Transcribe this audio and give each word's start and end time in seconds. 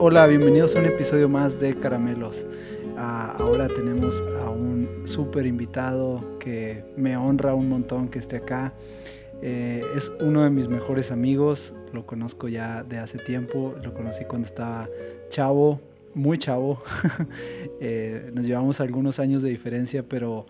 Hola, 0.00 0.28
bienvenidos 0.28 0.76
a 0.76 0.78
un 0.78 0.86
episodio 0.86 1.28
más 1.28 1.58
de 1.58 1.74
Caramelos. 1.74 2.46
Ah, 2.96 3.34
ahora 3.36 3.66
tenemos 3.66 4.22
a 4.40 4.48
un 4.48 5.02
súper 5.02 5.44
invitado 5.44 6.38
que 6.38 6.84
me 6.96 7.16
honra 7.16 7.52
un 7.54 7.68
montón 7.68 8.06
que 8.08 8.20
esté 8.20 8.36
acá. 8.36 8.72
Eh, 9.42 9.82
es 9.96 10.12
uno 10.20 10.44
de 10.44 10.50
mis 10.50 10.68
mejores 10.68 11.10
amigos, 11.10 11.74
lo 11.92 12.06
conozco 12.06 12.46
ya 12.46 12.84
de 12.84 12.98
hace 12.98 13.18
tiempo, 13.18 13.74
lo 13.82 13.92
conocí 13.92 14.24
cuando 14.24 14.46
estaba 14.46 14.88
chavo, 15.30 15.80
muy 16.14 16.38
chavo. 16.38 16.80
Eh, 17.80 18.30
nos 18.32 18.44
llevamos 18.46 18.80
algunos 18.80 19.18
años 19.18 19.42
de 19.42 19.50
diferencia, 19.50 20.04
pero 20.04 20.46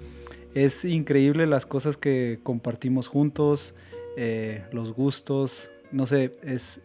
es 0.54 0.84
increíble 0.84 1.46
las 1.46 1.64
cosas 1.64 1.96
que 1.96 2.38
compartimos 2.42 3.08
juntos, 3.08 3.74
eh, 4.18 4.64
los 4.72 4.92
gustos. 4.92 5.70
No 5.90 6.06
sé, 6.06 6.32
es, 6.42 6.80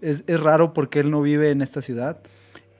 es, 0.00 0.24
es, 0.26 0.40
raro 0.40 0.72
porque 0.72 1.00
él 1.00 1.10
no 1.10 1.22
vive 1.22 1.50
en 1.50 1.62
esta 1.62 1.82
ciudad 1.82 2.20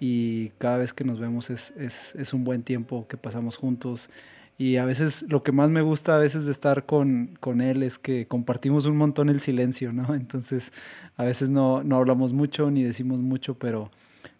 y 0.00 0.50
cada 0.58 0.78
vez 0.78 0.92
que 0.92 1.04
nos 1.04 1.18
vemos 1.18 1.50
es, 1.50 1.72
es, 1.76 2.14
es 2.16 2.32
un 2.32 2.44
buen 2.44 2.62
tiempo 2.62 3.06
que 3.08 3.16
pasamos 3.16 3.56
juntos. 3.56 4.10
Y 4.58 4.76
a 4.76 4.86
veces 4.86 5.26
lo 5.28 5.42
que 5.42 5.52
más 5.52 5.68
me 5.68 5.82
gusta 5.82 6.16
a 6.16 6.18
veces 6.18 6.46
de 6.46 6.52
estar 6.52 6.86
con, 6.86 7.36
con, 7.40 7.60
él 7.60 7.82
es 7.82 7.98
que 7.98 8.26
compartimos 8.26 8.86
un 8.86 8.96
montón 8.96 9.28
el 9.28 9.40
silencio, 9.40 9.92
¿no? 9.92 10.14
Entonces 10.14 10.72
a 11.16 11.24
veces 11.24 11.50
no, 11.50 11.82
no 11.82 11.96
hablamos 11.96 12.32
mucho 12.32 12.70
ni 12.70 12.82
decimos 12.82 13.20
mucho, 13.20 13.58
pero, 13.58 13.90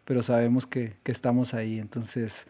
pero 0.05 0.22
sabemos 0.22 0.66
que, 0.66 0.94
que 1.02 1.12
estamos 1.12 1.55
ahí. 1.55 1.78
Entonces, 1.78 2.46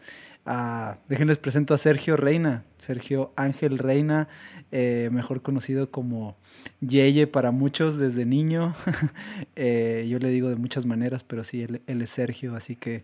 uh, 0.47 0.97
déjenles 1.07 1.37
presento 1.37 1.73
a 1.73 1.77
Sergio 1.77 2.17
Reina, 2.17 2.63
Sergio 2.77 3.33
Ángel 3.35 3.77
Reina, 3.77 4.27
eh, 4.71 5.09
mejor 5.11 5.41
conocido 5.41 5.91
como 5.91 6.35
Yeye 6.81 7.27
para 7.27 7.51
muchos 7.51 7.97
desde 7.97 8.25
niño. 8.25 8.75
eh, 9.55 10.07
yo 10.09 10.19
le 10.19 10.29
digo 10.29 10.49
de 10.49 10.55
muchas 10.55 10.85
maneras, 10.85 11.23
pero 11.23 11.43
sí, 11.43 11.61
él, 11.61 12.01
es 12.01 12.09
Sergio, 12.09 12.55
así 12.55 12.75
que 12.75 13.03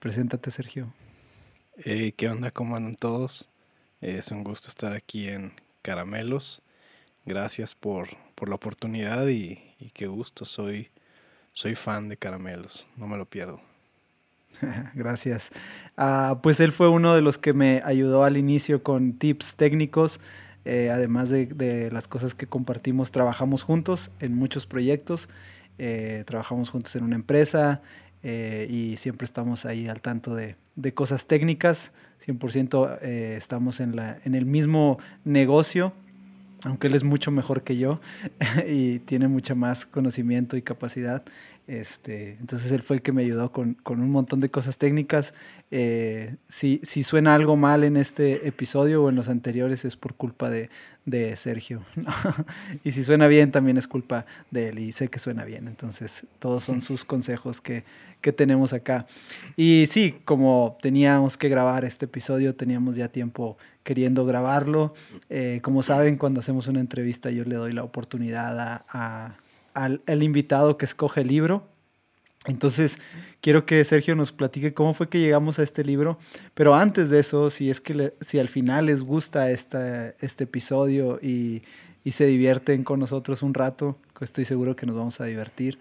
preséntate 0.00 0.50
Sergio. 0.50 0.92
Hey, 1.76 2.12
¿Qué 2.16 2.28
onda? 2.28 2.50
¿Cómo 2.50 2.76
andan 2.76 2.96
todos? 2.96 3.48
Es 4.00 4.30
un 4.30 4.44
gusto 4.44 4.68
estar 4.68 4.92
aquí 4.92 5.28
en 5.28 5.52
Caramelos. 5.82 6.62
Gracias 7.24 7.74
por, 7.74 8.08
por 8.34 8.48
la 8.48 8.56
oportunidad 8.56 9.28
y, 9.28 9.60
y, 9.78 9.90
qué 9.90 10.06
gusto. 10.06 10.44
Soy, 10.44 10.88
soy 11.52 11.74
fan 11.74 12.08
de 12.08 12.16
Caramelos. 12.16 12.88
No 12.96 13.06
me 13.06 13.16
lo 13.16 13.26
pierdo. 13.26 13.60
Gracias. 14.94 15.50
Uh, 15.96 16.40
pues 16.42 16.60
él 16.60 16.72
fue 16.72 16.88
uno 16.88 17.14
de 17.14 17.22
los 17.22 17.38
que 17.38 17.52
me 17.52 17.82
ayudó 17.84 18.24
al 18.24 18.36
inicio 18.36 18.82
con 18.82 19.14
tips 19.14 19.56
técnicos. 19.56 20.20
Eh, 20.64 20.90
además 20.90 21.30
de, 21.30 21.46
de, 21.46 21.90
las 21.90 22.08
cosas 22.08 22.34
que 22.34 22.46
compartimos, 22.46 23.10
trabajamos 23.10 23.62
juntos 23.62 24.10
en 24.20 24.34
muchos 24.34 24.66
proyectos. 24.66 25.28
Eh, 25.78 26.24
trabajamos 26.26 26.70
juntos 26.70 26.96
en 26.96 27.04
una 27.04 27.14
empresa 27.14 27.82
eh, 28.24 28.66
y 28.68 28.96
siempre 28.96 29.24
estamos 29.24 29.64
ahí 29.64 29.86
al 29.86 30.02
tanto 30.02 30.34
de, 30.34 30.56
de 30.74 30.92
cosas 30.92 31.26
técnicas. 31.26 31.92
100% 32.26 32.98
eh, 33.00 33.34
estamos 33.36 33.78
en, 33.78 33.94
la, 33.94 34.18
en 34.24 34.34
el 34.34 34.44
mismo 34.44 34.98
negocio, 35.24 35.92
aunque 36.64 36.88
él 36.88 36.94
es 36.94 37.04
mucho 37.04 37.30
mejor 37.30 37.62
que 37.62 37.76
yo 37.76 38.00
y 38.68 39.00
tiene 39.00 39.28
mucha 39.28 39.54
más 39.54 39.86
conocimiento 39.86 40.56
y 40.56 40.62
capacidad. 40.62 41.22
Este, 41.66 42.38
entonces 42.40 42.72
él 42.72 42.82
fue 42.82 42.96
el 42.96 43.02
que 43.02 43.12
me 43.12 43.22
ayudó 43.22 43.52
con, 43.52 43.74
con 43.74 44.00
un 44.00 44.10
montón 44.10 44.40
de 44.40 44.50
cosas 44.50 44.78
técnicas. 44.78 45.34
Eh, 45.70 46.36
si, 46.48 46.80
si, 46.82 47.02
suena 47.02 47.34
algo 47.34 47.56
mal 47.56 47.84
en 47.84 47.98
este 47.98 48.48
episodio 48.48 49.04
o 49.04 49.10
en 49.10 49.16
los 49.16 49.28
anteriores 49.28 49.84
es 49.84 49.94
por 49.94 50.14
culpa 50.14 50.48
de, 50.48 50.70
de 51.04 51.36
Sergio. 51.36 51.82
y 52.84 52.92
si 52.92 53.04
suena 53.04 53.26
bien 53.26 53.52
también 53.52 53.76
es 53.76 53.86
culpa 53.86 54.24
de 54.50 54.68
él 54.70 54.78
y 54.78 54.92
sé 54.92 55.08
que 55.08 55.18
suena 55.18 55.44
bien. 55.44 55.68
Entonces 55.68 56.26
todos 56.38 56.64
son 56.64 56.80
sus 56.80 57.04
consejos 57.04 57.60
que, 57.60 57.84
que 58.22 58.32
tenemos 58.32 58.72
acá. 58.72 59.06
Y 59.54 59.84
sí, 59.88 60.16
como 60.24 60.78
teníamos 60.80 61.36
que 61.36 61.50
grabar 61.50 61.84
este 61.84 62.06
episodio, 62.06 62.54
teníamos 62.54 62.96
ya 62.96 63.08
tiempo 63.08 63.58
queriendo 63.88 64.26
grabarlo. 64.26 64.92
Eh, 65.30 65.60
como 65.62 65.82
saben, 65.82 66.16
cuando 66.16 66.40
hacemos 66.40 66.68
una 66.68 66.78
entrevista 66.78 67.30
yo 67.30 67.44
le 67.44 67.54
doy 67.54 67.72
la 67.72 67.84
oportunidad 67.84 68.60
a, 68.60 68.84
a 68.90 69.38
al, 69.72 70.22
invitado 70.22 70.76
que 70.76 70.84
escoge 70.84 71.22
el 71.22 71.28
libro. 71.28 71.66
Entonces, 72.44 72.98
quiero 73.40 73.64
que 73.64 73.82
Sergio 73.84 74.14
nos 74.14 74.30
platique 74.30 74.74
cómo 74.74 74.92
fue 74.92 75.08
que 75.08 75.20
llegamos 75.20 75.58
a 75.58 75.62
este 75.62 75.84
libro. 75.84 76.18
Pero 76.52 76.74
antes 76.74 77.08
de 77.08 77.20
eso, 77.20 77.48
si 77.48 77.70
es 77.70 77.80
que 77.80 77.94
le, 77.94 78.14
si 78.20 78.38
al 78.38 78.48
final 78.48 78.86
les 78.86 79.00
gusta 79.00 79.50
esta, 79.50 80.10
este 80.20 80.44
episodio 80.44 81.18
y, 81.22 81.62
y, 82.04 82.10
se 82.10 82.26
divierten 82.26 82.84
con 82.84 83.00
nosotros 83.00 83.42
un 83.42 83.54
rato, 83.54 83.96
estoy 84.20 84.44
seguro 84.44 84.76
que 84.76 84.84
nos 84.84 84.96
vamos 84.96 85.18
a 85.22 85.24
divertir. 85.24 85.78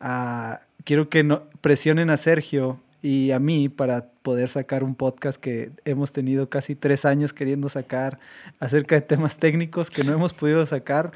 Uh, 0.00 0.54
quiero 0.84 1.10
que 1.10 1.24
no, 1.24 1.42
presionen 1.60 2.08
a 2.08 2.16
Sergio 2.16 2.80
y 3.02 3.30
a 3.30 3.38
mí 3.38 3.68
para 3.68 4.06
poder 4.22 4.48
sacar 4.48 4.84
un 4.84 4.94
podcast 4.94 5.40
que 5.40 5.70
hemos 5.84 6.12
tenido 6.12 6.48
casi 6.48 6.74
tres 6.74 7.04
años 7.04 7.32
queriendo 7.32 7.68
sacar 7.68 8.18
acerca 8.58 8.94
de 8.94 9.00
temas 9.00 9.36
técnicos 9.36 9.90
que 9.90 10.04
no 10.04 10.12
hemos 10.12 10.32
podido 10.32 10.64
sacar 10.66 11.12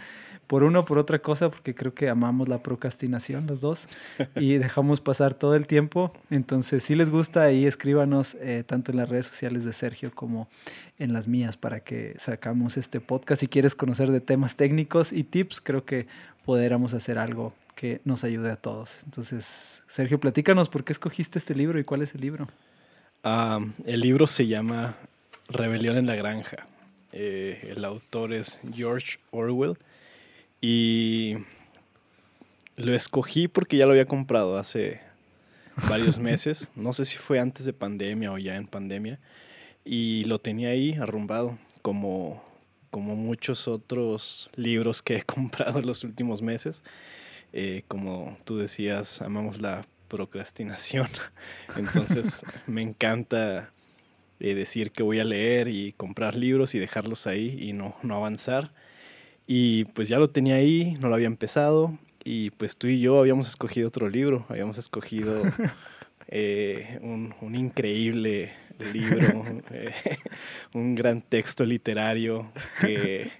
por 0.46 0.62
una 0.62 0.80
o 0.80 0.84
por 0.84 0.98
otra 0.98 1.20
cosa, 1.20 1.50
porque 1.50 1.74
creo 1.74 1.94
que 1.94 2.08
amamos 2.08 2.48
la 2.48 2.62
procrastinación 2.62 3.46
los 3.46 3.60
dos 3.60 3.88
y 4.36 4.54
dejamos 4.58 5.00
pasar 5.00 5.34
todo 5.34 5.54
el 5.54 5.66
tiempo. 5.66 6.12
Entonces, 6.30 6.82
si 6.84 6.94
les 6.94 7.10
gusta, 7.10 7.42
ahí 7.42 7.66
escríbanos 7.66 8.36
eh, 8.40 8.62
tanto 8.66 8.90
en 8.90 8.98
las 8.98 9.08
redes 9.08 9.26
sociales 9.26 9.64
de 9.64 9.72
Sergio 9.72 10.12
como 10.14 10.48
en 10.98 11.12
las 11.12 11.28
mías 11.28 11.56
para 11.56 11.80
que 11.80 12.14
sacamos 12.18 12.76
este 12.76 13.00
podcast. 13.00 13.40
Si 13.40 13.48
quieres 13.48 13.74
conocer 13.74 14.10
de 14.10 14.20
temas 14.20 14.56
técnicos 14.56 15.12
y 15.12 15.24
tips, 15.24 15.60
creo 15.60 15.84
que 15.84 16.06
podríamos 16.44 16.94
hacer 16.94 17.18
algo 17.18 17.54
que 17.74 18.00
nos 18.04 18.24
ayude 18.24 18.50
a 18.50 18.56
todos. 18.56 18.98
Entonces, 19.04 19.82
Sergio, 19.86 20.20
platícanos 20.20 20.68
por 20.68 20.84
qué 20.84 20.92
escogiste 20.92 21.38
este 21.38 21.54
libro 21.54 21.78
y 21.78 21.84
cuál 21.84 22.02
es 22.02 22.14
el 22.14 22.20
libro. 22.20 22.48
Um, 23.24 23.72
el 23.86 24.00
libro 24.00 24.26
se 24.26 24.46
llama 24.46 24.96
Rebelión 25.48 25.96
en 25.96 26.06
la 26.06 26.14
Granja. 26.14 26.66
Eh, 27.12 27.72
el 27.74 27.84
autor 27.84 28.32
es 28.32 28.60
George 28.74 29.18
Orwell. 29.30 29.78
Y 30.60 31.36
lo 32.76 32.92
escogí 32.94 33.48
porque 33.48 33.76
ya 33.76 33.86
lo 33.86 33.92
había 33.92 34.06
comprado 34.06 34.58
hace 34.58 35.00
varios 35.88 36.18
meses. 36.30 36.70
No 36.74 36.92
sé 36.92 37.04
si 37.04 37.16
fue 37.16 37.38
antes 37.40 37.64
de 37.64 37.72
pandemia 37.72 38.32
o 38.32 38.38
ya 38.38 38.56
en 38.56 38.66
pandemia. 38.66 39.18
Y 39.84 40.24
lo 40.24 40.38
tenía 40.38 40.70
ahí 40.70 40.94
arrumbado, 40.94 41.58
como, 41.82 42.42
como 42.94 43.16
muchos 43.16 43.66
otros 43.66 44.48
libros 44.54 45.02
que 45.02 45.16
he 45.16 45.22
comprado 45.24 45.80
en 45.80 45.86
los 45.86 46.04
últimos 46.04 46.42
meses. 46.42 46.84
Eh, 47.52 47.82
como 47.88 48.38
tú 48.44 48.56
decías, 48.56 49.20
amamos 49.20 49.60
la 49.60 49.84
procrastinación. 50.06 51.08
Entonces 51.76 52.44
me 52.68 52.82
encanta 52.82 53.72
eh, 54.38 54.54
decir 54.54 54.92
que 54.92 55.02
voy 55.02 55.18
a 55.18 55.24
leer 55.24 55.66
y 55.66 55.90
comprar 55.90 56.36
libros 56.36 56.76
y 56.76 56.78
dejarlos 56.78 57.26
ahí 57.26 57.58
y 57.60 57.72
no, 57.72 57.96
no 58.04 58.14
avanzar. 58.14 58.72
Y 59.48 59.86
pues 59.86 60.06
ya 60.06 60.20
lo 60.20 60.30
tenía 60.30 60.54
ahí, 60.54 60.96
no 61.00 61.08
lo 61.08 61.16
había 61.16 61.26
empezado. 61.26 61.98
Y 62.22 62.50
pues 62.50 62.76
tú 62.76 62.86
y 62.86 63.00
yo 63.00 63.18
habíamos 63.18 63.48
escogido 63.48 63.88
otro 63.88 64.08
libro, 64.08 64.46
habíamos 64.48 64.78
escogido 64.78 65.42
eh, 66.28 67.00
un, 67.02 67.34
un, 67.40 67.56
increíble 67.56 68.52
libro, 68.92 69.44
eh, 69.70 69.92
un 70.74 70.94
gran 70.94 71.22
texto 71.22 71.64
literario 71.64 72.50
que, 72.80 73.30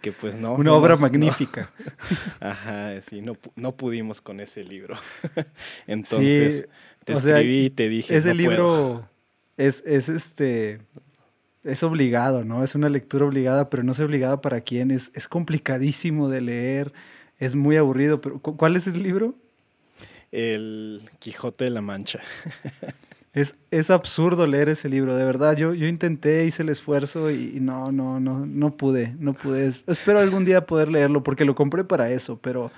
que 0.00 0.12
pues 0.12 0.36
no. 0.36 0.54
Una 0.54 0.72
obra 0.72 0.94
nos, 0.94 1.00
magnífica. 1.00 1.70
No, 1.78 1.94
ajá, 2.48 3.00
sí, 3.02 3.20
no, 3.20 3.36
no 3.54 3.76
pudimos 3.76 4.20
con 4.20 4.40
ese 4.40 4.64
libro. 4.64 4.96
Entonces 5.86 6.60
sí, 6.60 6.66
te 7.04 7.12
escribí 7.14 7.32
sea, 7.32 7.42
y 7.42 7.70
te 7.70 7.88
dije. 7.88 8.16
Ese 8.16 8.28
no 8.28 8.34
libro 8.34 9.08
es, 9.56 9.82
es 9.86 10.08
este 10.08 10.80
es 11.64 11.82
obligado, 11.82 12.44
¿no? 12.44 12.62
Es 12.62 12.74
una 12.74 12.88
lectura 12.88 13.24
obligada, 13.24 13.68
pero 13.68 13.82
no 13.82 13.92
es 13.92 14.00
obligada 14.00 14.40
para 14.40 14.60
quien 14.60 14.92
es, 14.92 15.10
es 15.14 15.26
complicadísimo 15.26 16.28
de 16.28 16.40
leer, 16.40 16.92
es 17.38 17.56
muy 17.56 17.76
aburrido. 17.76 18.20
Pero, 18.20 18.38
¿Cuál 18.38 18.76
es 18.76 18.86
el 18.86 19.02
libro? 19.02 19.34
El 20.30 21.02
Quijote 21.18 21.64
de 21.64 21.70
la 21.70 21.80
Mancha. 21.80 22.20
Es, 23.36 23.54
es 23.70 23.90
absurdo 23.90 24.46
leer 24.46 24.70
ese 24.70 24.88
libro, 24.88 25.14
de 25.14 25.22
verdad. 25.22 25.58
Yo, 25.58 25.74
yo 25.74 25.86
intenté, 25.86 26.46
hice 26.46 26.62
el 26.62 26.70
esfuerzo 26.70 27.30
y, 27.30 27.60
no, 27.60 27.92
no, 27.92 28.18
no, 28.18 28.46
no 28.46 28.76
pude, 28.78 29.14
no 29.18 29.34
pude. 29.34 29.66
Espero 29.66 30.20
algún 30.20 30.46
día 30.46 30.64
poder 30.64 30.88
leerlo 30.88 31.22
porque 31.22 31.44
lo 31.44 31.54
compré 31.54 31.84
para 31.84 32.10
eso, 32.10 32.38
pero 32.38 32.72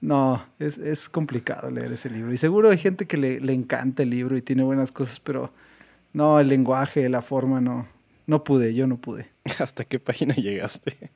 no, 0.00 0.42
es, 0.58 0.78
es 0.78 1.10
complicado 1.10 1.70
leer 1.70 1.92
ese 1.92 2.08
libro. 2.08 2.32
Y 2.32 2.38
seguro 2.38 2.70
hay 2.70 2.78
gente 2.78 3.06
que 3.06 3.18
le, 3.18 3.38
le 3.38 3.52
encanta 3.52 4.02
el 4.02 4.08
libro 4.08 4.34
y 4.34 4.40
tiene 4.40 4.62
buenas 4.62 4.90
cosas, 4.92 5.20
pero 5.20 5.52
no, 6.14 6.40
el 6.40 6.48
lenguaje, 6.48 7.06
la 7.10 7.20
forma, 7.20 7.60
no, 7.60 7.86
no 8.26 8.44
pude, 8.44 8.72
yo 8.74 8.86
no 8.86 8.96
pude. 8.96 9.28
¿Hasta 9.58 9.84
qué 9.84 9.98
página 9.98 10.34
llegaste? 10.34 11.10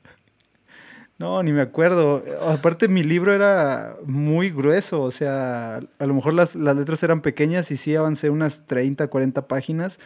No, 1.22 1.40
ni 1.44 1.52
me 1.52 1.60
acuerdo. 1.60 2.24
Aparte, 2.48 2.88
mi 2.88 3.04
libro 3.04 3.32
era 3.32 3.94
muy 4.04 4.50
grueso, 4.50 5.02
o 5.02 5.12
sea, 5.12 5.76
a 5.76 6.06
lo 6.06 6.14
mejor 6.14 6.34
las, 6.34 6.56
las 6.56 6.76
letras 6.76 7.00
eran 7.04 7.22
pequeñas 7.22 7.70
y 7.70 7.76
sí 7.76 7.94
avancé 7.94 8.28
unas 8.28 8.66
30, 8.66 9.06
40 9.06 9.46
páginas, 9.46 10.00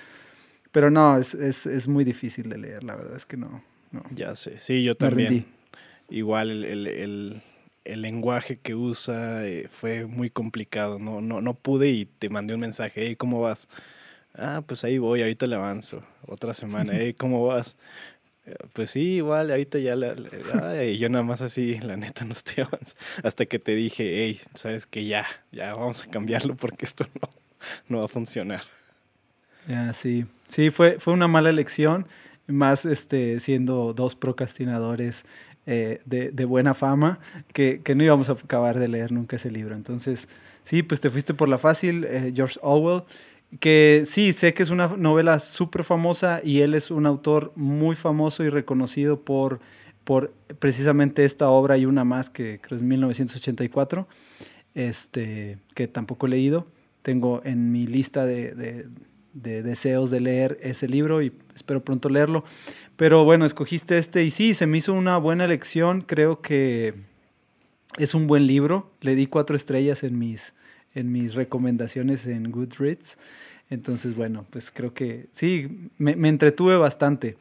pero 0.73 0.91
no, 0.91 1.17
es, 1.17 1.33
es, 1.33 1.65
es 1.65 1.89
muy 1.89 2.05
difícil 2.05 2.51
de 2.51 2.59
leer, 2.59 2.85
la 2.85 2.97
verdad 2.97 3.17
es 3.17 3.25
que 3.25 3.39
no. 3.39 3.65
no. 3.93 4.03
Ya 4.15 4.37
sé, 4.37 4.59
sí, 4.59 4.85
yo 4.85 4.95
también. 4.95 5.47
Igual 6.11 6.51
el, 6.51 6.65
el, 6.67 6.87
el, 6.87 7.43
el 7.87 8.03
lenguaje 8.03 8.59
que 8.59 8.75
usa 8.75 9.47
eh, 9.47 9.69
fue 9.71 10.05
muy 10.05 10.29
complicado. 10.29 10.99
No, 10.99 11.23
no, 11.23 11.41
no 11.41 11.55
pude 11.55 11.89
y 11.89 12.05
te 12.05 12.29
mandé 12.29 12.53
un 12.53 12.61
mensaje, 12.61 13.07
hey, 13.07 13.17
¿cómo 13.17 13.41
vas? 13.41 13.69
Ah, 14.35 14.63
pues 14.67 14.85
ahí 14.85 14.99
voy, 14.99 15.23
ahorita 15.23 15.47
le 15.47 15.57
avanzo. 15.57 16.03
Otra 16.27 16.53
semana, 16.53 16.93
hey, 16.95 17.15
¿cómo 17.15 17.47
vas? 17.47 17.79
Pues 18.73 18.91
sí, 18.91 19.17
igual, 19.17 19.51
ahorita 19.51 19.79
ya 19.79 19.97
la, 19.97 20.15
y 20.85 20.99
yo 20.99 21.09
nada 21.09 21.25
más 21.25 21.41
así, 21.41 21.81
la 21.81 21.97
neta 21.97 22.25
no 22.25 22.33
estoy 22.33 22.65
avanzando. 22.69 23.01
Hasta 23.25 23.47
que 23.47 23.59
te 23.59 23.75
dije, 23.75 24.25
hey, 24.25 24.41
sabes 24.55 24.87
que 24.87 25.05
ya, 25.05 25.27
ya 25.51 25.75
vamos 25.75 26.05
a 26.05 26.07
cambiarlo 26.07 26.55
porque 26.57 26.85
esto 26.85 27.07
no, 27.21 27.29
no 27.89 27.99
va 27.99 28.05
a 28.05 28.09
funcionar. 28.09 28.63
Ya, 29.67 29.93
sí. 29.93 30.27
Sí, 30.49 30.71
fue, 30.71 31.01
fue 31.01 31.13
una 31.13 31.27
mala 31.27 31.51
elección, 31.51 32.07
más 32.47 32.85
este, 32.85 33.41
siendo 33.41 33.93
dos 33.93 34.15
procrastinadores 34.15 35.25
eh, 35.67 36.01
de, 36.05 36.31
de, 36.31 36.45
buena 36.45 36.75
fama, 36.75 37.19
que, 37.53 37.81
que, 37.83 37.97
no 37.97 38.05
íbamos 38.05 38.29
a 38.29 38.35
acabar 38.35 38.79
de 38.79 38.87
leer 38.87 39.11
nunca 39.11 39.35
ese 39.35 39.51
libro. 39.51 39.75
Entonces, 39.75 40.29
sí, 40.63 40.85
pues 40.85 41.01
te 41.01 41.11
fuiste 41.11 41.35
por 41.35 41.49
la 41.49 41.59
fácil, 41.59 42.05
eh, 42.05 42.33
George 42.33 42.61
Orwell 42.63 43.03
que 43.61 44.03
sí, 44.05 44.33
sé 44.33 44.55
que 44.55 44.63
es 44.63 44.71
una 44.71 44.89
novela 44.89 45.39
súper 45.39 45.85
famosa 45.85 46.41
y 46.43 46.61
él 46.61 46.75
es 46.75 46.91
un 46.91 47.07
autor 47.07 47.53
muy 47.57 47.95
famoso 47.95 48.45
y 48.45 48.51
reconocido 48.51 49.21
por, 49.21 49.61
por 50.05 50.33
precisamente 50.59 51.25
esta 51.25 51.49
obra 51.49 51.77
y 51.79 51.87
una 51.87 52.05
más 52.05 52.29
que 52.31 52.61
creo 52.61 52.77
es 52.77 52.83
1984, 52.83 54.09
este, 54.75 55.59
que 55.75 55.89
tampoco 55.89 56.27
he 56.27 56.31
leído. 56.31 56.67
Tengo 57.03 57.41
en 57.45 57.71
mi 57.71 57.87
lista 57.87 58.27
de, 58.27 58.55
de, 58.55 58.89
de 59.33 59.63
deseos 59.63 60.11
de 60.11 60.21
leer 60.21 60.59
ese 60.63 60.89
libro 60.89 61.23
y 61.23 61.33
espero 61.55 61.85
pronto 61.85 62.09
leerlo. 62.09 62.45
Pero 62.97 63.25
bueno, 63.25 63.45
escogiste 63.45 63.99
este 63.99 64.25
y 64.25 64.31
sí, 64.31 64.55
se 64.55 64.67
me 64.67 64.79
hizo 64.79 64.93
una 64.93 65.19
buena 65.19 65.45
elección. 65.45 66.01
Creo 66.01 66.41
que 66.41 66.95
es 67.99 68.15
un 68.15 68.27
buen 68.27 68.47
libro. 68.47 68.91
Le 69.01 69.15
di 69.15 69.27
cuatro 69.27 69.55
estrellas 69.55 70.03
en 70.03 70.19
mis, 70.19 70.55
en 70.97 71.13
mis 71.13 71.35
recomendaciones 71.35 72.27
en 72.27 72.51
Goodreads. 72.51 73.19
Entonces, 73.71 74.17
bueno, 74.17 74.45
pues 74.51 74.71
creo 74.73 74.95
que 74.95 75.27
sí, 75.31 75.91
me, 75.99 76.13
entretuve 76.29 76.77
bastante. 76.77 77.37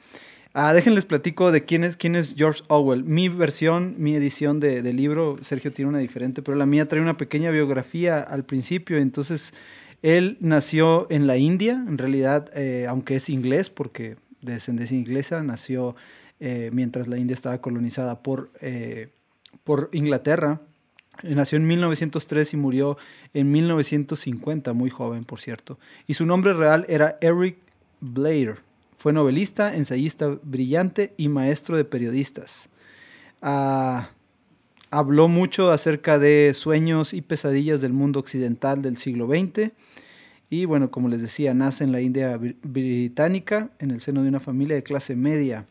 Ah, 0.54 0.74
déjenles 0.74 1.06
platico 1.06 1.52
de 1.52 1.66
quién 1.66 1.84
es, 1.84 1.98
quién 1.98 2.16
es 2.16 2.36
George 2.38 2.64
Orwell. 2.68 3.04
Mi 3.04 3.30
versión, 3.30 3.96
mi 3.98 4.16
edición 4.16 4.60
de, 4.60 4.82
libro, 4.94 5.38
Sergio 5.42 5.72
tiene 5.72 5.90
una 5.90 6.00
diferente, 6.00 6.42
pero 6.42 6.58
la 6.58 6.66
mía 6.66 6.88
trae 6.88 7.02
una 7.02 7.18
pequeña 7.18 7.52
biografía 7.52 8.20
al 8.20 8.46
principio. 8.46 8.98
Entonces, 8.98 9.54
él 10.02 10.38
nació 10.40 11.08
en 11.10 11.28
la 11.28 11.38
India, 11.38 11.74
en 11.74 11.98
realidad, 11.98 12.50
eh, 12.56 12.86
aunque 12.88 13.16
es 13.18 13.30
inglés, 13.30 13.70
porque 13.70 14.16
de 14.42 14.54
descendencia 14.54 14.98
inglesa, 14.98 15.44
nació 15.44 15.96
eh, 16.40 16.70
mientras 16.74 17.08
la 17.08 17.18
India 17.18 17.34
estaba 17.34 17.60
colonizada 17.60 18.22
por, 18.22 18.52
eh, 18.62 19.10
por 19.64 19.90
Inglaterra. 19.94 20.62
Nació 21.24 21.58
en 21.58 21.68
1903 21.68 22.54
y 22.54 22.58
murió 22.58 22.98
en 23.34 23.52
1950, 23.52 24.74
muy 24.74 24.90
joven, 24.90 25.24
por 25.24 25.40
cierto. 25.40 25.80
Y 26.08 26.14
su 26.16 26.26
nombre 26.26 26.54
real 26.54 26.86
era 26.90 27.18
Eric 27.22 27.58
Blair. 28.02 28.58
Fue 28.98 29.14
novelista, 29.14 29.76
ensayista 29.76 30.28
brillante 30.44 31.14
y 31.18 31.30
maestro 31.30 31.78
de 31.78 31.86
periodistas. 31.86 32.70
Ah, 33.42 34.10
habló 34.90 35.28
mucho 35.28 35.72
acerca 35.72 36.20
de 36.20 36.54
sueños 36.54 37.14
y 37.14 37.22
pesadillas 37.22 37.82
del 37.82 37.94
mundo 37.94 38.20
occidental 38.20 38.82
del 38.82 38.98
siglo 38.98 39.28
XX. 39.28 39.72
Y 40.50 40.66
bueno, 40.66 40.92
como 40.92 41.10
les 41.10 41.22
decía, 41.22 41.54
nace 41.54 41.84
en 41.84 41.92
la 41.92 42.02
India 42.02 42.40
británica, 42.64 43.70
en 43.80 43.92
el 43.92 44.02
seno 44.02 44.22
de 44.24 44.30
una 44.30 44.40
familia 44.40 44.76
de 44.76 44.84
clase 44.84 45.16
media. 45.16 45.66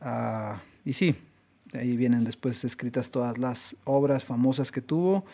Ah, 0.00 0.62
y 0.84 0.92
sí, 0.92 1.14
ahí 1.74 1.96
vienen 1.96 2.24
después 2.24 2.64
escritas 2.64 3.10
todas 3.10 3.38
las 3.38 3.76
obras 3.84 4.24
famosas 4.24 4.70
que 4.72 4.80
tuvo. 4.80 5.24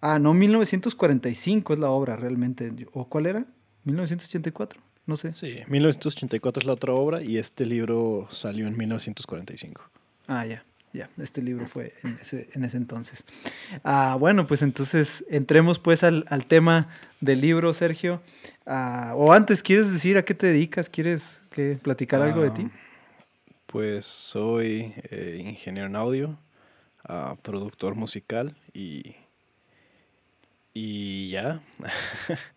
Ah, 0.00 0.18
no, 0.18 0.34
1945 0.34 1.72
es 1.72 1.78
la 1.78 1.90
obra 1.90 2.16
realmente. 2.16 2.72
¿O 2.92 3.06
cuál 3.08 3.26
era? 3.26 3.46
1984, 3.84 4.80
no 5.06 5.16
sé. 5.16 5.32
Sí, 5.32 5.58
1984 5.68 6.60
es 6.60 6.66
la 6.66 6.72
otra 6.72 6.92
obra 6.92 7.22
y 7.22 7.38
este 7.38 7.64
libro 7.64 8.26
salió 8.30 8.66
en 8.66 8.76
1945. 8.76 9.82
Ah, 10.26 10.44
ya, 10.44 10.64
ya, 10.92 11.08
este 11.18 11.40
libro 11.40 11.66
fue 11.66 11.94
en 12.02 12.18
ese, 12.20 12.48
en 12.52 12.64
ese 12.64 12.76
entonces. 12.76 13.24
Ah, 13.84 14.16
bueno, 14.18 14.46
pues 14.46 14.62
entonces 14.62 15.24
entremos 15.30 15.78
pues 15.78 16.02
al, 16.02 16.24
al 16.28 16.46
tema 16.46 16.88
del 17.20 17.40
libro, 17.40 17.72
Sergio. 17.72 18.20
Ah, 18.66 19.12
o 19.16 19.32
antes, 19.32 19.62
¿quieres 19.62 19.92
decir 19.92 20.16
a 20.18 20.24
qué 20.24 20.34
te 20.34 20.48
dedicas? 20.48 20.88
¿Quieres 20.88 21.40
que 21.50 21.78
platicar 21.80 22.20
algo 22.22 22.42
de 22.42 22.50
ti? 22.50 22.70
Ah, 23.76 23.78
pues 23.78 24.06
soy 24.06 24.94
eh, 25.10 25.36
ingeniero 25.38 25.86
en 25.86 25.96
audio, 25.96 26.38
uh, 27.10 27.36
productor 27.42 27.94
musical 27.94 28.56
y, 28.72 29.16
y 30.72 31.28
ya. 31.28 31.60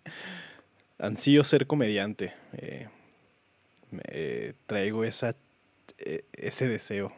Ansío 0.97 1.43
ser 1.43 1.67
comediante. 1.67 2.33
Eh, 2.53 2.87
eh, 4.07 4.53
traigo 4.65 5.03
esa, 5.03 5.35
ese 6.31 6.69
deseo. 6.69 7.11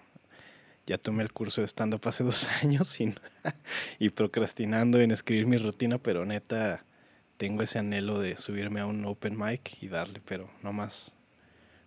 Ya 0.88 0.98
tomé 0.98 1.22
el 1.22 1.32
curso 1.32 1.62
de 1.62 1.68
stand-up 1.68 2.02
hace 2.06 2.24
dos 2.24 2.50
años 2.64 3.00
y, 3.00 3.14
y 4.00 4.10
procrastinando 4.10 5.00
en 5.00 5.12
escribir 5.12 5.46
mi 5.46 5.58
rutina, 5.58 6.00
pero 6.00 6.26
neta 6.26 6.84
tengo 7.38 7.62
ese 7.62 7.78
anhelo 7.78 8.18
de 8.18 8.36
subirme 8.38 8.80
a 8.80 8.88
un 8.88 9.06
open 9.06 9.38
mic 9.38 9.78
y 9.80 9.90
darle, 9.90 10.22
pero 10.26 10.50
no 10.64 10.74
más 10.74 11.16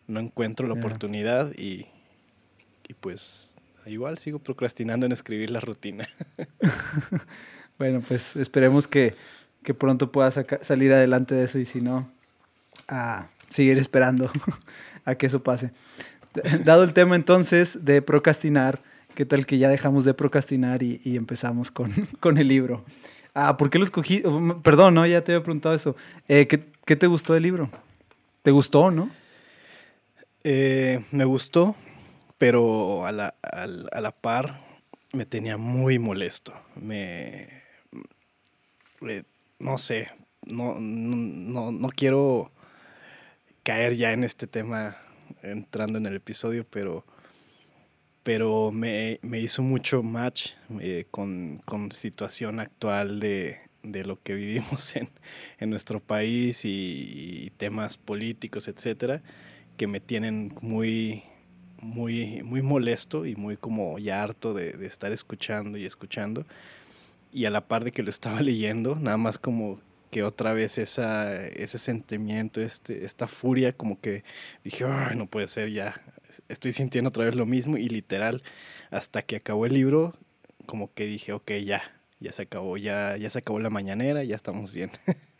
no 0.06 0.20
encuentro 0.20 0.68
la 0.68 0.74
oportunidad 0.74 1.52
y 1.56 1.88
y 2.88 2.94
pues 2.94 3.56
igual 3.86 4.18
sigo 4.18 4.38
procrastinando 4.38 5.06
en 5.06 5.12
escribir 5.12 5.50
la 5.50 5.60
rutina. 5.60 6.08
bueno, 7.78 8.02
pues 8.06 8.36
esperemos 8.36 8.88
que, 8.88 9.14
pronto 9.78 10.12
puedas 10.12 10.38
salir 10.62 10.92
adelante 10.92 11.34
de 11.34 11.44
eso 11.44 11.58
y 11.58 11.64
si 11.64 11.80
no, 11.80 12.10
a 12.88 13.28
seguir 13.50 13.78
esperando 13.78 14.30
a 15.04 15.14
que 15.14 15.26
eso 15.26 15.42
pase. 15.42 15.72
Dado 16.64 16.84
el 16.84 16.92
tema 16.92 17.16
entonces 17.16 17.84
de 17.84 18.02
procrastinar, 18.02 18.82
¿qué 19.14 19.24
tal 19.24 19.46
que 19.46 19.58
ya 19.58 19.68
dejamos 19.68 20.04
de 20.04 20.14
procrastinar 20.14 20.82
y, 20.82 21.00
empezamos 21.16 21.70
con, 21.70 21.92
con, 22.20 22.38
el 22.38 22.48
libro? 22.48 22.84
Ah, 23.34 23.56
¿por 23.56 23.70
qué 23.70 23.78
lo 23.78 23.84
escogí? 23.84 24.22
Oh, 24.24 24.60
perdón, 24.62 24.94
¿no? 24.94 25.06
Ya 25.06 25.22
te 25.22 25.32
había 25.32 25.42
preguntado 25.42 25.74
eso. 25.74 25.96
Eh, 26.28 26.46
¿qué, 26.46 26.64
¿qué, 26.84 26.96
te 26.96 27.06
gustó 27.06 27.34
del 27.34 27.42
libro? 27.42 27.70
¿Te 28.42 28.50
gustó, 28.50 28.90
no? 28.90 29.10
Eh, 30.42 31.02
me 31.10 31.24
gustó 31.24 31.74
pero 32.38 33.06
a 33.06 33.12
la, 33.12 33.34
a, 33.42 33.66
la 33.66 34.10
par 34.10 34.60
me 35.12 35.26
tenía 35.26 35.56
muy 35.56 35.98
molesto. 35.98 36.52
Me, 36.74 37.48
no 39.58 39.78
sé, 39.78 40.08
no, 40.46 40.76
no, 40.78 41.72
no, 41.72 41.88
quiero 41.90 42.50
caer 43.62 43.96
ya 43.96 44.12
en 44.12 44.24
este 44.24 44.46
tema 44.46 44.96
entrando 45.42 45.98
en 45.98 46.06
el 46.06 46.16
episodio, 46.16 46.66
pero, 46.68 47.04
pero 48.22 48.72
me, 48.72 49.20
me 49.22 49.40
hizo 49.40 49.62
mucho 49.62 50.02
match 50.02 50.52
eh, 50.80 51.06
con, 51.10 51.60
con, 51.64 51.92
situación 51.92 52.60
actual 52.60 53.20
de, 53.20 53.60
de, 53.82 54.04
lo 54.04 54.20
que 54.22 54.34
vivimos 54.34 54.96
en, 54.96 55.08
en 55.58 55.70
nuestro 55.70 56.00
país 56.00 56.64
y, 56.64 57.44
y, 57.44 57.50
temas 57.50 57.96
políticos, 57.96 58.68
etcétera, 58.68 59.22
que 59.76 59.86
me 59.86 60.00
tienen 60.00 60.54
muy 60.60 61.24
muy, 61.84 62.42
muy 62.42 62.62
molesto 62.62 63.26
y 63.26 63.36
muy 63.36 63.56
como 63.56 63.98
ya 63.98 64.22
harto 64.22 64.54
de, 64.54 64.84
estar 64.86 65.12
escuchando 65.12 65.78
y 65.78 65.84
escuchando. 65.84 66.46
Y 67.32 67.44
a 67.44 67.50
la 67.50 67.66
par 67.68 67.84
de 67.84 67.92
que 67.92 68.02
lo 68.02 68.10
estaba 68.10 68.40
leyendo, 68.42 68.96
nada 68.96 69.16
más 69.16 69.38
como 69.38 69.80
que 70.10 70.22
otra 70.22 70.52
vez 70.54 70.78
esa, 70.78 71.44
ese 71.46 71.78
sentimiento, 71.78 72.60
este, 72.60 73.04
esta 73.04 73.26
furia, 73.26 73.72
como 73.72 74.00
que 74.00 74.24
dije, 74.62 74.84
no 75.16 75.26
puede 75.26 75.48
ser, 75.48 75.70
ya 75.70 76.00
estoy 76.48 76.72
sintiendo 76.72 77.08
otra 77.08 77.24
vez 77.24 77.34
lo 77.34 77.46
mismo 77.46 77.76
y 77.76 77.88
literal, 77.88 78.42
hasta 78.90 79.22
que 79.22 79.36
acabó 79.36 79.66
el 79.66 79.74
libro, 79.74 80.14
como 80.66 80.92
que 80.94 81.06
dije, 81.06 81.32
ok, 81.32 81.50
ya, 81.64 81.82
ya 82.20 82.32
se 82.32 82.42
acabó, 82.42 82.76
ya, 82.76 83.16
ya 83.16 83.28
se 83.28 83.40
acabó 83.40 83.60
la 83.60 83.70
mañanera, 83.70 84.22
ya 84.24 84.36
estamos 84.36 84.72
bien. 84.72 84.90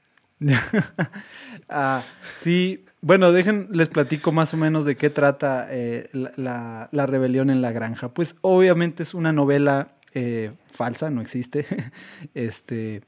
ah, 1.69 2.03
sí, 2.37 2.85
bueno, 3.01 3.33
dejen, 3.33 3.69
les 3.71 3.89
platico 3.89 4.33
más 4.33 4.55
o 4.55 4.57
menos 4.57 4.85
de 4.85 4.97
qué 4.97 5.11
trata 5.11 5.67
eh, 5.71 6.09
la, 6.13 6.89
la, 6.91 7.07
rebelión 7.07 7.51
en 7.51 7.61
la 7.61 7.71
granja. 7.71 8.09
Pues 8.09 8.37
obviamente 8.41 9.03
es 9.03 9.13
una 9.13 9.33
novela 9.33 9.89
eh, 10.15 10.53
falsa, 10.67 11.11
no 11.11 11.21
existe, 11.21 11.67
este, 12.35 13.03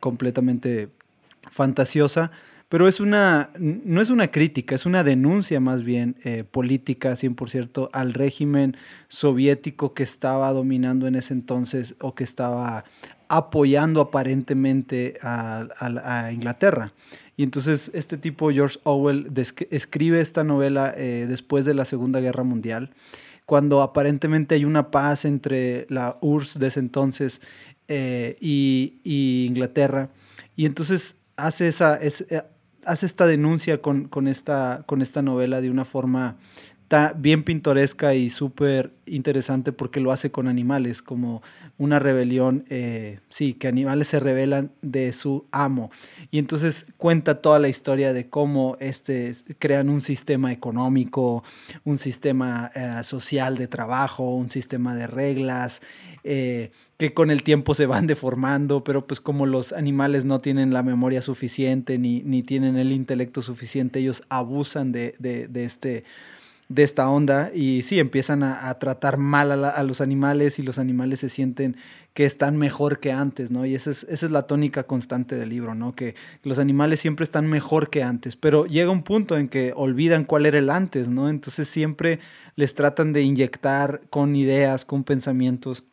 completamente 0.00 0.88
fantasiosa, 1.50 2.32
pero 2.68 2.88
es 2.88 2.98
una, 2.98 3.50
no 3.58 4.00
es 4.00 4.10
una 4.10 4.32
crítica, 4.32 4.74
es 4.74 4.86
una 4.86 5.04
denuncia 5.04 5.60
más 5.60 5.84
bien 5.84 6.16
eh, 6.24 6.42
política, 6.42 7.12
100% 7.12 7.90
al 7.92 8.14
régimen 8.14 8.76
soviético 9.06 9.94
que 9.94 10.02
estaba 10.02 10.52
dominando 10.52 11.06
en 11.06 11.14
ese 11.14 11.32
entonces 11.32 11.94
o 12.00 12.16
que 12.16 12.24
estaba 12.24 12.84
apoyando 13.28 14.00
aparentemente 14.00 15.18
a, 15.22 16.30
Inglaterra. 16.32 16.92
Y 17.36 17.42
entonces 17.42 17.90
este 17.94 18.16
tipo, 18.16 18.50
George 18.50 18.78
Orwell, 18.84 19.30
escribe 19.70 20.20
esta 20.20 20.44
novela 20.44 20.92
eh, 20.96 21.26
después 21.28 21.64
de 21.64 21.74
la 21.74 21.84
Segunda 21.84 22.20
Guerra 22.20 22.44
Mundial, 22.44 22.90
cuando 23.44 23.82
aparentemente 23.82 24.54
hay 24.54 24.64
una 24.64 24.90
paz 24.90 25.24
entre 25.24 25.86
la 25.88 26.18
URSS 26.20 26.58
de 26.58 26.66
ese 26.66 26.80
entonces 26.80 27.40
eh, 27.88 28.36
y, 28.40 29.46
Inglaterra. 29.46 30.10
Y 30.56 30.66
entonces 30.66 31.16
hace, 31.36 31.68
esa, 31.68 31.98
eh, 32.00 32.42
hace 32.84 33.06
esta 33.06 33.26
denuncia 33.26 33.82
con, 33.82 34.08
con, 34.08 34.28
esta, 34.28 34.82
con 34.86 35.02
esta 35.02 35.22
novela 35.22 35.60
de 35.60 35.70
una 35.70 35.84
forma 35.84 36.36
bien 37.16 37.42
pintoresca 37.42 38.14
y 38.14 38.30
súper 38.30 38.92
interesante 39.06 39.72
porque 39.72 40.00
lo 40.00 40.12
hace 40.12 40.30
con 40.30 40.46
animales, 40.46 41.02
como 41.02 41.42
una 41.78 41.98
rebelión, 41.98 42.64
eh, 42.68 43.18
sí, 43.28 43.54
que 43.54 43.66
animales 43.66 44.08
se 44.08 44.20
rebelan 44.20 44.70
de 44.82 45.12
su 45.12 45.46
amo. 45.50 45.90
Y 46.30 46.38
entonces 46.38 46.86
cuenta 46.96 47.40
toda 47.40 47.58
la 47.58 47.68
historia 47.68 48.12
de 48.12 48.28
cómo 48.28 48.76
este, 48.78 49.32
crean 49.58 49.88
un 49.88 50.00
sistema 50.00 50.52
económico, 50.52 51.42
un 51.84 51.98
sistema 51.98 52.70
eh, 52.74 53.02
social 53.02 53.58
de 53.58 53.66
trabajo, 53.66 54.34
un 54.34 54.50
sistema 54.50 54.94
de 54.94 55.08
reglas, 55.08 55.82
eh, 56.22 56.70
que 56.98 57.14
con 57.14 57.30
el 57.30 57.42
tiempo 57.42 57.74
se 57.74 57.86
van 57.86 58.06
deformando, 58.06 58.84
pero 58.84 59.06
pues 59.06 59.20
como 59.20 59.46
los 59.46 59.72
animales 59.72 60.24
no 60.24 60.40
tienen 60.40 60.72
la 60.72 60.84
memoria 60.84 61.20
suficiente 61.20 61.98
ni, 61.98 62.22
ni 62.22 62.42
tienen 62.42 62.76
el 62.76 62.92
intelecto 62.92 63.42
suficiente, 63.42 63.98
ellos 63.98 64.22
abusan 64.28 64.92
de, 64.92 65.14
de, 65.18 65.48
de 65.48 65.64
este 65.64 66.04
de 66.68 66.82
esta 66.82 67.08
onda 67.08 67.50
y 67.54 67.82
sí, 67.82 68.00
empiezan 68.00 68.42
a, 68.42 68.74
tratar 68.78 69.18
mal 69.18 69.64
a, 69.64 69.82
los 69.84 70.00
animales 70.00 70.58
y 70.58 70.62
los 70.62 70.78
animales 70.78 71.20
se 71.20 71.28
sienten 71.28 71.76
que 72.12 72.24
están 72.24 72.56
mejor 72.56 72.98
que 72.98 73.12
antes, 73.12 73.50
¿no? 73.50 73.66
Y 73.66 73.74
esa 73.74 73.90
es, 73.90 74.04
esa 74.04 74.26
es 74.26 74.32
la 74.32 74.46
tónica 74.46 74.84
constante 74.84 75.36
del 75.36 75.50
libro, 75.50 75.74
¿no? 75.74 75.94
Que 75.94 76.14
los 76.42 76.58
animales 76.58 76.98
siempre 76.98 77.24
están 77.24 77.46
mejor 77.46 77.90
que 77.90 78.02
antes, 78.02 78.36
pero 78.36 78.66
llega 78.66 78.90
un 78.90 79.02
punto 79.02 79.36
en 79.36 79.48
que 79.48 79.72
olvidan 79.76 80.24
cuál 80.24 80.46
era 80.46 80.58
el 80.58 80.70
antes, 80.70 81.08
¿no? 81.08 81.28
Entonces 81.28 81.68
siempre 81.68 82.18
les 82.56 82.74
tratan 82.74 83.12
de 83.12 83.22
inyectar 83.22 84.00
con 84.10 84.34
ideas, 84.34 84.84
con 84.84 85.04
pensamientos 85.04 85.84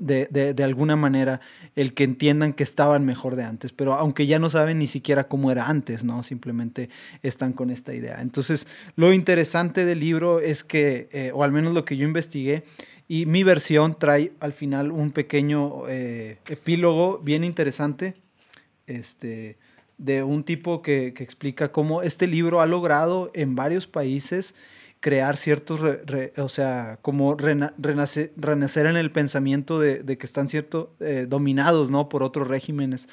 de, 0.00 0.26
de, 0.26 0.64
alguna 0.64 0.96
manera 0.96 1.40
el 1.74 1.94
que 1.94 2.04
entiendan 2.04 2.52
que 2.52 2.62
estaban 2.62 3.06
mejor 3.06 3.36
de 3.36 3.44
antes, 3.44 3.72
pero 3.72 3.94
aunque 3.94 4.26
ya 4.26 4.38
no 4.38 4.50
saben 4.50 4.78
ni 4.78 4.86
siquiera 4.86 5.28
cómo 5.28 5.50
era 5.50 5.68
antes, 5.68 6.04
¿no? 6.04 6.22
Simplemente 6.22 6.90
están 7.22 7.52
con 7.54 7.70
esta 7.70 7.94
idea. 7.94 8.20
Entonces, 8.20 8.66
lo 8.96 9.12
interesante 9.12 9.86
del 9.86 10.00
libro 10.00 10.40
es 10.40 10.62
que, 10.62 11.08
eh, 11.12 11.30
o 11.34 11.42
al 11.42 11.52
menos 11.52 11.72
lo 11.72 11.84
que 11.84 11.96
yo 11.96 12.06
investigué, 12.06 12.64
y 13.08 13.24
mi 13.24 13.42
versión 13.42 13.98
trae 13.98 14.32
al 14.40 14.52
final 14.52 14.92
un 14.92 15.12
pequeño 15.12 15.88
eh, 15.88 16.38
epílogo 16.46 17.18
bien 17.18 17.42
interesante, 17.42 18.14
este, 18.86 19.56
de 19.96 20.22
un 20.22 20.44
tipo 20.44 20.82
que, 20.82 21.14
que 21.14 21.24
explica 21.24 21.72
cómo 21.72 22.02
este 22.02 22.26
libro 22.26 22.60
ha 22.60 22.66
logrado 22.66 23.30
en 23.34 23.54
varios 23.54 23.86
países 23.86 24.54
crear 25.00 25.36
ciertos, 25.36 25.80
o 26.38 26.48
sea, 26.48 26.98
como 27.02 27.36
renacer, 27.36 28.32
renacer 28.36 28.86
en 28.86 28.96
el 28.96 29.10
pensamiento 29.10 29.78
de, 29.78 30.18
que 30.18 30.26
están 30.26 30.48
cierto, 30.48 30.94
eh, 31.00 31.26
dominados, 31.28 31.90
¿no? 31.90 32.08
Por 32.08 32.22
otros 32.22 32.48
regímenes. 32.48 33.08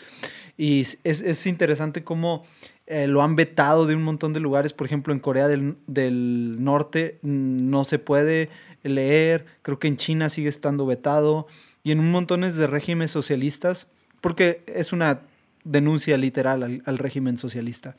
Y 0.58 0.82
es, 1.04 1.46
interesante 1.46 2.04
cómo 2.04 2.44
eh, 2.88 3.08
lo 3.08 3.22
han 3.22 3.36
vetado 3.36 3.86
de 3.86 3.96
un 3.96 4.04
montón 4.04 4.34
de 4.34 4.40
lugares. 4.40 4.74
Por 4.74 4.88
ejemplo, 4.88 5.14
en 5.14 5.20
Corea 5.20 5.48
del, 5.48 5.78
del, 5.86 6.64
Norte 6.64 7.20
mm, 7.22 7.70
no 7.70 7.84
se 7.84 8.00
puede 8.00 8.50
leer. 8.84 9.46
Creo 9.62 9.80
que 9.80 9.88
en 9.88 9.98
China 9.98 10.30
sigue 10.30 10.50
estando 10.50 10.86
vetado. 10.86 11.48
Y 11.84 11.92
en 11.92 12.00
un 12.00 12.10
montón 12.10 12.42
de 12.42 12.68
regímenes 12.68 13.12
socialistas, 13.12 13.88
porque 14.22 14.64
es 14.66 14.92
una 14.92 15.22
denuncia 15.64 16.18
literal 16.18 16.82
al, 16.84 16.98
régimen 16.98 17.38
socialista. 17.38 17.96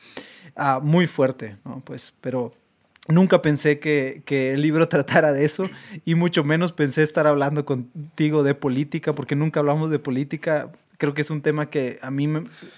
Ah, 0.56 0.80
muy 0.82 1.06
fuerte, 1.06 1.56
¿no? 1.64 1.82
Pues, 1.84 2.12
pero 2.20 2.54
Nunca 3.08 3.42
pensé 3.42 3.78
que, 3.78 4.22
el 4.28 4.62
libro 4.62 4.88
tratara 4.88 5.32
de 5.32 5.44
eso 5.44 5.68
y 6.04 6.14
mucho 6.14 6.44
menos 6.44 6.72
pensé 6.72 7.02
estar 7.02 7.26
hablando 7.26 7.64
contigo 7.64 8.42
de 8.42 8.54
política 8.54 9.14
porque 9.14 9.36
nunca 9.36 9.60
hablamos 9.60 9.90
de 9.90 9.98
política. 9.98 10.72
Creo 10.98 11.14
que 11.14 11.20
es 11.20 11.30
un 11.30 11.42
tema 11.42 11.70
que 11.70 11.98
a 12.02 12.10
mí, 12.10 12.28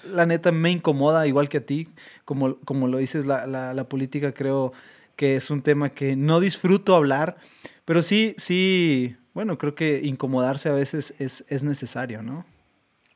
la 0.04 0.26
neta, 0.26 0.52
me 0.52 0.70
incomoda 0.70 1.26
igual 1.26 1.48
que 1.48 1.58
a 1.58 1.66
ti. 1.66 1.88
Como, 2.24 2.56
como 2.60 2.88
lo 2.88 2.98
dices, 2.98 3.24
la, 3.24 3.46
la, 3.46 3.84
política 3.84 4.32
creo 4.32 4.72
que 5.16 5.36
es 5.36 5.50
un 5.50 5.62
tema 5.62 5.90
que 5.90 6.14
no 6.16 6.40
disfruto 6.40 6.94
hablar, 6.94 7.38
pero 7.84 8.02
sí, 8.02 8.34
sí, 8.36 9.16
bueno, 9.34 9.56
creo 9.56 9.74
que 9.74 10.00
incomodarse 10.04 10.68
a 10.68 10.72
veces 10.72 11.14
es, 11.18 11.44
es 11.48 11.62
necesario, 11.62 12.22
¿no? 12.22 12.44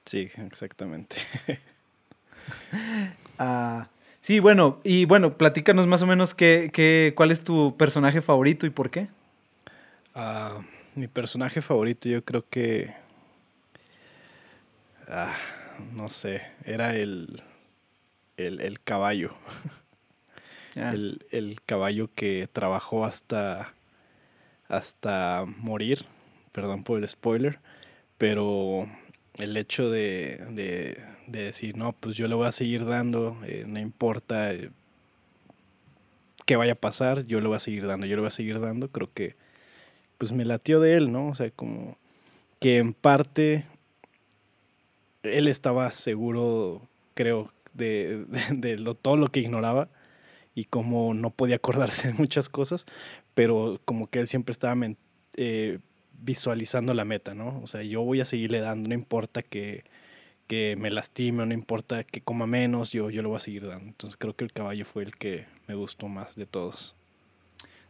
Sí, 0.04 0.30
exactamente. 0.36 1.16
Ah... 3.38 3.88
Sí, 4.22 4.38
bueno, 4.38 4.80
y 4.84 5.04
bueno, 5.04 5.36
platícanos 5.36 5.88
más 5.88 6.00
o 6.02 6.06
menos 6.06 6.32
qué, 6.32 6.70
qué, 6.72 7.12
cuál 7.16 7.32
es 7.32 7.42
tu 7.42 7.76
personaje 7.76 8.22
favorito 8.22 8.66
y 8.66 8.70
por 8.70 8.88
qué. 8.88 9.08
Ah, 10.14 10.62
mi 10.94 11.08
personaje 11.08 11.60
favorito 11.60 12.08
yo 12.08 12.24
creo 12.24 12.48
que... 12.48 12.94
Ah, 15.08 15.34
no 15.92 16.08
sé, 16.08 16.40
era 16.64 16.94
el, 16.94 17.42
el, 18.36 18.80
caballo. 18.80 19.34
El, 20.74 21.26
el, 21.30 21.60
caballo 21.66 22.08
que 22.14 22.48
trabajó 22.50 23.04
hasta, 23.04 23.74
hasta 24.68 25.44
morir, 25.58 26.06
perdón 26.50 26.82
por 26.82 26.98
el 26.98 27.06
spoiler, 27.06 27.58
pero 28.16 28.88
el 29.34 29.54
hecho 29.58 29.90
de, 29.90 30.98
decir, 31.40 31.76
no, 31.76 31.92
pues 31.92 32.16
yo 32.16 32.28
le 32.28 32.34
voy 32.34 32.46
a 32.46 32.52
seguir 32.52 32.84
dando, 32.84 33.36
eh, 33.46 33.64
no 33.66 33.78
importa 33.78 34.52
eh, 34.52 34.70
qué 36.46 36.56
vaya 36.56 36.72
a 36.72 36.76
pasar, 36.76 37.26
yo 37.26 37.40
le 37.40 37.48
voy 37.48 37.56
a 37.56 37.60
seguir 37.60 37.86
dando, 37.86 38.06
yo 38.06 38.16
le 38.16 38.20
voy 38.20 38.28
a 38.28 38.32
seguir 38.32 38.60
dando, 38.60 38.88
creo 38.88 39.10
que 39.12 39.36
pues 40.18 40.32
me 40.32 40.44
latió 40.44 40.80
de 40.80 40.96
él, 40.96 41.10
¿no? 41.10 41.28
O 41.28 41.34
sea, 41.34 41.50
como 41.50 41.96
que 42.60 42.78
en 42.78 42.94
parte 42.94 43.64
él 45.22 45.48
estaba 45.48 45.92
seguro, 45.92 46.82
creo, 47.14 47.52
de, 47.74 48.24
todo 49.02 49.16
lo 49.16 49.28
que 49.28 49.40
ignoraba 49.40 49.88
y 50.54 50.64
como 50.64 51.14
no 51.14 51.30
podía 51.30 51.56
acordarse 51.56 52.08
de 52.08 52.14
muchas 52.14 52.48
cosas, 52.48 52.86
pero 53.34 53.80
como 53.84 54.08
que 54.08 54.20
él 54.20 54.28
siempre 54.28 54.52
estaba 54.52 54.76
eh, 55.36 55.78
visualizando 56.20 56.94
la 56.94 57.04
meta, 57.04 57.34
¿no? 57.34 57.60
O 57.62 57.66
sea, 57.66 57.82
yo 57.82 58.02
voy 58.02 58.20
a 58.20 58.24
seguirle 58.24 58.60
dando, 58.60 58.88
no 58.88 58.94
importa 58.94 59.42
que, 59.42 59.84
que 60.52 60.76
me 60.76 60.90
lastime, 60.90 61.46
no 61.46 61.54
importa 61.54 62.04
que 62.04 62.20
coma 62.20 62.46
menos, 62.46 62.92
yo, 62.92 63.08
yo 63.08 63.22
lo 63.22 63.30
voy 63.30 63.38
a 63.38 63.40
seguir 63.40 63.66
dando. 63.66 63.86
Entonces 63.86 64.18
creo 64.18 64.36
que 64.36 64.44
el 64.44 64.52
caballo 64.52 64.84
fue 64.84 65.02
el 65.02 65.16
que 65.16 65.46
me 65.66 65.74
gustó 65.74 66.08
más 66.08 66.36
de 66.36 66.44
todos. 66.44 66.94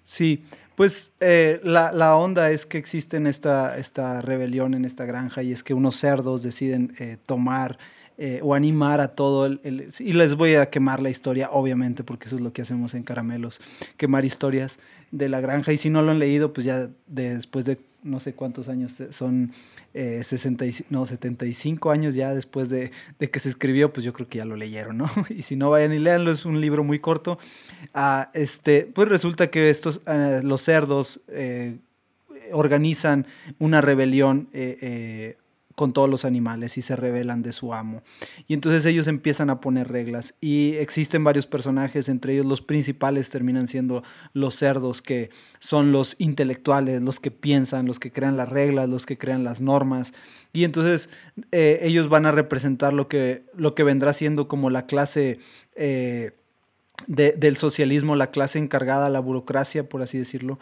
Sí, 0.04 0.44
pues 0.76 1.10
eh, 1.18 1.58
la, 1.64 1.90
la, 1.90 2.14
onda 2.14 2.52
es 2.52 2.64
que 2.64 2.78
existe 2.78 3.20
esta, 3.28 3.76
esta 3.76 4.22
rebelión 4.22 4.74
en 4.74 4.84
esta 4.84 5.04
granja 5.04 5.42
y 5.42 5.50
es 5.50 5.64
que 5.64 5.74
unos 5.74 5.96
cerdos 5.96 6.44
deciden 6.44 6.94
eh, 7.00 7.16
tomar 7.26 7.78
eh, 8.16 8.38
o 8.44 8.54
animar 8.54 9.00
a 9.00 9.08
todo 9.08 9.46
el, 9.46 9.90
Y 9.98 10.12
les 10.12 10.36
voy 10.36 10.54
a 10.54 10.70
quemar 10.70 11.02
la 11.02 11.10
historia, 11.10 11.48
obviamente, 11.50 12.04
porque 12.04 12.26
eso 12.26 12.36
es 12.36 12.42
lo 12.42 12.52
que 12.52 12.62
hacemos 12.62 12.94
en 12.94 13.02
Caramelos, 13.02 13.60
quemar 13.96 14.24
historias 14.24 14.78
de 15.10 15.28
la 15.28 15.40
granja. 15.40 15.72
Y 15.72 15.78
si 15.78 15.90
no 15.90 16.00
lo 16.00 16.12
han 16.12 16.20
leído, 16.20 16.52
pues 16.52 16.64
ya 16.64 16.88
después 17.08 17.64
de 17.64 17.78
no 18.02 18.20
sé 18.20 18.34
cuántos 18.34 18.68
años, 18.68 18.94
son 19.10 19.52
eh, 19.94 20.22
60 20.24 20.64
no, 20.90 21.06
75 21.06 21.90
años 21.90 22.14
ya 22.14 22.34
después 22.34 22.68
de, 22.68 22.90
que 23.18 23.38
se 23.38 23.48
escribió, 23.48 23.92
pues 23.92 24.04
yo 24.04 24.12
creo 24.12 24.28
que 24.28 24.38
ya 24.38 24.44
lo 24.44 24.56
leyeron, 24.56 24.98
¿no? 24.98 25.10
Y 25.30 25.42
si 25.42 25.56
no, 25.56 25.70
vayan 25.70 25.92
y 25.92 25.98
leanlo, 25.98 26.30
es 26.30 26.44
un 26.44 26.60
libro 26.60 26.84
muy 26.84 26.98
corto. 26.98 27.38
Ah, 27.94 28.30
este, 28.34 28.90
pues 28.92 29.08
resulta 29.08 29.50
que 29.50 29.70
estos, 29.70 30.00
ah, 30.06 30.40
los 30.42 30.62
cerdos 30.62 31.20
eh, 31.28 31.78
organizan 32.52 33.26
una 33.58 33.80
rebelión 33.80 34.48
eh, 34.52 34.78
eh, 34.80 35.36
con 35.74 35.92
todos 35.92 36.08
los 36.08 36.24
animales 36.24 36.76
y 36.78 36.82
se 36.82 36.96
rebelan 36.96 37.42
de 37.42 37.52
su 37.52 37.74
amo. 37.74 38.02
Y 38.46 38.54
entonces 38.54 38.84
ellos 38.86 39.06
empiezan 39.06 39.50
a 39.50 39.60
poner 39.60 39.88
reglas 39.88 40.34
y 40.40 40.74
existen 40.74 41.24
varios 41.24 41.46
personajes, 41.46 42.08
entre 42.08 42.34
ellos 42.34 42.46
los 42.46 42.60
principales 42.60 43.30
terminan 43.30 43.68
siendo 43.68 44.02
los 44.32 44.54
cerdos, 44.54 45.02
que 45.02 45.30
son 45.58 45.92
los 45.92 46.16
intelectuales, 46.18 47.02
los 47.02 47.20
que 47.20 47.30
piensan, 47.30 47.86
los 47.86 47.98
que 47.98 48.12
crean 48.12 48.36
las 48.36 48.48
reglas, 48.48 48.88
los 48.88 49.06
que 49.06 49.18
crean 49.18 49.44
las 49.44 49.60
normas. 49.60 50.12
Y 50.52 50.64
entonces 50.64 51.10
eh, 51.50 51.80
ellos 51.82 52.08
van 52.08 52.26
a 52.26 52.32
representar 52.32 52.92
lo 52.92 53.08
que, 53.08 53.44
lo 53.56 53.74
que 53.74 53.84
vendrá 53.84 54.12
siendo 54.12 54.48
como 54.48 54.70
la 54.70 54.86
clase... 54.86 55.38
Eh, 55.76 56.32
del 57.08 57.56
socialismo, 57.56 58.14
la 58.14 58.30
clase 58.30 58.60
encargada, 58.60 59.10
la 59.10 59.18
burocracia, 59.18 59.88
por 59.88 60.02
así 60.02 60.18
decirlo. 60.18 60.60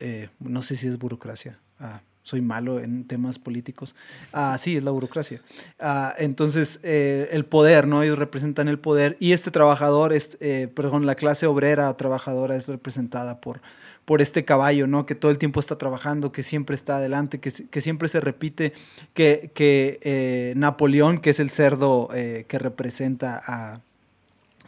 Eh, 0.00 0.30
no 0.38 0.62
sé 0.62 0.76
si 0.76 0.86
es 0.86 0.98
burocracia. 0.98 1.58
Ah, 1.78 2.00
soy 2.24 2.40
malo 2.40 2.80
en 2.80 3.04
temas 3.04 3.38
políticos. 3.38 3.94
Ah, 4.32 4.56
sí, 4.58 4.76
es 4.76 4.82
la 4.82 4.90
burocracia. 4.90 5.42
Ah, 5.78 6.14
entonces, 6.18 6.80
eh, 6.82 7.28
el 7.32 7.44
poder, 7.44 7.86
¿no? 7.86 8.02
Ellos 8.02 8.18
representan 8.18 8.66
el 8.68 8.78
poder 8.78 9.16
y 9.20 9.32
este 9.32 9.50
trabajador, 9.50 10.14
es, 10.14 10.38
eh, 10.40 10.68
perdón, 10.74 11.04
la 11.04 11.14
clase 11.14 11.46
obrera 11.46 11.94
trabajadora 11.98 12.56
es 12.56 12.66
representada 12.66 13.42
por, 13.42 13.60
por 14.06 14.22
este 14.22 14.42
caballo, 14.46 14.86
¿no? 14.86 15.04
Que 15.04 15.14
todo 15.14 15.30
el 15.30 15.36
tiempo 15.36 15.60
está 15.60 15.76
trabajando, 15.76 16.32
que 16.32 16.42
siempre 16.42 16.74
está 16.74 16.96
adelante, 16.96 17.40
que, 17.40 17.52
que 17.52 17.80
siempre 17.82 18.08
se 18.08 18.20
repite 18.20 18.72
que, 19.12 19.50
que 19.54 20.00
eh, 20.02 20.54
Napoleón, 20.56 21.18
que 21.18 21.28
es 21.28 21.40
el 21.40 21.50
cerdo 21.50 22.08
que 22.08 22.58
representa 22.58 23.42
a 23.46 23.80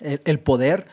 el, 0.01 0.39
poder, 0.41 0.87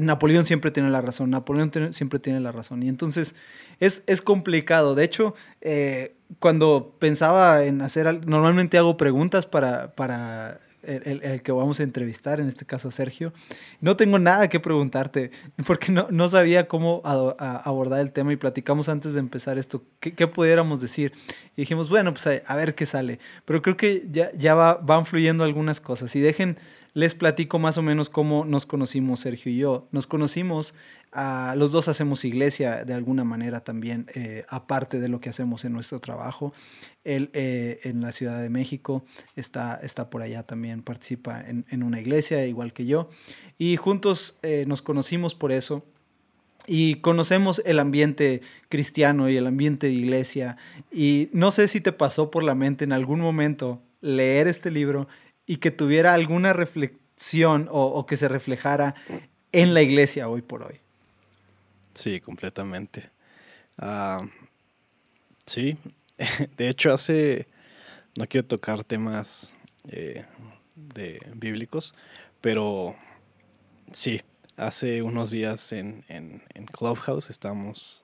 Napoleón 0.00 0.46
siempre 0.46 0.70
tiene 0.70 0.90
la 0.90 1.02
razón, 1.02 1.30
Napoleón 1.30 1.70
siempre 1.92 2.18
tiene 2.18 2.40
la 2.40 2.52
razón. 2.52 2.82
Y 2.82 2.88
entonces 2.88 3.34
es, 3.80 4.02
es 4.06 4.22
complicado. 4.22 4.94
De 4.94 5.04
hecho, 5.04 5.34
eh, 5.60 6.14
cuando 6.38 6.94
pensaba 6.98 7.64
en 7.64 7.82
hacer, 7.82 8.26
normalmente 8.26 8.78
hago 8.78 8.96
preguntas 8.96 9.46
para, 9.46 9.94
para 9.94 10.60
el, 10.86 11.42
que 11.42 11.52
vamos 11.52 11.80
a 11.80 11.82
entrevistar, 11.82 12.40
en 12.40 12.48
este 12.48 12.64
caso 12.64 12.90
Sergio. 12.90 13.32
No 13.80 13.96
tengo 13.96 14.18
nada 14.18 14.48
que 14.48 14.60
preguntarte, 14.60 15.30
porque 15.66 15.92
no, 15.92 16.08
no 16.10 16.28
sabía 16.28 16.68
cómo 16.68 17.02
abordar 17.04 18.00
el 18.00 18.12
tema 18.12 18.32
y 18.32 18.36
platicamos 18.36 18.88
antes 18.88 19.14
de 19.14 19.20
empezar 19.20 19.58
esto, 19.58 19.82
qué, 20.00 20.26
pudiéramos 20.26 20.80
decir. 20.80 21.12
Y 21.56 21.62
dijimos, 21.62 21.88
bueno, 21.88 22.12
pues 22.12 22.26
a, 22.26 22.56
ver 22.56 22.74
qué 22.74 22.86
sale. 22.86 23.18
Pero 23.44 23.62
creo 23.62 23.76
que 23.76 24.06
ya, 24.10 24.30
ya 24.36 24.54
va, 24.54 24.74
van 24.76 25.06
fluyendo 25.06 25.44
algunas 25.44 25.80
cosas. 25.80 26.14
Y 26.16 26.20
dejen, 26.20 26.58
les 26.96 27.14
platico 27.14 27.58
más 27.58 27.76
o 27.76 27.82
menos 27.82 28.08
cómo 28.08 28.46
nos 28.46 28.64
conocimos 28.64 29.20
Sergio 29.20 29.52
y 29.52 29.58
yo. 29.58 29.86
Nos 29.92 30.06
conocimos 30.06 30.72
los 31.54 31.70
dos 31.70 31.88
hacemos 31.88 32.24
iglesia 32.24 32.86
de 32.86 32.94
alguna 32.94 33.22
manera 33.22 33.60
también, 33.60 34.06
eh, 34.14 34.46
aparte 34.48 34.98
de 34.98 35.08
lo 35.10 35.20
que 35.20 35.28
hacemos 35.28 35.66
en 35.66 35.74
nuestro 35.74 36.00
trabajo. 36.00 36.54
Él 37.04 37.28
eh, 37.34 37.80
en 37.82 38.00
la 38.00 38.12
Ciudad 38.12 38.40
de 38.40 38.48
México 38.48 39.04
está, 39.34 39.78
está 39.82 40.08
por 40.08 40.22
allá 40.22 40.44
también, 40.44 40.82
participa 40.82 41.44
en, 41.46 41.82
una 41.82 42.00
iglesia 42.00 42.46
igual 42.46 42.72
que 42.72 42.86
yo. 42.86 43.10
Y 43.58 43.76
juntos 43.76 44.38
eh, 44.42 44.64
nos 44.66 44.80
conocimos 44.80 45.34
por 45.34 45.52
eso. 45.52 45.84
Y 46.66 46.96
conocemos 46.96 47.60
el 47.66 47.78
ambiente 47.78 48.40
cristiano 48.70 49.28
y 49.28 49.36
el 49.36 49.46
ambiente 49.46 49.88
de 49.88 49.92
iglesia. 49.92 50.56
Y 50.90 51.28
no 51.34 51.50
sé 51.50 51.68
si 51.68 51.82
te 51.82 51.92
pasó 51.92 52.30
por 52.30 52.42
la 52.42 52.54
mente 52.54 52.84
en 52.84 52.92
algún 52.92 53.20
momento 53.20 53.82
leer 54.00 54.48
este 54.48 54.70
libro 54.70 55.08
y 55.46 55.58
que 55.58 55.70
tuviera 55.70 56.14
alguna 56.14 56.52
reflexión 56.52 57.68
o, 57.70 58.04
que 58.06 58.16
se 58.16 58.28
reflejara 58.28 58.94
en 59.52 59.74
la 59.74 59.82
iglesia 59.82 60.28
hoy 60.28 60.42
por 60.42 60.62
hoy. 60.64 60.80
Sí, 61.94 62.20
completamente. 62.20 63.10
Ah, 63.78 64.26
sí, 65.46 65.78
de 66.56 66.68
hecho 66.68 66.92
hace, 66.92 67.46
no 68.16 68.26
quiero 68.26 68.46
tocar 68.46 68.84
temas 68.84 69.54
eh, 69.88 70.24
de 70.74 71.20
bíblicos, 71.34 71.94
pero 72.40 72.96
sí, 73.92 74.20
hace 74.56 75.02
unos 75.02 75.30
días 75.30 75.72
en, 75.72 76.04
en, 76.08 76.42
Clubhouse 76.66 77.30
estamos 77.30 78.02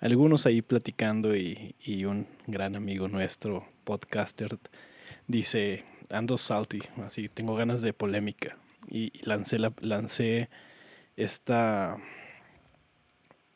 algunos 0.00 0.46
ahí 0.46 0.62
platicando 0.62 1.34
y, 1.36 1.74
un 2.04 2.26
gran 2.46 2.76
amigo 2.76 3.08
nuestro, 3.08 3.66
podcaster, 3.84 4.58
dice, 5.26 5.84
ando 6.12 6.38
salty, 6.38 6.80
así, 7.04 7.28
tengo 7.28 7.54
ganas 7.54 7.82
de 7.82 7.92
polémica. 7.92 8.56
Y, 8.88 9.12
lancé, 9.24 9.58
la, 9.58 9.72
lancé 9.80 10.50
esta 11.16 11.98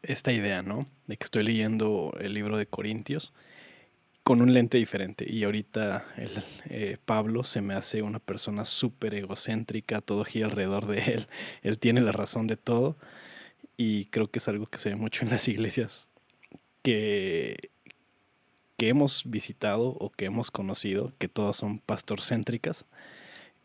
esta 0.02 0.32
idea, 0.32 0.62
¿no? 0.62 0.86
De 1.06 1.16
que 1.16 1.24
estoy 1.24 1.42
leyendo 1.42 2.16
el 2.20 2.34
libro 2.34 2.56
de 2.56 2.66
Corintios 2.66 3.32
con 4.22 4.42
un 4.42 4.54
lente 4.54 4.78
diferente. 4.78 5.26
Y 5.28 5.44
ahorita 5.44 6.06
el, 6.16 6.44
eh, 6.68 6.98
Pablo 7.04 7.44
se 7.44 7.60
me 7.60 7.74
hace 7.74 8.02
una 8.02 8.18
persona 8.18 8.64
súper 8.64 9.14
egocéntrica, 9.14 10.00
todo 10.00 10.24
gira 10.24 10.46
alrededor 10.46 10.86
de 10.86 10.98
él. 10.98 11.26
Él 11.62 11.78
tiene 11.78 12.00
la 12.00 12.12
razón 12.12 12.46
de 12.46 12.56
todo. 12.56 12.96
Y 13.76 14.06
creo 14.06 14.30
que 14.30 14.38
es 14.38 14.48
algo 14.48 14.66
que 14.66 14.78
se 14.78 14.90
ve 14.90 14.96
mucho 14.96 15.24
en 15.24 15.30
las 15.30 15.48
iglesias 15.48 16.08
que, 16.82 17.70
que 18.76 18.88
hemos 18.88 19.22
visitado 19.26 19.88
o 19.88 20.10
que 20.10 20.26
hemos 20.26 20.50
conocido, 20.50 21.12
que 21.18 21.28
todas 21.28 21.56
son 21.56 21.78
pastorcéntricas. 21.78 22.86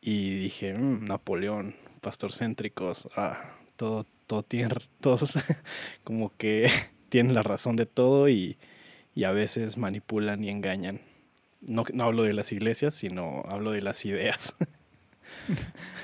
Y 0.02 0.38
dije, 0.40 0.74
mm, 0.74 1.06
Napoleón, 1.06 1.76
pastorcéntricos, 2.02 3.08
ah, 3.16 3.56
todo, 3.76 4.06
todo 4.28 4.44
tiene, 4.44 4.74
todos 5.02 5.34
como 6.04 6.30
que 6.30 6.70
tienen 7.10 7.34
la 7.34 7.44
razón 7.44 7.76
de 7.76 7.86
todo 7.86 8.30
y, 8.30 8.58
a 9.24 9.32
veces 9.32 9.78
manipulan 9.78 10.44
y 10.44 10.50
engañan. 10.50 11.02
No, 11.62 11.84
no 11.94 12.06
hablo 12.06 12.24
de 12.24 12.34
las 12.34 12.52
iglesias, 12.52 12.96
sino 12.96 13.44
hablo 13.46 13.72
de 13.72 13.82
las 13.82 14.04
ideas. 14.06 14.56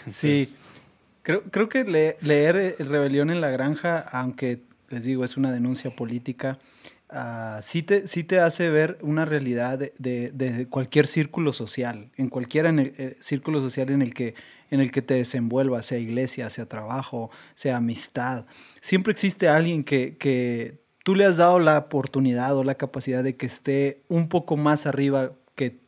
sí, 0.05 0.53
creo, 1.23 1.43
creo 1.43 1.67
que 1.67 1.83
leer 2.21 2.75
Rebelión 2.77 3.31
en 3.31 3.41
la 3.41 3.49
Granja, 3.49 3.99
aunque 4.11 4.61
les 4.89 5.03
digo, 5.03 5.25
es 5.25 5.35
una 5.35 5.51
denuncia 5.51 5.89
política, 5.89 6.59
uh, 7.11 7.61
sí, 7.61 7.83
te, 7.83 8.07
sí 8.07 8.23
te 8.23 8.39
hace 8.39 8.69
ver 8.69 8.97
una 9.01 9.25
realidad 9.25 9.79
de, 9.79 9.93
de, 9.97 10.67
cualquier 10.67 11.07
círculo 11.07 11.53
social, 11.53 12.09
en 12.17 12.29
cualquier 12.29 12.65
eh, 12.67 13.17
círculo 13.19 13.61
social 13.61 13.89
en 13.89 14.01
el 14.01 14.13
que 14.13 14.35
en 14.69 14.81
el 14.81 14.91
que 14.91 15.01
te 15.01 15.13
desenvuelvas, 15.13 15.85
sea 15.85 15.97
iglesia, 15.97 16.49
sea 16.49 16.65
trabajo, 16.65 17.29
sea 17.55 17.77
amistad. 17.77 18.45
Siempre 18.81 19.11
existe 19.11 19.47
alguien 19.47 19.83
que, 19.83 20.17
que 20.17 20.81
tú 21.03 21.15
le 21.15 21.23
has 21.23 21.37
dado 21.37 21.59
la 21.59 21.77
oportunidad 21.77 22.57
o 22.57 22.65
la 22.65 22.75
capacidad 22.75 23.23
de 23.23 23.37
que 23.37 23.45
esté 23.45 24.03
un 24.09 24.27
poco 24.27 24.57
más 24.57 24.85
arriba 24.85 25.31
que, 25.55 25.79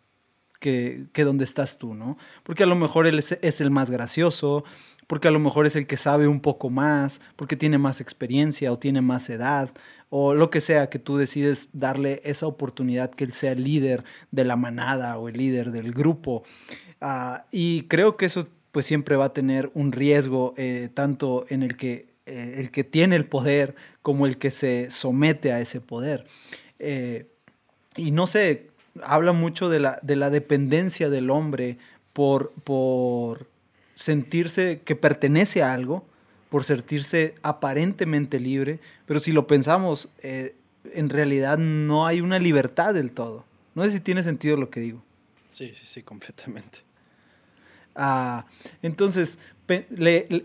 que, 0.59 1.07
que 1.13 1.23
donde 1.23 1.43
estás 1.43 1.77
tú, 1.77 1.93
¿no? 1.93 2.17
Porque 2.43 2.63
a 2.63 2.67
lo 2.67 2.75
mejor 2.75 3.07
él 3.07 3.19
es, 3.19 3.61
el 3.61 3.71
más 3.71 3.89
gracioso, 3.89 4.63
porque 5.07 5.27
a 5.27 5.31
lo 5.31 5.39
mejor 5.39 5.65
es 5.65 5.75
el 5.75 5.87
que 5.87 5.97
sabe 5.97 6.27
un 6.27 6.41
poco 6.41 6.69
más, 6.69 7.21
porque 7.35 7.55
tiene 7.55 7.77
más 7.77 8.01
experiencia 8.01 8.71
o 8.71 8.77
tiene 8.77 9.01
más 9.01 9.29
edad, 9.29 9.71
o 10.09 10.33
lo 10.33 10.49
que 10.49 10.61
sea, 10.61 10.89
que 10.89 10.99
tú 10.99 11.17
decides 11.17 11.69
darle 11.73 12.21
esa 12.23 12.47
oportunidad 12.47 13.11
que 13.11 13.23
él 13.23 13.33
sea 13.33 13.53
el 13.53 13.63
líder 13.63 14.03
de 14.31 14.45
la 14.45 14.55
manada 14.55 15.17
o 15.17 15.29
el 15.29 15.37
líder 15.37 15.71
del 15.71 15.93
grupo. 15.93 16.43
Uh, 17.01 17.39
y 17.51 17.83
creo 17.83 18.17
que 18.17 18.25
eso 18.25 18.47
pues 18.71 18.85
siempre 18.85 19.15
va 19.15 19.25
a 19.25 19.33
tener 19.33 19.71
un 19.73 19.91
riesgo 19.91 20.53
eh, 20.57 20.89
tanto 20.93 21.45
en 21.49 21.63
el 21.63 21.75
que, 21.75 22.13
eh, 22.25 22.55
el 22.57 22.71
que 22.71 22.83
tiene 22.83 23.15
el 23.15 23.25
poder 23.25 23.75
como 24.01 24.25
el 24.25 24.37
que 24.37 24.51
se 24.51 24.91
somete 24.91 25.51
a 25.51 25.59
ese 25.59 25.81
poder. 25.81 26.25
Eh, 26.77 27.27
y 27.95 28.11
no 28.11 28.27
sé, 28.27 28.68
habla 29.03 29.31
mucho 29.31 29.69
de 29.69 29.79
la, 29.79 29.99
de 30.01 30.15
la 30.15 30.29
dependencia 30.29 31.09
del 31.09 31.29
hombre 31.29 31.77
por, 32.13 32.51
por 32.63 33.47
sentirse 33.95 34.81
que 34.83 34.95
pertenece 34.95 35.63
a 35.63 35.73
algo, 35.73 36.05
por 36.49 36.63
sentirse 36.63 37.35
aparentemente 37.43 38.39
libre, 38.39 38.79
pero 39.05 39.19
si 39.19 39.31
lo 39.31 39.45
pensamos, 39.45 40.09
en 40.21 41.09
realidad 41.09 41.57
no 41.57 42.07
hay 42.07 42.21
una 42.21 42.39
libertad 42.39 42.93
del 42.93 43.11
todo. 43.11 43.45
No 43.75 43.83
sé 43.83 43.91
si 43.91 43.99
tiene 43.99 44.23
sentido 44.23 44.57
lo 44.57 44.69
que 44.69 44.79
digo. 44.79 45.03
Sí, 45.47 45.71
sí, 45.75 45.85
sí, 45.85 46.03
completamente. 46.03 46.79
Ah, 47.95 48.45
entonces, 48.81 49.37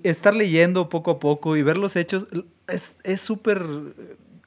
estar 0.03 0.35
leyendo 0.35 0.89
poco 0.89 1.13
a 1.13 1.19
poco 1.19 1.57
y 1.57 1.63
ver 1.63 1.79
los 1.79 1.97
hechos 1.97 2.27
es 2.67 3.21
súper 3.21 3.65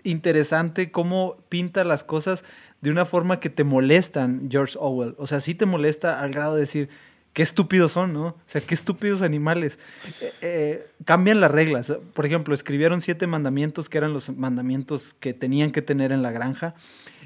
interesante 0.03 0.91
cómo 0.91 1.37
pinta 1.49 1.83
las 1.83 2.03
cosas 2.03 2.43
de 2.81 2.91
una 2.91 3.05
forma 3.05 3.39
que 3.39 3.49
te 3.49 3.63
molestan 3.63 4.49
George 4.51 4.77
Orwell. 4.79 5.15
O 5.17 5.27
sea, 5.27 5.41
sí 5.41 5.55
te 5.55 5.65
molesta 5.65 6.21
al 6.21 6.31
grado 6.31 6.55
de 6.55 6.61
decir, 6.61 6.89
qué 7.33 7.43
estúpidos 7.43 7.91
son, 7.91 8.13
¿no? 8.13 8.25
O 8.27 8.35
sea, 8.45 8.61
qué 8.61 8.73
estúpidos 8.73 9.21
animales. 9.21 9.79
Eh, 10.21 10.33
eh, 10.41 10.87
cambian 11.05 11.39
las 11.39 11.51
reglas. 11.51 11.93
Por 12.13 12.25
ejemplo, 12.25 12.53
escribieron 12.53 13.01
siete 13.01 13.27
mandamientos 13.27 13.89
que 13.89 13.97
eran 13.97 14.13
los 14.13 14.29
mandamientos 14.29 15.15
que 15.19 15.33
tenían 15.33 15.71
que 15.71 15.81
tener 15.81 16.11
en 16.11 16.21
la 16.21 16.31
granja 16.31 16.75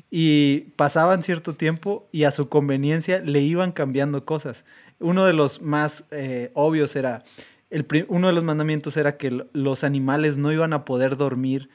y 0.09 0.71
pasaban 0.75 1.23
cierto 1.23 1.55
tiempo 1.55 2.07
y 2.11 2.23
a 2.23 2.31
su 2.31 2.49
conveniencia 2.49 3.19
le 3.19 3.39
iban 3.41 3.71
cambiando 3.71 4.25
cosas 4.25 4.65
uno 5.01 5.25
de 5.25 5.33
los 5.33 5.61
más 5.61 6.05
eh, 6.11 6.51
obvios 6.53 6.95
era, 6.95 7.23
el, 7.69 7.85
uno 8.07 8.27
de 8.27 8.33
los 8.33 8.43
mandamientos 8.43 8.95
era 8.97 9.17
que 9.17 9.45
los 9.51 9.83
animales 9.83 10.37
no 10.37 10.51
iban 10.51 10.73
a 10.73 10.85
poder 10.85 11.17
dormir 11.17 11.69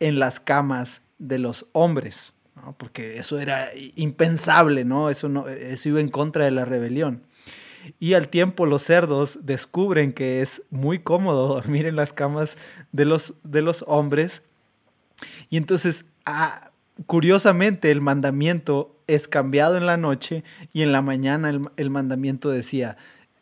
en 0.00 0.18
las 0.18 0.40
camas 0.40 1.02
de 1.18 1.38
los 1.38 1.66
hombres, 1.72 2.34
porque 2.78 3.18
eso 3.18 3.38
era 3.38 3.68
impensable, 3.96 4.84
¿no? 4.84 5.10
Eso, 5.10 5.28
no, 5.28 5.48
eso 5.48 5.88
iba 5.88 6.00
en 6.00 6.08
contra 6.08 6.44
de 6.44 6.50
la 6.50 6.64
rebelión. 6.64 7.22
Y 7.98 8.14
al 8.14 8.28
tiempo 8.28 8.66
los 8.66 8.82
cerdos 8.82 9.40
descubren 9.42 10.12
que 10.12 10.42
es 10.42 10.62
muy 10.70 10.98
cómodo 10.98 11.48
dormir 11.48 11.86
en 11.86 11.96
las 11.96 12.12
camas 12.12 12.56
de 12.92 13.04
los, 13.04 13.34
de 13.42 13.62
los 13.62 13.84
hombres. 13.86 14.42
Y 15.48 15.56
entonces, 15.56 16.06
ah, 16.26 16.70
curiosamente, 17.06 17.90
el 17.90 18.00
mandamiento 18.00 18.96
es 19.06 19.28
cambiado 19.28 19.76
en 19.76 19.86
la 19.86 19.96
noche 19.96 20.44
y 20.72 20.82
en 20.82 20.92
la 20.92 21.02
mañana 21.02 21.50
el, 21.76 21.90
mandamiento 21.90 22.50
decía, 22.50 22.96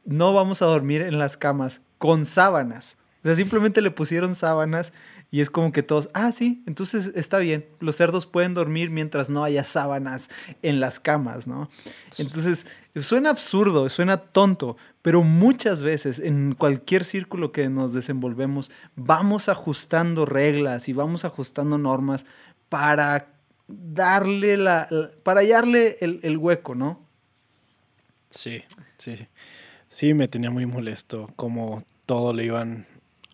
no 0.04 0.32
vamos 0.32 0.62
a 0.62 0.66
dormir 0.66 1.02
en 1.02 1.18
las 1.18 1.36
camas 1.36 1.82
con 1.98 2.24
sábanas. 2.24 2.96
O 3.22 3.26
sea, 3.26 3.34
simplemente 3.34 3.82
le 3.82 3.90
pusieron 3.90 4.34
sábanas 4.34 4.92
y 5.30 5.40
es 5.40 5.50
como 5.50 5.72
que 5.72 5.82
todos, 5.82 6.08
ah, 6.14 6.32
sí, 6.32 6.62
entonces 6.66 7.12
está 7.14 7.38
bien, 7.38 7.66
los 7.80 7.96
cerdos 7.96 8.26
pueden 8.26 8.54
dormir 8.54 8.88
mientras 8.88 9.28
no 9.28 9.44
haya 9.44 9.62
sábanas 9.62 10.30
en 10.62 10.80
las 10.80 11.00
camas, 11.00 11.46
¿no? 11.46 11.68
Entonces, 12.16 12.64
suena 12.96 13.28
absurdo, 13.30 13.88
suena 13.90 14.16
tonto, 14.16 14.78
pero 15.02 15.22
muchas 15.22 15.82
veces 15.82 16.18
en 16.18 16.54
cualquier 16.54 17.04
círculo 17.04 17.52
que 17.52 17.68
nos 17.68 17.92
desenvolvemos, 17.92 18.70
vamos 18.96 19.50
ajustando 19.50 20.24
reglas 20.24 20.88
y 20.88 20.94
vamos 20.94 21.26
ajustando 21.26 21.76
normas 21.76 22.24
para 22.70 23.28
darle 23.66 24.56
la, 24.56 24.88
para 25.22 25.40
hallarle 25.40 25.98
el, 26.00 26.38
hueco, 26.38 26.74
¿no? 26.74 27.06
Sí, 28.30 28.62
sí. 28.96 29.28
Sí, 29.88 30.14
me 30.14 30.28
tenía 30.28 30.50
muy 30.50 30.66
molesto 30.66 31.30
como 31.36 31.82
todo 32.06 32.32
lo 32.32 32.42
iban 32.42 32.86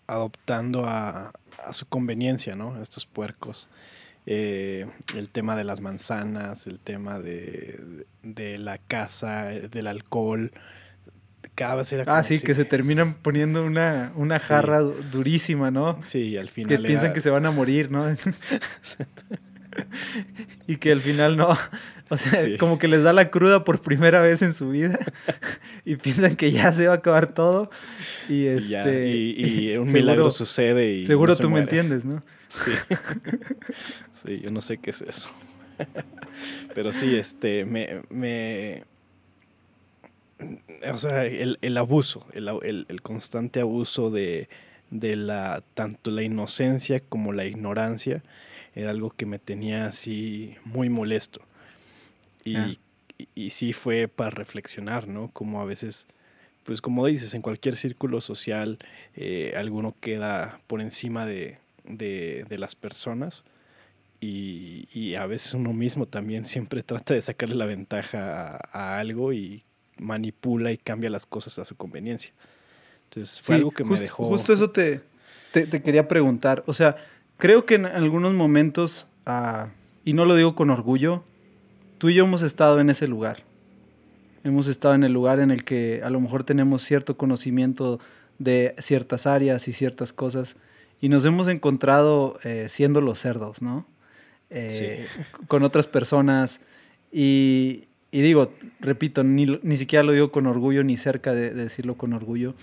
adoptando 0.06 0.84
a, 0.86 1.32
su 1.72 1.86
conveniencia, 1.86 2.54
¿no? 2.56 2.80
Estos 2.80 3.06
puercos. 3.06 3.68
Eh, 4.26 4.86
el 5.14 5.28
tema 5.28 5.54
de 5.54 5.64
las 5.64 5.80
manzanas, 5.80 6.66
el 6.66 6.78
tema 6.78 7.18
de, 7.18 8.06
la 8.58 8.78
casa, 8.78 9.44
del 9.44 9.86
alcohol. 9.86 10.52
Cada 11.54 11.76
vez 11.76 11.92
era 11.92 12.04
Ah, 12.16 12.24
sí, 12.24 12.40
que 12.40 12.54
se 12.54 12.64
terminan 12.64 13.14
poniendo 13.14 13.64
una, 13.64 14.12
una 14.16 14.38
jarra 14.38 14.80
durísima, 14.80 15.70
¿no? 15.70 16.02
Sí, 16.02 16.36
al 16.36 16.48
final. 16.48 16.76
Que 16.82 16.88
piensan 16.88 17.12
que 17.12 17.20
se 17.20 17.30
van 17.30 17.46
a 17.46 17.50
morir, 17.50 17.90
¿no? 17.90 18.04
y 20.66 20.76
que 20.76 20.92
al 20.92 21.00
final 21.00 21.36
no. 21.36 21.56
O 22.10 22.16
sea, 22.18 22.58
como 22.58 22.78
que 22.78 22.86
les 22.86 23.02
da 23.02 23.12
la 23.12 23.30
cruda 23.30 23.64
por 23.64 23.80
primera 23.80 24.20
vez 24.20 24.42
en 24.42 24.52
su 24.52 24.70
vida 24.70 24.98
y 25.84 25.96
piensan 25.96 26.36
que 26.36 26.52
ya 26.52 26.70
se 26.72 26.86
va 26.86 26.94
a 26.94 26.96
acabar 26.98 27.32
todo. 27.32 27.70
Y, 28.28 28.46
este, 28.46 29.08
y, 29.10 29.76
un 29.78 29.90
milagro 29.90 30.30
sucede. 30.30 30.92
Y 30.92 31.06
seguro 31.06 31.34
tú 31.34 31.48
me 31.48 31.60
entiendes, 31.60 32.04
¿no? 32.04 32.22
Sí. 32.48 32.70
sí, 34.26 34.40
yo 34.40 34.50
no 34.50 34.60
sé 34.60 34.78
qué 34.78 34.90
es 34.90 35.02
eso. 35.02 35.28
Pero 36.74 36.92
sí, 36.92 37.16
este, 37.16 37.64
me. 37.64 38.02
me 38.10 38.84
o 40.92 40.98
sea, 40.98 41.24
el, 41.24 41.58
el 41.62 41.76
abuso, 41.78 42.26
el, 42.32 42.48
el, 42.62 42.86
el, 42.88 43.02
constante 43.02 43.60
abuso 43.60 44.10
de, 44.10 44.48
de 44.90 45.16
la 45.16 45.62
tanto 45.74 46.10
la 46.10 46.22
inocencia 46.22 47.00
como 47.00 47.32
la 47.32 47.46
ignorancia 47.46 48.22
era 48.74 48.90
algo 48.90 49.10
que 49.10 49.24
me 49.24 49.38
tenía 49.38 49.86
así 49.86 50.56
muy 50.64 50.90
molesto. 50.90 51.40
Y, 52.44 52.56
ah. 52.56 52.72
y, 53.34 53.50
sí 53.50 53.72
fue 53.72 54.08
para 54.08 54.30
reflexionar, 54.30 55.08
¿no? 55.08 55.30
Como 55.32 55.60
a 55.60 55.64
veces, 55.64 56.06
pues 56.64 56.80
como 56.80 57.06
dices, 57.06 57.34
en 57.34 57.42
cualquier 57.42 57.76
círculo 57.76 58.20
social 58.20 58.78
eh, 59.14 59.54
alguno 59.56 59.96
queda 60.00 60.60
por 60.66 60.80
encima 60.80 61.26
de, 61.26 61.58
de, 61.84 62.44
de 62.48 62.58
las 62.58 62.74
personas. 62.74 63.44
Y, 64.20 64.88
y, 64.92 65.16
a 65.16 65.26
veces 65.26 65.54
uno 65.54 65.72
mismo 65.72 66.06
también 66.06 66.46
siempre 66.46 66.82
trata 66.84 67.14
de 67.14 67.22
sacarle 67.22 67.54
la 67.54 67.66
ventaja 67.66 68.58
a, 68.72 68.98
algo 68.98 69.32
y 69.32 69.64
manipula 69.98 70.72
y 70.72 70.76
cambia 70.76 71.10
las 71.10 71.26
cosas 71.26 71.58
a 71.58 71.64
su 71.64 71.76
conveniencia. 71.76 72.32
Entonces 73.04 73.40
fue 73.40 73.56
algo 73.56 73.70
que 73.70 73.84
me 73.84 73.98
dejó... 73.98 74.24
Justo 74.28 74.52
eso 74.52 74.70
te, 74.70 75.02
te, 75.52 75.66
te, 75.66 75.82
quería 75.82 76.08
preguntar. 76.08 76.64
O 76.66 76.74
sea, 76.74 76.96
creo 77.36 77.64
que 77.64 77.74
en 77.74 77.86
algunos 77.86 78.34
momentos, 78.34 79.06
ah, 79.26 79.68
y 80.04 80.14
no 80.14 80.24
lo 80.24 80.34
digo 80.34 80.54
con 80.54 80.70
orgullo, 80.70 81.22
tú 81.98 82.08
y 82.08 82.14
yo 82.14 82.24
hemos 82.24 82.42
estado 82.42 82.80
en 82.80 82.90
ese 82.90 83.06
lugar. 83.08 83.42
Hemos 84.42 84.66
estado 84.66 84.94
en 84.94 85.04
el 85.04 85.12
lugar 85.12 85.40
en 85.40 85.50
el 85.50 85.64
que 85.64 86.02
a 86.04 86.10
lo 86.10 86.20
mejor 86.20 86.44
tenemos 86.44 86.82
cierto 86.82 87.16
conocimiento 87.16 87.98
de 88.38 88.74
ciertas 88.78 89.26
áreas 89.26 89.68
y 89.68 89.72
ciertas 89.72 90.12
cosas 90.12 90.56
y 91.00 91.08
nos 91.08 91.24
hemos 91.24 91.48
encontrado 91.48 92.38
eh, 92.44 92.66
siendo 92.68 93.00
los 93.00 93.18
cerdos, 93.18 93.62
¿no? 93.62 93.86
Eh, 94.50 95.06
con 95.48 95.62
otras 95.62 95.86
personas 95.86 96.60
y, 97.10 97.84
digo, 98.10 98.52
repito, 98.80 99.22
ni, 99.22 99.46
ni, 99.62 99.76
siquiera 99.76 100.02
lo 100.02 100.12
digo 100.12 100.32
con 100.32 100.46
orgullo 100.46 100.82
ni 100.82 100.96
cerca 100.96 101.32
de, 101.32 101.50
decirlo 101.50 101.96
con 101.96 102.12
orgullo, 102.12 102.54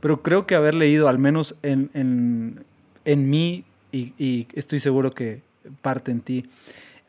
pero 0.00 0.22
creo 0.22 0.46
que 0.46 0.54
haber 0.54 0.74
leído, 0.74 1.08
al 1.08 1.18
menos 1.18 1.54
en, 1.62 1.90
en, 1.94 2.64
en 3.04 3.30
mí, 3.30 3.64
y, 3.92 4.48
estoy 4.54 4.80
seguro 4.80 5.12
que 5.12 5.42
parte 5.82 6.10
en 6.10 6.20
ti, 6.20 6.46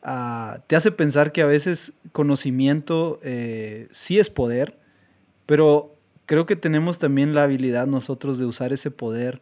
ah, 0.04 0.60
te 0.66 0.76
hace 0.76 0.92
pensar 0.92 1.32
que 1.32 1.42
a 1.42 1.46
veces 1.46 1.92
conocimiento 2.12 3.18
eh, 3.22 3.88
sí 3.92 4.18
es 4.18 4.30
poder, 4.30 4.78
pero 5.46 5.96
creo 6.26 6.46
que 6.46 6.56
tenemos 6.56 6.98
también 6.98 7.34
la 7.34 7.44
habilidad 7.44 7.86
nosotros 7.86 8.38
de 8.38 8.46
usar 8.46 8.72
ese 8.72 8.90
poder 8.90 9.40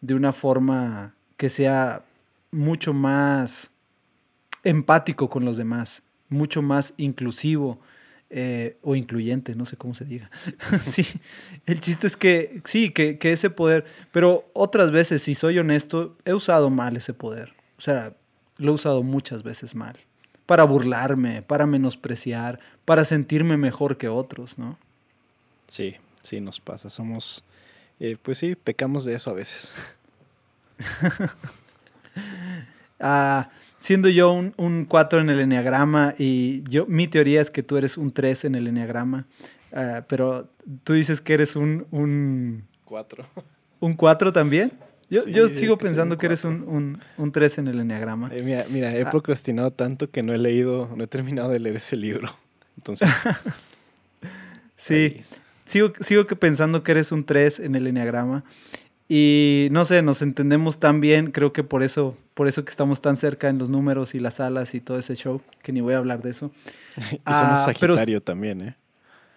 de 0.00 0.14
una 0.14 0.32
forma 0.32 1.14
que 1.36 1.48
sea 1.48 2.04
mucho 2.50 2.92
más 2.92 3.70
empático 4.64 5.28
con 5.28 5.44
los 5.44 5.56
demás, 5.56 6.02
mucho 6.28 6.62
más 6.62 6.94
inclusivo 6.96 7.80
eh, 8.30 8.78
o 8.80 8.96
incluyente, 8.96 9.54
no 9.54 9.66
sé 9.66 9.76
cómo 9.76 9.94
se 9.94 10.04
diga. 10.04 10.30
sí, 10.82 11.06
el 11.66 11.80
chiste 11.80 12.06
es 12.06 12.16
que 12.16 12.62
sí, 12.64 12.90
que, 12.90 13.18
ese 13.20 13.50
poder, 13.50 13.84
pero 14.10 14.48
otras 14.54 14.90
veces, 14.90 15.22
si 15.22 15.34
soy 15.34 15.58
honesto, 15.58 16.16
he 16.24 16.32
usado 16.32 16.70
mal 16.70 16.96
ese 16.96 17.12
poder. 17.12 17.52
O 17.76 17.80
sea, 17.80 18.14
lo 18.56 18.72
he 18.72 18.74
usado 18.74 19.02
muchas 19.02 19.42
veces 19.42 19.74
mal. 19.74 19.96
Para 20.46 20.64
burlarme, 20.64 21.42
para 21.42 21.66
menospreciar, 21.66 22.58
para 22.84 23.04
sentirme 23.04 23.56
mejor 23.56 23.96
que 23.96 24.08
otros, 24.08 24.58
¿no? 24.58 24.78
Sí, 25.66 25.96
sí, 26.22 26.40
nos 26.40 26.60
pasa. 26.60 26.90
Somos, 26.90 27.44
eh, 28.00 28.16
pues 28.20 28.38
sí, 28.38 28.56
pecamos 28.56 29.04
de 29.04 29.14
eso 29.14 29.30
a 29.30 29.34
veces. 29.34 29.72
ah, 33.00 33.50
siendo 33.78 34.08
yo 34.08 34.32
un, 34.32 34.84
4 34.88 35.20
en 35.20 35.30
el 35.30 35.40
enneagrama 35.40 36.14
y 36.18 36.62
yo, 36.64 36.86
mi 36.86 37.08
teoría 37.08 37.40
es 37.40 37.50
que 37.50 37.62
tú 37.62 37.76
eres 37.76 37.96
un 37.96 38.12
3 38.12 38.46
en 38.46 38.54
el 38.54 38.66
enneagrama, 38.66 39.26
ah, 39.72 40.04
pero 40.08 40.48
tú 40.84 40.92
dices 40.92 41.20
que 41.20 41.34
eres 41.34 41.56
un... 41.56 41.86
un 41.90 42.64
4. 42.84 43.24
¿Un 43.80 43.94
4 43.94 44.32
también? 44.32 44.72
Yo, 45.12 45.26
yo 45.26 45.48
sigo 45.48 45.76
pensando 45.76 46.16
que 46.16 46.24
eres 46.24 46.42
un, 46.42 46.98
un, 47.18 47.32
3 47.32 47.58
en 47.58 47.68
el 47.68 47.80
enneagrama. 47.80 48.30
Eh, 48.32 48.64
mira, 48.70 48.96
he 48.96 49.02
ah. 49.02 49.10
procrastinado 49.10 49.70
tanto 49.70 50.10
que 50.10 50.22
no 50.22 50.32
he 50.32 50.38
leído, 50.38 50.88
no 50.96 51.04
he 51.04 51.06
terminado 51.06 51.50
de 51.50 51.58
leer 51.58 51.76
ese 51.76 51.96
libro. 51.96 52.34
Entonces... 52.78 53.10
sí, 54.74 55.22
sigo, 55.66 55.92
sigo 56.00 56.24
pensando 56.24 56.82
que 56.82 56.92
eres 56.92 57.12
un 57.12 57.26
3 57.26 57.60
en 57.60 57.74
el 57.74 57.88
enneagrama. 57.88 58.42
Y 59.06 59.68
no 59.70 59.84
sé, 59.84 60.00
nos 60.00 60.22
entendemos 60.22 60.80
tan 60.80 61.02
bien, 61.02 61.30
creo 61.30 61.52
que 61.52 61.62
por 61.62 61.82
eso, 61.82 62.16
por 62.32 62.48
eso 62.48 62.64
que 62.64 62.70
estamos 62.70 63.02
tan 63.02 63.18
cerca 63.18 63.50
en 63.50 63.58
los 63.58 63.68
números 63.68 64.14
y 64.14 64.18
las 64.18 64.40
alas 64.40 64.74
y 64.74 64.80
todo 64.80 64.98
ese 64.98 65.14
show, 65.14 65.42
que 65.62 65.72
ni 65.72 65.82
voy 65.82 65.92
a 65.92 65.98
hablar 65.98 66.22
de 66.22 66.30
eso. 66.30 66.50
y 66.96 67.00
somos 67.02 67.20
ah, 67.26 67.62
Sagitario 67.66 68.22
también, 68.22 68.62
¿eh? 68.62 68.76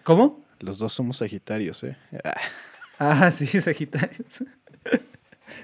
¿Cómo? 0.04 0.42
Los 0.58 0.78
dos 0.78 0.94
somos 0.94 1.18
Sagitarios, 1.18 1.84
¿eh? 1.84 1.98
ah, 2.98 3.30
sí, 3.30 3.60
Sagitarios. 3.60 4.42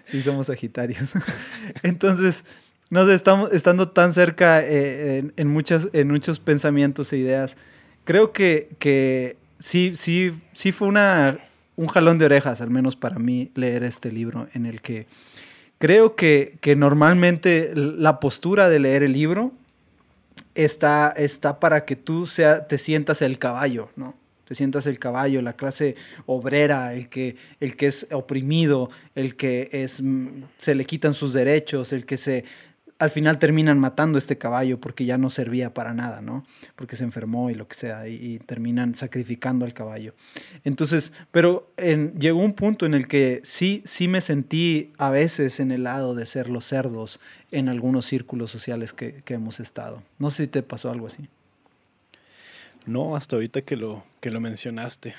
Sí, 0.04 0.22
somos 0.22 0.46
Sagitarios. 0.46 1.10
Entonces, 1.82 2.44
no 2.90 3.06
sé, 3.06 3.14
estamos 3.14 3.52
estando 3.52 3.88
tan 3.90 4.12
cerca 4.12 4.62
eh, 4.62 5.30
en, 5.36 5.48
muchas, 5.48 5.88
en 5.92 6.08
muchos 6.08 6.38
pensamientos 6.40 7.12
e 7.12 7.18
ideas. 7.18 7.56
Creo 8.04 8.32
que, 8.32 8.68
que 8.78 9.36
sí, 9.58 9.92
sí, 9.96 10.32
sí 10.52 10.72
fue 10.72 10.88
una 10.88 11.38
un 11.76 11.86
jalón 11.86 12.18
de 12.18 12.26
orejas, 12.26 12.60
al 12.60 12.70
menos 12.70 12.96
para 12.96 13.18
mí, 13.18 13.50
leer 13.54 13.82
este 13.84 14.12
libro 14.12 14.48
en 14.54 14.66
el 14.66 14.80
que 14.80 15.06
creo 15.78 16.14
que, 16.14 16.58
normalmente 16.76 17.72
la 17.74 18.20
postura 18.20 18.68
de 18.68 18.78
leer 18.78 19.02
el 19.02 19.12
libro 19.12 19.52
está, 20.54 21.10
está 21.10 21.58
para 21.58 21.84
que 21.84 21.96
tú 21.96 22.26
sea, 22.26 22.66
te 22.66 22.78
sientas 22.78 23.22
el 23.22 23.38
caballo, 23.38 23.90
¿no? 23.96 24.14
Te 24.52 24.56
sientas 24.56 24.86
el 24.86 24.98
caballo, 24.98 25.40
la 25.40 25.54
clase 25.54 25.96
obrera, 26.26 26.92
el 26.92 27.08
que, 27.08 27.36
el 27.58 27.74
que 27.74 27.86
es 27.86 28.06
oprimido, 28.12 28.90
el 29.14 29.34
que 29.34 29.70
es, 29.72 30.02
mm, 30.02 30.42
se 30.58 30.74
le 30.74 30.84
quitan 30.84 31.14
sus 31.14 31.32
derechos, 31.32 31.90
el 31.94 32.04
que 32.04 32.18
se, 32.18 32.44
al 32.98 33.08
final 33.08 33.38
terminan 33.38 33.78
matando 33.78 34.18
este 34.18 34.36
caballo 34.36 34.78
porque 34.78 35.06
ya 35.06 35.16
no 35.16 35.30
servía 35.30 35.72
para 35.72 35.94
nada, 35.94 36.20
¿no? 36.20 36.44
Porque 36.76 36.96
se 36.96 37.04
enfermó 37.04 37.48
y 37.48 37.54
lo 37.54 37.66
que 37.66 37.76
sea, 37.76 38.06
y, 38.06 38.40
terminan 38.40 38.94
sacrificando 38.94 39.64
al 39.64 39.72
caballo. 39.72 40.12
Entonces, 40.64 41.14
pero 41.30 41.72
llegó 42.18 42.40
un 42.40 42.52
punto 42.52 42.84
en 42.84 42.92
el 42.92 43.08
que 43.08 43.40
sí, 43.42 43.80
sí 43.86 44.06
me 44.06 44.20
sentí 44.20 44.92
a 44.98 45.08
veces 45.08 45.60
en 45.60 45.72
el 45.72 45.84
lado 45.84 46.14
de 46.14 46.26
ser 46.26 46.50
los 46.50 46.66
cerdos 46.66 47.20
en 47.52 47.70
algunos 47.70 48.04
círculos 48.04 48.50
sociales 48.50 48.92
que, 48.92 49.22
hemos 49.28 49.60
estado. 49.60 50.02
No 50.18 50.28
sé 50.28 50.42
si 50.42 50.48
te 50.48 50.62
pasó 50.62 50.90
algo 50.90 51.06
así. 51.06 51.26
No, 52.86 53.16
hasta 53.16 53.36
ahorita 53.36 53.62
que 53.62 53.76
lo, 53.76 54.04
que 54.20 54.30
lo 54.30 54.40
mencionaste. 54.40 55.14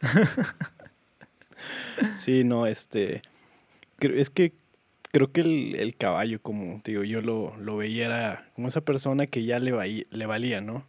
sí, 2.18 2.44
no, 2.44 2.66
este. 2.66 3.22
Es 4.00 4.30
que 4.30 4.52
creo 5.10 5.32
que 5.32 5.40
el, 5.40 5.96
caballo, 5.96 6.40
como 6.40 6.80
digo, 6.84 7.04
yo 7.04 7.20
lo, 7.20 7.56
lo, 7.56 7.76
veía, 7.76 8.06
era 8.06 8.50
como 8.54 8.68
esa 8.68 8.80
persona 8.80 9.26
que 9.26 9.44
ya 9.44 9.58
le, 9.58 10.06
le 10.10 10.26
valía, 10.26 10.60
¿no? 10.60 10.86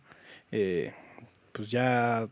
Eh, 0.51 0.93
pues 1.51 1.69
ya, 1.69 2.27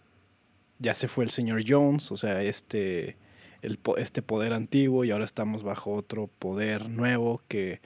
ya 0.80 0.96
se 0.96 1.08
fue 1.08 1.24
el 1.24 1.30
señor 1.30 1.64
Jones, 1.68 2.12
o 2.12 2.18
sea, 2.18 2.42
este, 2.42 3.18
el, 3.62 3.80
este 3.98 4.22
poder 4.22 4.54
antiguo 4.54 5.06
y 5.06 5.12
ahora 5.12 5.26
estamos 5.26 5.64
bajo 5.64 5.94
otro 5.94 6.28
poder 6.28 6.90
nuevo 6.90 7.42
que 7.48 7.82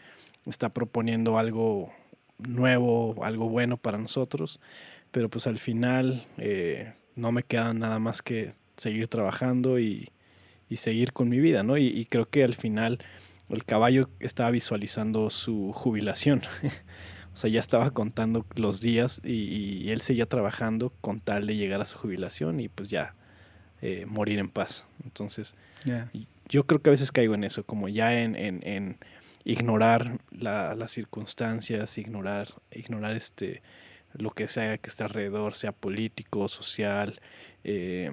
está 0.45 0.69
proponiendo 0.69 1.37
algo 1.37 1.91
nuevo, 2.37 3.23
algo 3.23 3.49
bueno 3.49 3.77
para 3.77 3.97
nosotros, 3.97 4.59
pero 5.11 5.29
pues 5.29 5.47
al 5.47 5.57
final 5.57 6.25
eh, 6.37 6.93
no 7.15 7.31
me 7.31 7.43
queda 7.43 7.73
nada 7.73 7.99
más 7.99 8.21
que 8.21 8.53
seguir 8.77 9.07
trabajando 9.07 9.79
y, 9.79 10.09
y 10.69 10.77
seguir 10.77 11.13
con 11.13 11.29
mi 11.29 11.39
vida, 11.39 11.63
¿no? 11.63 11.77
Y, 11.77 11.87
y 11.87 12.05
creo 12.05 12.29
que 12.29 12.43
al 12.43 12.55
final 12.55 12.99
el 13.49 13.65
caballo 13.65 14.09
estaba 14.19 14.51
visualizando 14.51 15.29
su 15.29 15.71
jubilación. 15.73 16.41
o 17.33 17.37
sea, 17.37 17.49
ya 17.49 17.59
estaba 17.59 17.91
contando 17.91 18.45
los 18.55 18.81
días 18.81 19.21
y, 19.23 19.89
él 19.89 20.01
seguía 20.01 20.25
trabajando 20.25 20.93
con 21.01 21.19
tal 21.19 21.47
de 21.47 21.55
llegar 21.55 21.81
a 21.81 21.85
su 21.85 21.97
jubilación 21.97 22.59
y 22.59 22.69
pues 22.69 22.89
ya 22.89 23.15
eh, 23.81 24.05
morir 24.05 24.39
en 24.39 24.49
paz. 24.49 24.85
Entonces, 25.03 25.55
yo 26.49 26.65
creo 26.65 26.81
que 26.81 26.89
a 26.89 26.91
veces 26.91 27.11
caigo 27.11 27.33
en 27.35 27.43
eso, 27.43 27.63
como 27.65 27.87
ya 27.87 28.19
en, 28.21 28.35
en, 28.35 28.97
ignorar 29.43 30.19
las 30.31 30.91
circunstancias, 30.91 31.97
ignorar, 31.97 32.49
ignorar 32.71 33.15
este, 33.15 33.63
lo 34.13 34.31
que 34.31 34.47
sea 34.47 34.77
que 34.77 34.89
esté 34.89 35.03
alrededor, 35.03 35.53
sea 35.55 35.71
político, 35.71 36.47
social, 36.47 37.19
eh, 37.63 38.11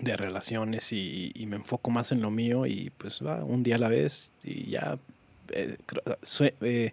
de 0.00 0.16
relaciones 0.16 0.92
y, 0.92 1.32
me 1.46 1.56
enfoco 1.56 1.90
más 1.90 2.12
en 2.12 2.20
lo 2.20 2.30
mío 2.30 2.64
y 2.66 2.90
pues 2.96 3.20
va 3.24 3.44
un 3.44 3.62
día 3.62 3.74
a 3.74 3.78
la 3.78 3.88
vez 3.88 4.32
y 4.44 4.70
ya 4.70 4.98
eh, 5.48 5.76
eh, 6.60 6.92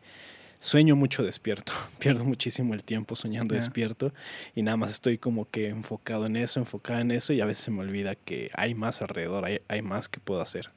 sueño 0.60 0.96
mucho 0.96 1.22
despierto, 1.24 1.74
pierdo 2.00 2.24
muchísimo 2.24 2.74
el 2.74 2.84
tiempo 2.84 3.16
soñando 3.16 3.54
despierto 3.54 4.14
y 4.56 4.64
nada 4.64 4.78
más 4.78 4.92
estoy 4.92 5.20
como 5.20 5.48
que 5.50 5.70
enfocado 5.70 6.26
en 6.26 6.38
eso, 6.38 6.60
enfocado 6.60 7.02
en 7.02 7.12
eso 7.12 7.34
y 7.34 7.42
a 7.42 7.46
veces 7.46 7.66
se 7.66 7.72
me 7.72 7.82
olvida 7.82 8.16
que 8.16 8.50
hay 8.54 8.74
más 8.74 9.02
alrededor, 9.04 9.46
hay, 9.46 9.62
hay 9.68 9.84
más 9.84 10.10
que 10.10 10.20
puedo 10.20 10.42
hacer. 10.42 10.72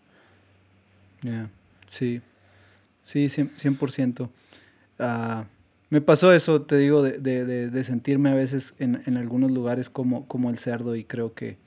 Ya, 1.23 1.49
sí, 1.87 2.21
sí, 3.03 3.29
100%. 3.29 4.29
Ah, 4.99 5.47
me 5.91 6.01
pasó 6.01 6.33
eso, 6.33 6.63
te 6.63 6.79
digo, 6.79 7.03
de, 7.03 7.19
de, 7.19 7.69
de 7.69 7.85
sentirme 7.85 8.31
a 8.31 8.35
veces 8.35 8.75
en, 8.79 9.03
en, 9.07 9.17
algunos 9.17 9.51
lugares 9.51 9.91
como, 9.91 10.27
como 10.27 10.49
el 10.49 10.59
cerdo 10.59 10.95
y 10.95 11.05
creo 11.05 11.35
que, 11.35 11.59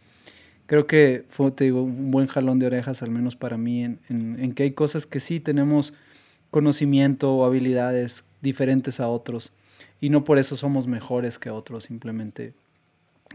creo 0.65 0.87
que 0.87 1.25
fue, 1.27 1.51
te 1.51 1.65
digo, 1.65 1.83
un 1.83 2.09
buen 2.09 2.27
jalón 2.27 2.57
de 2.57 2.67
orejas, 2.67 3.03
al 3.03 3.11
menos 3.11 3.35
para 3.35 3.57
mí, 3.57 3.83
en, 3.83 3.99
en, 4.09 4.39
en 4.39 4.53
que 4.53 4.63
hay 4.63 4.71
cosas 4.71 5.05
que 5.05 5.19
sí 5.19 5.41
tenemos 5.41 5.93
conocimiento 6.51 7.33
o 7.33 7.45
habilidades 7.45 8.23
diferentes 8.41 9.01
a 9.01 9.09
otros 9.09 9.51
y 9.99 10.09
no 10.09 10.23
por 10.23 10.37
eso 10.37 10.55
somos 10.55 10.87
mejores 10.87 11.37
que 11.37 11.49
otros, 11.49 11.83
simplemente 11.83 12.53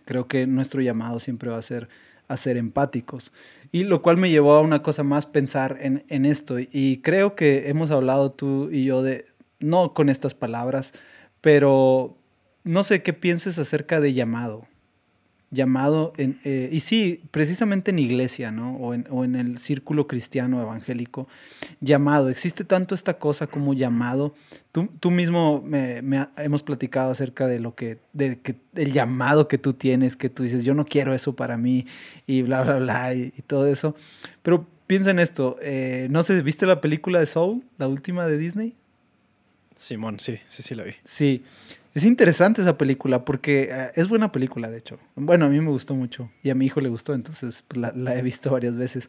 creo 0.07 0.27
que 0.27 0.47
nuestro 0.47 0.81
llamado 0.81 1.21
siempre 1.21 1.51
va 1.51 1.59
a 1.59 1.63
ser 1.63 1.89
a 2.29 2.37
ser 2.37 2.59
empáticos. 2.59 3.33
Y 3.73 3.85
lo 3.85 4.03
cual 4.03 4.19
me 4.19 4.31
llevó 4.31 4.53
a 4.53 4.61
una 4.61 4.83
cosa 4.83 5.03
más, 5.03 5.25
pensar 5.25 5.79
en, 5.81 6.05
en 6.09 6.27
esto. 6.27 6.57
Y 6.59 6.99
creo 6.99 7.35
que 7.35 7.71
hemos 7.71 7.91
hablado 7.91 8.33
tú 8.33 8.69
y 8.71 8.85
yo 8.85 9.03
de, 9.03 9.25
no 9.61 9.95
con 9.95 10.09
estas 10.09 10.35
palabras, 10.35 10.93
pero 11.41 12.17
no 12.65 12.85
sé 12.85 13.03
qué 13.03 13.13
pienses 13.13 13.59
acerca 13.59 14.01
de 14.01 14.13
llamado 14.15 14.67
llamado, 15.51 16.13
eh, 16.19 16.69
y 16.71 16.81
sí, 16.81 17.23
precisamente 17.31 17.91
en 17.91 17.99
iglesia, 17.99 18.51
¿no? 18.51 18.77
O 18.77 18.93
en, 18.95 19.35
el 19.35 19.59
círculo 19.59 20.07
cristiano 20.07 20.61
evangélico, 20.61 21.27
llamado. 21.81 22.29
Existe 22.29 22.65
tanto 22.65 22.95
esta 22.95 23.19
cosa 23.19 23.47
como 23.47 23.73
llamado. 23.73 24.35
Tú, 24.73 24.89
tú 25.01 25.11
mismo 25.11 25.65
hemos 26.37 26.63
platicado 26.63 27.11
acerca 27.11 27.47
de 27.47 27.61
lo 27.61 27.75
que, 27.75 27.99
el 28.75 28.93
llamado 28.93 29.49
que 29.49 29.59
tú 29.59 29.73
tienes, 29.73 30.17
que 30.17 30.29
tú 30.29 30.43
dices, 30.43 30.65
yo 30.65 30.75
no 30.75 30.85
quiero 30.85 31.15
eso 31.15 31.35
para 31.35 31.57
mí, 31.57 31.87
y 32.27 32.43
bla, 32.43 32.63
bla, 32.63 32.79
bla, 32.79 33.15
y, 33.15 33.31
todo 33.47 33.67
eso. 33.67 33.95
Pero 34.43 34.67
piensa 34.87 35.11
en 35.11 35.19
esto, 35.19 35.57
eh, 35.63 36.09
no 36.11 36.23
sé, 36.23 36.43
¿viste 36.43 36.67
la 36.67 36.81
película 36.83 37.21
de 37.21 37.27
Soul, 37.27 37.65
la 37.79 37.89
última 37.89 38.27
de 38.27 38.37
Disney? 38.37 38.75
Simón, 39.79 40.19
sí, 40.19 40.41
sí, 40.47 40.65
sí 40.65 40.75
la 40.75 40.83
vi. 40.83 40.93
Sí. 41.05 41.45
Es 41.95 42.05
interesante 42.05 42.63
esa 42.63 42.77
película 42.77 43.25
porque 43.25 43.69
eh, 43.71 43.93
es 43.95 44.09
buena 44.09 44.33
película, 44.33 44.69
de 44.69 44.79
hecho. 44.79 44.99
Bueno, 45.15 45.47
a 45.47 45.49
mí 45.49 45.61
me 45.61 45.71
gustó 45.71 45.95
mucho 45.95 46.31
y 46.43 46.51
a 46.51 46.57
mi 46.57 46.67
hijo 46.67 46.81
le 46.81 46.89
gustó, 46.89 47.15
entonces 47.15 47.65
pues, 47.69 47.95
la, 47.97 48.15
he 48.17 48.23
visto 48.23 48.51
varias 48.51 48.77
veces. 48.77 49.09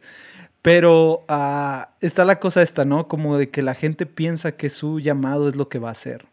Pero 0.62 1.24
ah, 1.28 1.90
está 2.00 2.24
la 2.24 2.38
cosa 2.38 2.62
esta, 2.62 2.84
¿no? 2.84 3.08
Como 3.08 3.36
de 3.36 3.50
que 3.50 3.62
la 3.62 3.74
gente 3.74 4.06
piensa 4.06 4.52
que 4.52 4.70
su 4.70 5.00
llamado 5.00 5.48
es 5.48 5.56
lo 5.56 5.68
que 5.68 5.80
va 5.80 5.88
a 5.88 5.92
hacer. 5.92 6.26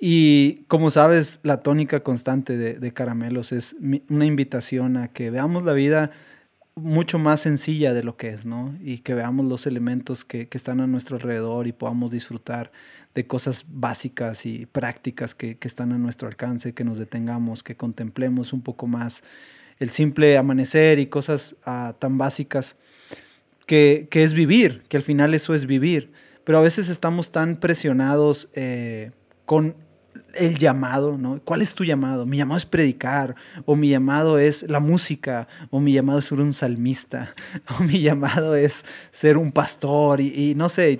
Y 0.00 0.64
como 0.68 0.88
sabes, 0.88 1.38
la 1.42 1.58
tónica 1.58 2.00
constante 2.00 2.56
de, 2.56 2.92
Caramelos 2.94 3.52
es 3.52 3.76
una 4.08 4.24
invitación 4.24 4.96
a 4.96 5.08
que 5.08 5.28
veamos 5.28 5.64
la 5.64 5.74
vida 5.74 6.12
mucho 6.80 7.18
más 7.18 7.40
sencilla 7.40 7.94
de 7.94 8.02
lo 8.02 8.16
que 8.16 8.30
es, 8.30 8.44
¿no? 8.44 8.76
Y 8.82 8.98
que 8.98 9.14
veamos 9.14 9.46
los 9.46 9.66
elementos 9.66 10.24
que, 10.24 10.48
que 10.48 10.58
están 10.58 10.80
a 10.80 10.86
nuestro 10.86 11.16
alrededor 11.16 11.66
y 11.66 11.72
podamos 11.72 12.10
disfrutar 12.10 12.72
de 13.14 13.26
cosas 13.26 13.64
básicas 13.68 14.46
y 14.46 14.66
prácticas 14.66 15.34
que, 15.34 15.58
están 15.60 15.92
a 15.92 15.98
nuestro 15.98 16.28
alcance, 16.28 16.74
que 16.74 16.84
nos 16.84 16.98
detengamos, 16.98 17.62
que 17.62 17.76
contemplemos 17.76 18.52
un 18.52 18.62
poco 18.62 18.86
más 18.86 19.22
el 19.78 19.90
simple 19.90 20.36
amanecer 20.36 20.98
y 20.98 21.06
cosas 21.06 21.56
ah, 21.64 21.94
tan 21.98 22.18
básicas 22.18 22.76
que, 23.66 24.08
es 24.10 24.32
vivir, 24.32 24.82
que 24.88 24.96
al 24.96 25.02
final 25.02 25.34
eso 25.34 25.54
es 25.54 25.66
vivir. 25.66 26.12
Pero 26.44 26.58
a 26.58 26.62
veces 26.62 26.88
estamos 26.88 27.30
tan 27.30 27.56
presionados 27.56 28.50
eh, 28.54 29.12
con 29.44 29.76
el 30.34 30.58
llamado, 30.58 31.16
¿no? 31.18 31.40
¿Cuál 31.44 31.62
es 31.62 31.74
tu 31.74 31.84
llamado? 31.84 32.26
Mi 32.26 32.36
llamado 32.36 32.58
es 32.58 32.66
predicar, 32.66 33.34
o 33.64 33.76
mi 33.76 33.88
llamado 33.88 34.38
es 34.38 34.62
la 34.64 34.80
música, 34.80 35.48
o 35.70 35.80
mi 35.80 35.92
llamado 35.92 36.18
es 36.18 36.26
ser 36.26 36.40
un 36.40 36.54
salmista, 36.54 37.34
o 37.78 37.82
mi 37.82 38.00
llamado 38.00 38.54
es 38.54 38.84
ser 39.10 39.36
un 39.36 39.52
pastor, 39.52 40.20
y, 40.20 40.54
no 40.56 40.68
sé, 40.68 40.98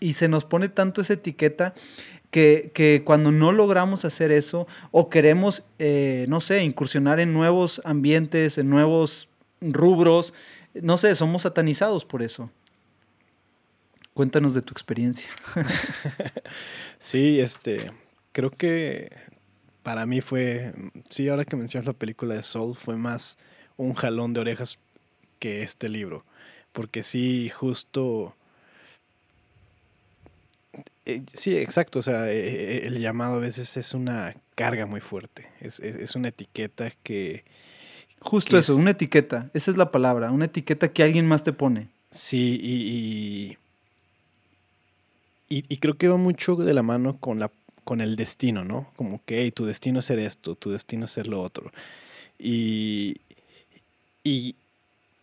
y, 0.00 0.12
se 0.12 0.28
nos 0.28 0.44
pone 0.44 0.68
tanto 0.68 1.00
esa 1.00 1.14
etiqueta 1.14 1.74
que, 2.30 3.02
cuando 3.04 3.32
no 3.32 3.52
logramos 3.52 4.04
hacer 4.04 4.30
eso, 4.30 4.66
o 4.90 5.08
queremos, 5.10 5.64
eh, 5.78 6.26
no 6.28 6.40
sé, 6.40 6.62
incursionar 6.62 7.20
en 7.20 7.32
nuevos 7.32 7.80
ambientes, 7.84 8.58
en 8.58 8.70
nuevos 8.70 9.28
rubros, 9.60 10.32
no 10.74 10.96
sé, 10.96 11.14
somos 11.14 11.42
satanizados 11.42 12.04
por 12.04 12.22
eso. 12.22 12.50
Cuéntanos 14.14 14.54
de 14.54 14.62
tu 14.62 14.72
experiencia. 14.72 15.28
sí, 16.98 17.40
este, 17.40 17.90
creo 18.40 18.50
que 18.50 19.10
para 19.82 20.06
mí 20.06 20.22
fue, 20.22 20.72
sí, 21.10 21.28
ahora 21.28 21.44
que 21.44 21.56
mencionas 21.56 21.86
la 21.86 21.92
película 21.92 22.34
de 22.34 22.42
Soul, 22.42 22.74
fue 22.74 22.96
más 22.96 23.36
un 23.76 23.92
jalón 23.92 24.32
de 24.32 24.40
orejas 24.40 24.78
que 25.38 25.62
este 25.62 25.90
libro. 25.90 26.24
Porque 26.72 27.02
sí, 27.02 27.50
justo... 27.50 28.34
Eh, 31.04 31.22
sí, 31.34 31.54
exacto. 31.58 31.98
O 31.98 32.02
sea, 32.02 32.30
eh, 32.30 32.86
el 32.86 32.98
llamado 32.98 33.34
a 33.34 33.40
veces 33.40 33.76
es 33.76 33.92
una 33.92 34.34
carga 34.54 34.86
muy 34.86 35.00
fuerte. 35.00 35.50
Es, 35.60 36.16
una 36.16 36.28
etiqueta 36.28 36.90
que... 37.02 37.44
Justo 38.20 38.56
eso, 38.56 38.74
una 38.74 38.92
etiqueta. 38.92 39.50
Esa 39.52 39.70
es 39.70 39.76
la 39.76 39.90
palabra. 39.90 40.30
Una 40.30 40.46
etiqueta 40.46 40.92
que 40.92 41.02
alguien 41.02 41.26
más 41.26 41.42
te 41.42 41.52
pone. 41.52 41.88
Sí, 42.10 42.58
y, 42.62 43.58
y, 45.50 45.64
y 45.68 45.76
creo 45.76 45.98
que 45.98 46.08
va 46.08 46.16
mucho 46.16 46.56
de 46.56 46.72
la 46.72 46.82
mano 46.82 47.18
con 47.18 47.38
la 47.38 47.50
con 47.90 48.00
el 48.00 48.14
destino, 48.14 48.62
¿no? 48.62 48.92
Como 48.94 49.20
que 49.24 49.50
tu 49.50 49.64
destino 49.64 49.98
es 49.98 50.04
ser 50.04 50.20
esto, 50.20 50.54
tu 50.54 50.70
destino 50.70 51.06
es 51.06 51.10
ser 51.10 51.26
lo 51.26 51.42
otro. 51.42 51.72
Y, 52.38 53.16
y, 54.22 54.54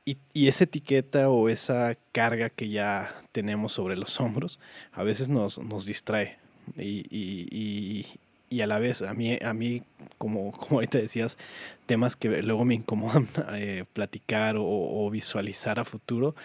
y, 0.03 0.47
esa 0.49 0.65
etiqueta 0.65 1.29
o 1.29 1.47
esa 1.47 1.95
carga 2.11 2.49
que 2.49 2.67
ya 2.67 3.21
tenemos 3.31 3.71
sobre 3.71 3.95
los 3.95 4.19
hombros 4.19 4.59
a 4.91 5.03
veces 5.03 5.29
nos, 5.29 5.59
nos 5.59 5.85
distrae. 5.85 6.39
Y, 6.77 7.05
y, 8.49 8.59
a 8.59 8.67
la 8.67 8.79
vez, 8.79 9.01
a 9.01 9.13
mí, 9.13 9.39
a 9.41 9.53
mí 9.53 9.83
como, 10.17 10.51
como 10.59 10.79
ahorita 10.79 10.97
decías, 10.97 11.37
temas 11.85 12.17
que 12.17 12.41
luego 12.41 12.65
me 12.65 12.75
incomodan 12.75 13.29
eh, 13.53 13.85
platicar 13.93 14.57
o, 14.57 14.65
o, 14.65 15.09
visualizar 15.09 15.79
a 15.79 15.85
futuro, 15.85 16.35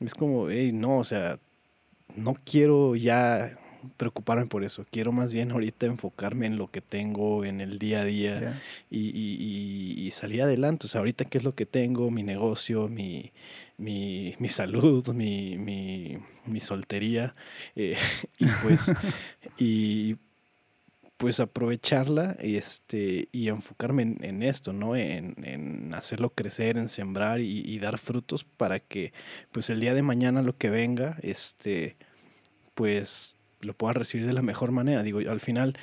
es 0.00 0.12
como, 0.12 0.50
hey, 0.50 0.70
no, 0.74 0.98
o 0.98 1.04
sea, 1.04 1.38
no 2.14 2.34
quiero 2.44 2.94
ya 2.94 3.56
preocuparme 3.96 4.46
por 4.46 4.64
eso. 4.64 4.86
Quiero 4.90 5.12
más 5.12 5.32
bien 5.32 5.50
ahorita 5.50 5.86
enfocarme 5.86 6.46
en 6.46 6.58
lo 6.58 6.70
que 6.70 6.80
tengo 6.80 7.44
en 7.44 7.60
el 7.60 7.78
día 7.78 8.00
a 8.00 8.04
día 8.04 8.60
y, 8.90 9.10
y, 9.10 9.94
y, 9.98 10.10
salir 10.10 10.42
adelante. 10.42 10.86
O 10.86 10.88
sea, 10.88 11.00
ahorita 11.00 11.24
qué 11.24 11.38
es 11.38 11.44
lo 11.44 11.54
que 11.54 11.66
tengo, 11.66 12.10
mi 12.10 12.22
negocio, 12.22 12.88
mi, 12.88 13.32
mi, 13.78 14.34
mi 14.38 14.48
salud, 14.48 15.08
mi, 15.08 15.58
mi, 15.58 16.18
mi 16.46 16.60
soltería. 16.60 17.34
Eh, 17.76 17.96
y 18.38 18.46
pues, 18.62 18.92
y 19.58 20.16
pues 21.16 21.38
aprovecharla 21.38 22.36
este, 22.40 23.28
y 23.30 23.48
enfocarme 23.48 24.02
en, 24.02 24.24
en 24.24 24.42
esto, 24.42 24.72
¿no? 24.72 24.96
En, 24.96 25.34
en, 25.44 25.94
hacerlo 25.94 26.30
crecer, 26.30 26.78
en 26.78 26.88
sembrar 26.88 27.40
y, 27.40 27.62
y, 27.64 27.78
dar 27.78 27.98
frutos 27.98 28.42
para 28.44 28.80
que 28.80 29.12
pues 29.52 29.70
el 29.70 29.78
día 29.80 29.94
de 29.94 30.02
mañana 30.02 30.42
lo 30.42 30.56
que 30.56 30.68
venga, 30.68 31.16
este, 31.22 31.96
pues 32.74 33.36
lo 33.62 33.74
pueda 33.74 33.94
recibir 33.94 34.26
de 34.26 34.32
la 34.32 34.42
mejor 34.42 34.72
manera. 34.72 35.02
Digo, 35.02 35.18
al 35.18 35.40
final 35.40 35.76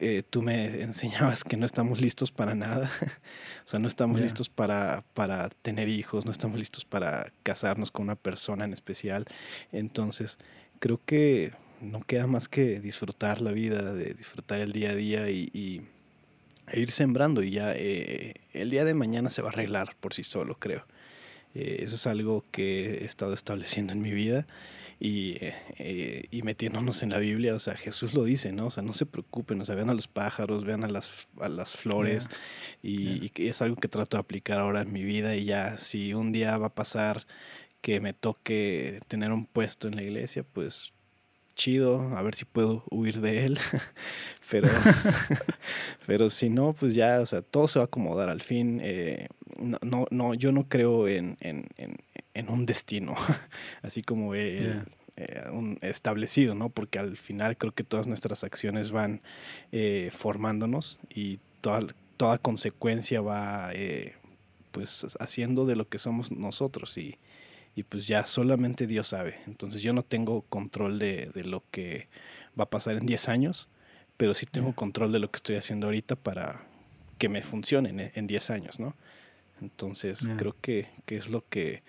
eh, 0.00 0.22
tú 0.28 0.42
me 0.42 0.82
enseñabas 0.82 1.44
que 1.44 1.56
no 1.56 1.66
estamos 1.66 2.00
listos 2.00 2.32
para 2.32 2.54
nada. 2.54 2.90
o 3.64 3.68
sea, 3.68 3.80
no 3.80 3.86
estamos 3.86 4.20
listos 4.20 4.48
para, 4.48 5.04
para 5.14 5.48
tener 5.48 5.88
hijos, 5.88 6.24
no 6.24 6.32
estamos 6.32 6.58
listos 6.58 6.84
para 6.84 7.32
casarnos 7.42 7.90
con 7.90 8.04
una 8.04 8.16
persona 8.16 8.64
en 8.64 8.72
especial. 8.72 9.26
Entonces, 9.72 10.38
creo 10.78 11.00
que 11.04 11.52
no 11.80 12.02
queda 12.02 12.26
más 12.26 12.48
que 12.48 12.80
disfrutar 12.80 13.40
la 13.40 13.52
vida, 13.52 13.92
de 13.92 14.14
disfrutar 14.14 14.60
el 14.60 14.72
día 14.72 14.90
a 14.90 14.94
día 14.94 15.30
y, 15.30 15.82
e 16.66 16.80
ir 16.80 16.90
sembrando 16.90 17.42
y 17.42 17.50
ya 17.50 17.72
eh, 17.74 18.34
el 18.52 18.70
día 18.70 18.84
de 18.84 18.94
mañana 18.94 19.28
se 19.30 19.42
va 19.42 19.50
a 19.50 19.52
arreglar 19.52 19.94
por 20.00 20.14
sí 20.14 20.24
solo, 20.24 20.58
creo. 20.58 20.86
Eh, 21.54 21.78
eso 21.80 21.94
es 21.94 22.06
algo 22.06 22.44
que 22.50 23.02
he 23.02 23.04
estado 23.04 23.32
estableciendo 23.32 23.92
en 23.92 24.00
mi 24.00 24.10
vida 24.10 24.46
y, 25.04 25.36
eh, 25.42 26.24
y, 26.30 26.40
metiéndonos 26.40 27.02
en 27.02 27.10
la 27.10 27.18
Biblia, 27.18 27.54
o 27.54 27.58
sea, 27.58 27.74
Jesús 27.74 28.14
lo 28.14 28.24
dice, 28.24 28.52
¿no? 28.52 28.68
O 28.68 28.70
sea, 28.70 28.82
no 28.82 28.94
se 28.94 29.04
preocupen, 29.04 29.60
o 29.60 29.66
sea, 29.66 29.74
vean 29.74 29.90
a 29.90 29.94
los 29.94 30.08
pájaros, 30.08 30.64
vean 30.64 30.82
a 30.82 30.88
las, 30.88 31.28
a 31.40 31.50
las 31.50 31.72
flores 31.72 32.30
y, 32.82 33.26
y, 33.26 33.46
es 33.46 33.60
algo 33.60 33.76
que 33.76 33.88
trato 33.88 34.16
de 34.16 34.22
aplicar 34.22 34.60
ahora 34.60 34.80
en 34.80 34.94
mi 34.94 35.02
vida 35.02 35.36
y 35.36 35.44
ya, 35.44 35.76
si 35.76 36.14
un 36.14 36.32
día 36.32 36.56
va 36.56 36.68
a 36.68 36.74
pasar 36.74 37.26
que 37.82 38.00
me 38.00 38.14
toque 38.14 39.00
tener 39.06 39.30
un 39.30 39.44
puesto 39.44 39.88
en 39.88 39.96
la 39.96 40.02
iglesia, 40.02 40.42
pues 40.42 40.94
chido, 41.54 42.16
a 42.16 42.22
ver 42.22 42.34
si 42.34 42.46
puedo 42.46 42.84
huir 42.90 43.20
de 43.20 43.44
él. 43.44 43.58
pero, 44.50 44.68
pero 46.06 46.30
si 46.30 46.48
no, 46.48 46.72
pues 46.72 46.94
ya, 46.94 47.20
o 47.20 47.26
sea, 47.26 47.42
todo 47.42 47.68
se 47.68 47.78
va 47.78 47.84
a 47.84 47.86
acomodar 47.86 48.28
al 48.30 48.40
fin. 48.40 48.80
Eh, 48.82 49.28
no, 49.60 49.78
no, 49.82 50.06
no, 50.10 50.34
yo 50.34 50.50
no 50.50 50.68
creo 50.68 51.08
en, 51.08 51.36
en, 51.40 51.66
en, 51.76 51.96
un 52.48 52.66
destino, 52.66 53.14
así 53.82 54.02
como 54.02 54.34
eh, 54.34 54.82
un 55.52 55.78
establecido, 55.80 56.54
¿no? 56.54 56.68
Porque 56.68 56.98
al 56.98 57.16
final 57.16 57.56
creo 57.56 57.72
que 57.72 57.84
todas 57.84 58.06
nuestras 58.06 58.44
acciones 58.44 58.90
van 58.90 59.22
eh, 59.72 60.10
formándonos 60.12 61.00
y 61.08 61.38
toda, 61.60 61.86
toda 62.16 62.38
consecuencia 62.38 63.20
va 63.20 63.70
pues 64.72 65.06
haciendo 65.20 65.66
de 65.66 65.76
lo 65.76 65.88
que 65.88 65.98
somos 65.98 66.32
nosotros 66.32 66.98
y 66.98 67.16
y 67.76 67.82
pues 67.82 68.06
ya 68.06 68.26
solamente 68.26 68.86
Dios 68.86 69.08
sabe. 69.08 69.36
Entonces 69.46 69.82
yo 69.82 69.92
no 69.92 70.02
tengo 70.02 70.42
control 70.42 70.98
de, 70.98 71.30
lo 71.44 71.62
que 71.70 72.08
va 72.58 72.64
a 72.64 72.70
pasar 72.70 72.96
en 72.96 73.06
10 73.06 73.28
años, 73.28 73.68
pero 74.16 74.34
sí 74.34 74.46
tengo 74.46 74.74
control 74.74 75.12
de 75.12 75.18
lo 75.18 75.30
que 75.30 75.36
estoy 75.36 75.56
haciendo 75.56 75.86
ahorita 75.86 76.16
para 76.16 76.64
que 77.18 77.28
me 77.28 77.42
funcione 77.42 78.12
en 78.14 78.26
10 78.26 78.50
años, 78.50 78.78
¿no? 78.78 78.94
Entonces 79.60 80.20
creo 80.36 80.54
que, 80.60 80.88
es 81.06 81.30
lo 81.30 81.44
que, 81.48 81.82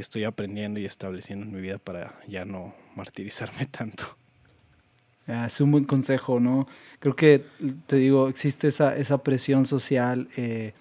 estoy 0.00 0.24
aprendiendo 0.24 0.80
y 0.80 0.84
estableciendo 0.84 1.46
en 1.46 1.52
mi 1.52 1.60
vida 1.60 1.78
para 1.78 2.14
ya 2.26 2.44
no 2.44 2.74
martirizarme 2.96 3.66
tanto. 3.70 4.04
es 5.26 5.60
un 5.60 5.72
buen 5.72 5.84
consejo, 5.84 6.40
¿no? 6.40 6.66
Creo 6.98 7.16
que, 7.16 7.44
te 7.86 7.96
digo, 7.96 8.28
existe 8.28 8.68
esa, 8.68 8.96
esa 8.96 9.18
presión 9.22 9.66
social. 9.66 10.28
Eh, 10.36 10.72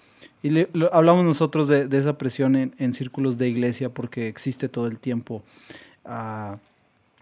y 0.43 0.67
hablamos 0.91 1.25
nosotros 1.25 1.67
de, 1.67 1.87
esa 1.91 2.17
presión 2.17 2.55
en, 2.55 2.93
círculos 2.93 3.37
de 3.37 3.49
iglesia 3.49 3.89
porque 3.89 4.27
existe 4.27 4.69
todo 4.69 4.87
el 4.87 4.99
tiempo 4.99 5.43
ah, 6.05 6.57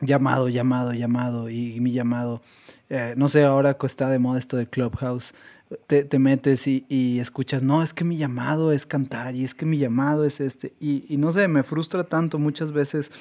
llamado, 0.02 0.50
llamado, 0.50 0.94
llamado 0.94 1.50
y, 1.50 1.80
mi 1.80 1.92
llamado. 1.92 2.42
Eh, 2.90 3.14
no 3.18 3.30
sé, 3.30 3.44
ahora 3.44 3.78
está 3.84 4.10
de 4.10 4.20
moda 4.20 4.40
esto 4.40 4.58
de 4.58 4.68
Clubhouse. 4.68 5.34
Te, 5.88 6.20
metes 6.20 6.68
y, 6.68 7.20
escuchas, 7.20 7.64
no, 7.64 7.82
es 7.82 7.94
que 7.94 8.04
mi 8.04 8.18
llamado 8.18 8.72
es 8.72 8.86
cantar 8.86 9.36
y 9.36 9.44
es 9.44 9.56
que 9.56 9.66
mi 9.66 9.78
llamado 9.78 10.24
es 10.24 10.40
este. 10.40 10.74
Y, 10.80 11.18
no 11.18 11.32
sé, 11.32 11.48
me 11.48 11.64
frustra 11.64 12.04
tanto 12.04 12.38
muchas 12.38 12.72
veces 12.72 13.12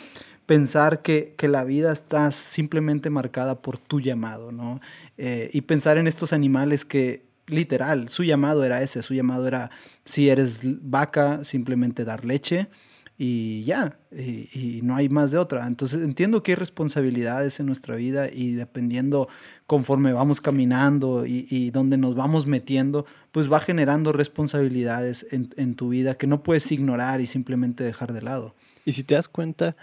pensar 0.45 1.01
que, 1.01 1.35
la 1.41 1.65
vida 1.65 1.93
está 1.93 2.31
simplemente 2.33 3.09
marcada 3.09 3.63
por 3.63 3.79
tu 3.79 4.01
llamado, 4.01 4.53
¿no? 4.53 4.81
Eh, 5.17 5.51
y 5.53 5.63
pensar 5.63 5.97
en 5.97 6.07
estos 6.07 6.33
animales 6.33 6.85
que 6.85 7.25
literal, 7.47 8.09
su 8.09 8.25
llamado 8.25 8.65
era 8.65 8.83
ese, 8.83 9.03
su 9.03 9.15
llamado 9.15 9.47
era, 9.47 9.71
si 10.05 10.29
eres 10.29 10.61
vaca, 10.65 11.45
simplemente 11.45 12.05
dar 12.05 12.25
leche 12.25 12.69
y 13.17 13.63
ya, 13.65 13.99
y, 14.11 14.81
no 14.83 14.97
hay 14.97 15.09
más 15.09 15.31
de 15.31 15.39
otra. 15.39 15.67
Entonces 15.67 16.03
entiendo 16.03 16.43
que 16.43 16.53
hay 16.53 16.57
responsabilidades 16.57 17.61
en 17.61 17.67
nuestra 17.67 17.97
vida 17.97 18.29
y 18.33 18.53
dependiendo 18.53 19.29
conforme 19.67 20.13
vamos 20.13 20.41
caminando 20.41 21.25
y, 21.27 21.47
y 21.49 21.71
donde 21.71 21.97
nos 21.97 22.15
vamos 22.15 22.47
metiendo, 22.47 23.07
pues 23.31 23.51
va 23.51 23.61
generando 23.61 24.13
responsabilidades 24.13 25.27
en, 25.31 25.75
tu 25.75 25.91
vida 25.91 26.17
que 26.17 26.27
no 26.27 26.43
puedes 26.43 26.71
ignorar 26.73 27.21
y 27.21 27.27
simplemente 27.27 27.85
dejar 27.85 28.13
de 28.13 28.23
lado. 28.23 28.55
Y 28.85 28.93
si 28.93 29.05
te 29.05 29.15
das 29.15 29.29
cuenta, 29.29 29.77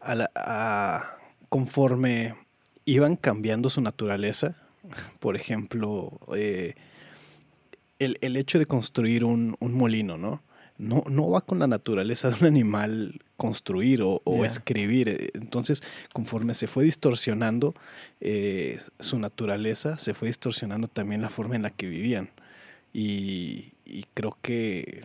a 0.00 1.14
conforme 1.54 2.34
iban 2.84 3.16
cambiando 3.16 3.70
su 3.70 3.80
naturaleza, 3.80 4.56
por 5.20 5.36
ejemplo, 5.36 6.18
eh, 6.36 6.74
el, 7.98 8.36
hecho 8.36 8.58
de 8.58 8.66
construir 8.66 9.24
un, 9.24 9.56
molino, 9.60 10.18
¿no? 10.18 10.42
¿No? 10.78 11.04
No 11.08 11.30
va 11.30 11.40
con 11.40 11.58
la 11.58 11.66
naturaleza 11.66 12.30
de 12.30 12.36
un 12.40 12.46
animal 12.46 13.20
construir 13.36 14.00
o, 14.02 14.44
escribir. 14.44 15.30
Entonces, 15.34 15.82
conforme 16.12 16.54
se 16.54 16.66
fue 16.66 16.84
distorsionando 16.84 17.74
eh, 18.20 18.80
su 18.98 19.18
naturaleza, 19.18 19.98
se 19.98 20.14
fue 20.14 20.28
distorsionando 20.28 20.88
también 20.88 21.22
la 21.22 21.30
forma 21.30 21.56
en 21.56 21.62
la 21.62 21.70
que 21.70 21.86
vivían. 21.86 22.30
Y, 22.92 23.72
creo 24.14 24.36
que 24.40 25.04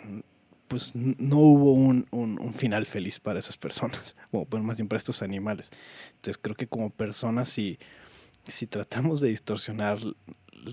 pues 0.67 0.91
no 0.93 1.37
hubo 1.37 1.73
un, 1.73 2.53
final 2.53 2.85
feliz 2.85 3.19
para 3.19 3.39
esas 3.39 3.57
personas, 3.57 4.15
o 4.31 4.45
bueno, 4.45 4.65
más 4.65 4.77
bien 4.77 4.87
para 4.87 4.97
estos 4.97 5.21
animales. 5.21 5.71
Entonces 6.15 6.39
creo 6.41 6.55
que 6.55 6.67
como 6.67 6.89
personas, 6.91 7.49
si, 7.49 7.79
si 8.47 8.67
tratamos 8.67 9.21
de 9.21 9.29
distorsionar 9.29 9.99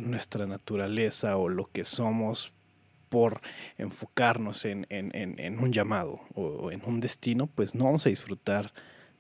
nuestra 0.01 0.47
naturaleza 0.47 1.37
o 1.37 1.49
lo 1.49 1.71
que 1.71 1.85
somos 1.85 2.53
por 3.09 3.41
enfocarnos 3.79 4.65
en, 4.65 4.87
un 5.61 5.73
llamado 5.73 6.21
o 6.35 6.71
en 6.71 6.83
un 6.85 7.01
destino, 7.01 7.47
pues 7.47 7.75
no 7.75 7.85
vamos 7.85 8.07
a 8.07 8.09
disfrutar 8.09 8.73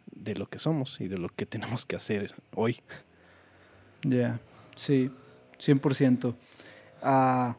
de 0.07 0.35
lo 0.35 0.49
que 0.49 0.59
somos 0.59 1.01
y 1.01 1.09
de 1.09 1.18
lo 1.18 1.29
que 1.29 1.46
tenemos 1.46 1.85
que 1.85 1.96
hacer 1.96 2.35
hoy. 2.55 2.79
Ya, 4.03 4.40
sí, 4.77 5.11
100%. 5.59 6.35
Ah, 7.03 7.57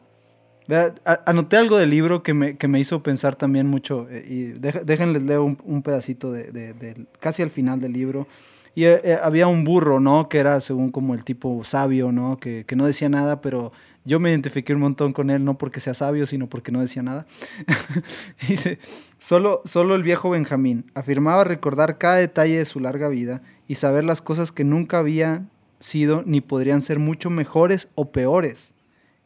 anoté 1.24 1.56
algo 1.56 1.78
del 1.78 1.90
libro 1.90 2.22
que 2.22 2.34
me, 2.34 2.80
hizo 2.80 3.02
pensar 3.02 3.36
también 3.36 3.66
mucho, 3.66 4.06
eh, 4.10 4.24
y 4.28 4.44
déjenles 4.58 5.22
leer 5.22 5.40
un, 5.40 5.82
pedacito 5.82 6.30
de, 6.30 7.06
casi 7.20 7.42
al 7.42 7.50
final 7.50 7.80
del 7.80 7.92
libro. 7.92 8.26
Y 8.74 8.84
eh, 8.84 9.00
eh, 9.02 9.18
había 9.22 9.48
un 9.48 9.64
burro, 9.64 9.98
¿no? 9.98 10.28
Que 10.28 10.38
era 10.38 10.60
según 10.60 10.90
como 10.90 11.14
el 11.14 11.24
tipo 11.24 11.64
sabio, 11.64 12.12
¿no? 12.12 12.38
Que, 12.38 12.64
no 12.76 12.86
decía 12.86 13.08
nada, 13.08 13.40
pero 13.40 13.72
yo 14.04 14.20
me 14.20 14.30
identifiqué 14.30 14.74
un 14.74 14.80
montón 14.80 15.12
con 15.12 15.30
él, 15.30 15.44
no 15.44 15.58
porque 15.58 15.80
sea 15.80 15.94
sabio, 15.94 16.26
sino 16.26 16.48
porque 16.48 16.70
no 16.70 16.80
decía 16.80 17.02
nada. 17.02 17.26
Dice, 18.48 18.78
solo, 19.18 19.62
solo 19.64 19.94
el 19.94 20.02
viejo 20.02 20.30
Benjamín 20.30 20.84
afirmaba 20.94 21.44
recordar 21.44 21.98
cada 21.98 22.16
detalle 22.16 22.58
de 22.58 22.66
su 22.66 22.78
larga 22.78 23.08
vida 23.08 23.42
y 23.66 23.74
saber 23.76 24.04
las 24.04 24.20
cosas 24.20 24.52
que 24.52 24.64
nunca 24.64 24.98
habían 24.98 25.50
sido 25.80 26.22
ni 26.24 26.40
podrían 26.40 26.80
ser 26.80 26.98
mucho 26.98 27.30
mejores 27.30 27.88
o 27.94 28.12
peores. 28.12 28.74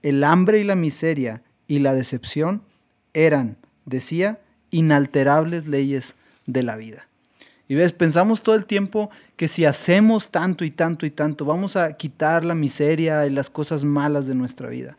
El 0.02 0.24
hambre 0.24 0.58
y 0.60 0.64
la 0.64 0.74
miseria 0.74 1.42
y 1.68 1.78
la 1.78 1.94
decepción 1.94 2.62
eran, 3.14 3.56
decía, 3.84 4.40
inalterables 4.70 5.66
leyes 5.66 6.14
de 6.46 6.62
la 6.62 6.76
vida. 6.76 7.06
Y 7.68 7.74
ves, 7.74 7.92
pensamos 7.92 8.42
todo 8.42 8.54
el 8.54 8.66
tiempo 8.66 9.10
que 9.36 9.48
si 9.48 9.64
hacemos 9.64 10.30
tanto 10.30 10.64
y 10.64 10.70
tanto 10.70 11.06
y 11.06 11.10
tanto, 11.10 11.44
vamos 11.44 11.76
a 11.76 11.96
quitar 11.96 12.44
la 12.44 12.54
miseria 12.54 13.24
y 13.26 13.30
las 13.30 13.48
cosas 13.48 13.84
malas 13.84 14.26
de 14.26 14.34
nuestra 14.34 14.68
vida. 14.68 14.98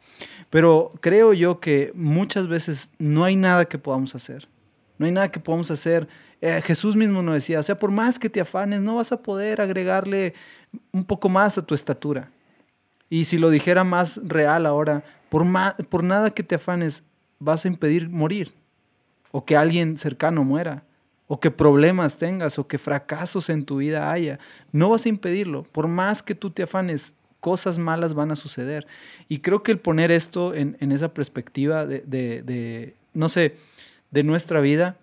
Pero 0.50 0.92
creo 1.00 1.34
yo 1.34 1.60
que 1.60 1.92
muchas 1.94 2.48
veces 2.48 2.89
no 2.98 3.26
hay 3.26 3.36
nada 3.36 3.66
que 3.66 3.78
podamos 3.78 4.16
hacer. 4.16 4.48
No 4.98 5.06
hay 5.06 5.12
nada 5.12 5.30
que 5.30 5.39
podamos 5.39 5.70
hacer. 5.72 6.08
Eh, 6.42 6.62
Jesús 6.63 6.96
mismo 6.96 7.22
nos 7.22 7.36
decía, 7.36 7.60
o 7.60 7.63
sea, 7.63 7.78
por 7.78 7.92
más 7.92 8.18
que 8.18 8.30
te 8.30 8.42
afanes, 8.42 8.82
no 8.82 8.96
vas 8.96 9.12
a 9.12 9.22
poder 9.22 9.62
agregarle 9.62 10.34
un 10.92 11.04
poco 11.06 11.30
más 11.30 11.58
a 11.58 11.66
tu 11.66 11.76
estatura. 11.76 12.32
Y 13.13 13.26
si 13.26 13.38
lo 13.38 13.52
dijera 13.52 13.84
más 13.84 14.19
real 14.23 14.65
ahora, 14.65 15.04
por, 15.30 15.45
por 15.88 16.04
nada 16.04 16.32
que 16.32 16.41
te 16.41 16.56
afanes, 16.56 17.04
vas 17.38 17.63
a 17.63 17.67
impedir 17.67 18.10
morir 18.10 18.52
o 19.30 19.45
que 19.45 19.56
alguien 19.56 19.97
cercano 19.97 20.43
muera 20.43 20.84
o 21.28 21.39
que 21.39 21.52
problemas 21.52 22.17
tengas 22.17 22.58
o 22.58 22.67
que 22.67 22.80
fracasos 22.80 23.52
en 23.52 23.65
tu 23.65 23.78
vida 23.78 24.12
haya, 24.12 24.39
no 24.71 24.89
vas 24.89 25.06
a 25.06 25.10
impedirlo. 25.10 25.62
Por 25.62 25.88
más 25.88 26.23
que 26.23 26.34
tú 26.34 26.49
te 26.49 26.63
afanes, 26.63 27.13
cosas 27.39 27.78
malas 27.78 28.15
van 28.15 28.32
a 28.32 28.36
suceder. 28.36 28.88
Y 29.30 29.41
creo 29.41 29.62
que 29.62 29.73
el 29.73 29.78
poner 29.78 30.10
esto 30.10 30.56
en, 30.56 30.76
esa 30.91 31.13
perspectiva 31.13 31.86
de, 31.86 32.95
no 33.13 33.30
sé, 33.30 33.58
de 34.10 34.23
nuestra 34.23 34.60
vida, 34.60 34.98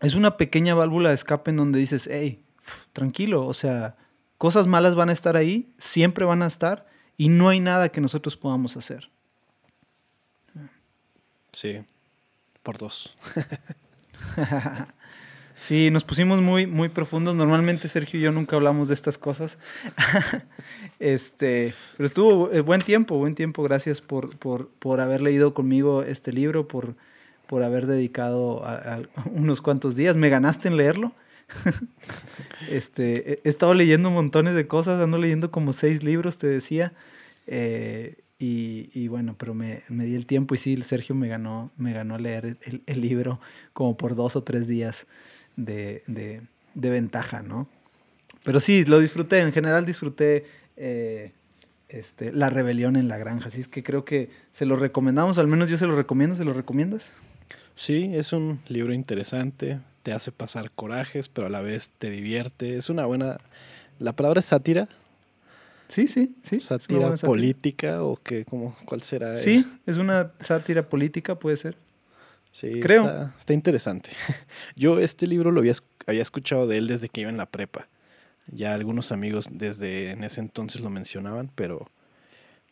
es 0.00 0.14
una 0.14 0.36
pequeña 0.36 0.76
válvula 0.76 1.08
de 1.08 1.16
escape 1.16 1.50
en 1.50 1.56
donde 1.56 1.80
dices, 1.80 2.08
hey, 2.12 2.44
tranquilo, 2.92 3.44
o 3.44 3.54
sea, 3.54 3.96
cosas 4.38 4.68
malas 4.68 4.94
van 4.94 5.08
a 5.08 5.12
estar 5.12 5.36
ahí, 5.36 5.72
siempre 5.78 6.24
van 6.24 6.42
a 6.42 6.46
estar, 6.46 6.88
y 7.20 7.28
no 7.28 7.50
hay 7.50 7.60
nada 7.60 7.90
que 7.90 8.00
nosotros 8.00 8.34
podamos 8.34 8.78
hacer. 8.78 9.10
Sí, 11.52 11.80
por 12.62 12.78
dos. 12.78 13.14
Sí, 15.62 15.90
nos 15.90 16.04
pusimos 16.04 16.40
muy, 16.40 16.66
muy 16.66 16.88
profundos. 16.88 17.34
Normalmente 17.34 17.86
Sergio 17.88 18.18
y 18.18 18.22
yo 18.22 18.32
nunca 18.32 18.56
hablamos 18.56 18.88
de 18.88 18.94
estas 18.94 19.18
cosas. 19.18 19.58
este, 20.98 21.74
pero 21.98 22.06
estuvo 22.06 22.50
eh, 22.50 22.62
buen 22.62 22.80
tiempo, 22.80 23.18
buen 23.18 23.34
tiempo. 23.34 23.62
Gracias 23.62 24.00
por, 24.00 24.38
por, 24.38 25.00
haber 25.02 25.20
leído 25.20 25.52
conmigo 25.52 26.02
este 26.02 26.32
libro, 26.32 26.66
por, 26.66 26.94
por 27.46 27.62
haber 27.62 27.86
dedicado 27.86 28.64
unos 29.26 29.60
cuantos 29.60 29.96
días. 29.96 30.16
Me 30.16 30.30
ganaste 30.30 30.68
en 30.68 30.78
leerlo. 30.78 31.12
este, 32.70 33.40
he 33.44 33.48
estado 33.48 33.74
leyendo 33.74 34.10
montones 34.10 34.54
de 34.54 34.66
cosas, 34.66 35.00
ando 35.00 35.18
leyendo 35.18 35.50
como 35.50 35.72
seis 35.72 36.02
libros, 36.02 36.38
te 36.38 36.46
decía. 36.46 36.92
Eh, 37.46 38.16
Y, 38.42 39.08
bueno, 39.08 39.34
pero 39.36 39.52
me, 39.52 39.82
di 39.90 40.14
el 40.14 40.24
tiempo 40.24 40.54
y 40.54 40.58
sí, 40.58 40.80
Sergio 40.82 41.14
me 41.14 41.28
ganó, 41.28 41.70
me 41.76 41.92
ganó 41.92 42.14
a 42.14 42.18
leer 42.18 42.56
el, 42.86 43.00
libro 43.02 43.38
como 43.74 43.98
por 43.98 44.16
dos 44.16 44.34
o 44.34 44.42
tres 44.42 44.66
días 44.66 45.06
de, 45.56 46.40
ventaja, 46.74 47.42
¿no? 47.42 47.68
Pero 48.42 48.58
sí, 48.58 48.86
lo 48.86 48.98
disfruté, 48.98 49.40
en 49.40 49.52
general 49.52 49.84
disfruté 49.84 50.46
eh, 50.78 51.32
este, 51.90 52.32
La 52.32 52.48
rebelión 52.48 52.96
en 52.96 53.08
la 53.08 53.18
granja, 53.18 53.48
así 53.48 53.60
es 53.60 53.68
que 53.68 53.82
creo 53.82 54.06
que 54.06 54.30
se 54.52 54.64
lo 54.64 54.76
recomendamos, 54.76 55.36
al 55.36 55.46
menos 55.46 55.68
yo 55.68 55.76
se 55.76 55.86
lo 55.86 55.94
recomiendo, 55.94 56.34
¿se 56.34 56.44
lo 56.44 56.54
recomiendas? 56.54 57.12
Sí, 57.74 58.10
es 58.14 58.32
un 58.32 58.60
libro 58.68 58.94
interesante, 58.94 59.80
te 60.02 60.12
hace 60.12 60.32
pasar 60.32 60.70
corajes, 60.70 61.28
pero 61.28 61.46
a 61.46 61.50
la 61.50 61.60
vez 61.60 61.90
te 61.98 62.10
divierte, 62.10 62.76
es 62.76 62.90
una 62.90 63.06
buena... 63.06 63.38
¿La 63.98 64.14
palabra 64.14 64.40
es 64.40 64.46
sátira? 64.46 64.88
Sí, 65.88 66.06
sí, 66.06 66.36
sí. 66.42 66.60
¿Sátira 66.60 67.14
política 67.16 68.02
o 68.02 68.16
qué? 68.16 68.44
Cómo, 68.44 68.76
¿Cuál 68.84 69.02
será? 69.02 69.36
Sí, 69.36 69.66
es 69.86 69.96
una 69.96 70.32
sátira 70.40 70.88
política, 70.88 71.34
puede 71.34 71.56
ser. 71.56 71.76
Sí, 72.52 72.80
Creo. 72.80 73.30
Está, 73.38 73.52
interesante. 73.52 74.10
Yo 74.76 74.98
este 74.98 75.26
libro 75.26 75.50
lo 75.50 75.60
había, 75.60 75.74
había 76.06 76.22
escuchado 76.22 76.66
de 76.66 76.78
él 76.78 76.86
desde 76.86 77.08
que 77.08 77.22
iba 77.22 77.30
en 77.30 77.36
la 77.36 77.46
prepa. 77.46 77.88
Ya 78.46 78.74
algunos 78.74 79.12
amigos 79.12 79.48
desde 79.50 80.10
en 80.10 80.24
ese 80.24 80.40
entonces 80.40 80.80
lo 80.80 80.90
mencionaban, 80.90 81.50
pero, 81.54 81.88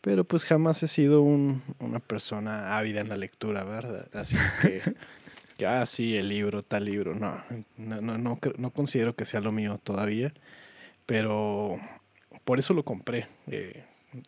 pero 0.01 0.23
pues 0.23 0.43
jamás 0.43 0.83
he 0.83 0.87
sido 0.87 1.21
una 1.21 1.99
persona 1.99 2.77
ávida 2.77 3.01
en 3.01 3.09
la 3.09 3.17
lectura, 3.17 3.63
¿verdad? 3.63 4.07
Así 4.13 4.35
que, 4.61 4.81
que, 5.59 5.67
ah, 5.67 5.85
sí, 5.85 6.15
el 6.15 6.29
libro, 6.29 6.63
tal 6.63 6.85
libro. 6.85 7.13
No, 7.13 7.43
no, 7.77 8.01
no, 8.01 8.17
no, 8.17 8.39
no 8.57 8.71
considero 8.71 9.13
que 9.13 9.25
sea 9.25 9.41
lo 9.41 9.51
mío 9.51 9.77
todavía, 9.77 10.33
pero 11.05 11.77
por 12.45 12.59
eso 12.59 12.73
lo 12.73 12.83
compré. 12.83 13.27
Eh, 13.47 13.83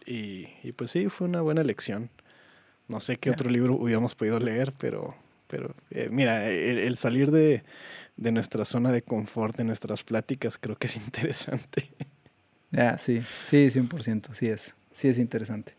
y, 0.06 0.72
pues 0.74 0.92
sí, 0.92 1.08
fue 1.08 1.28
una 1.28 1.42
buena 1.42 1.62
elección. 1.62 2.10
No 2.90 3.00
sé 3.00 3.18
qué 3.18 3.32
otro 3.32 3.50
libro 3.50 3.76
hubiéramos 3.76 4.14
podido 4.14 4.40
leer, 4.40 4.74
pero, 4.78 5.16
pero 5.48 5.74
eh, 5.90 6.10
mira, 6.12 6.50
el, 6.50 6.98
salir 6.98 7.32
de, 7.32 7.64
nuestra 8.18 8.66
zona 8.66 8.92
de 8.92 9.02
confort, 9.02 9.56
de 9.56 9.64
nuestras 9.64 10.04
pláticas, 10.04 10.58
creo 10.58 10.76
que 10.76 10.88
es 10.88 10.98
interesante. 10.98 11.88
Ya, 12.72 12.98
sí, 12.98 13.24
sí, 13.46 13.70
100%, 13.70 14.34
sí 14.34 14.48
es, 14.48 14.76
sí 14.94 15.08
es 15.08 15.18
interesante. 15.18 15.76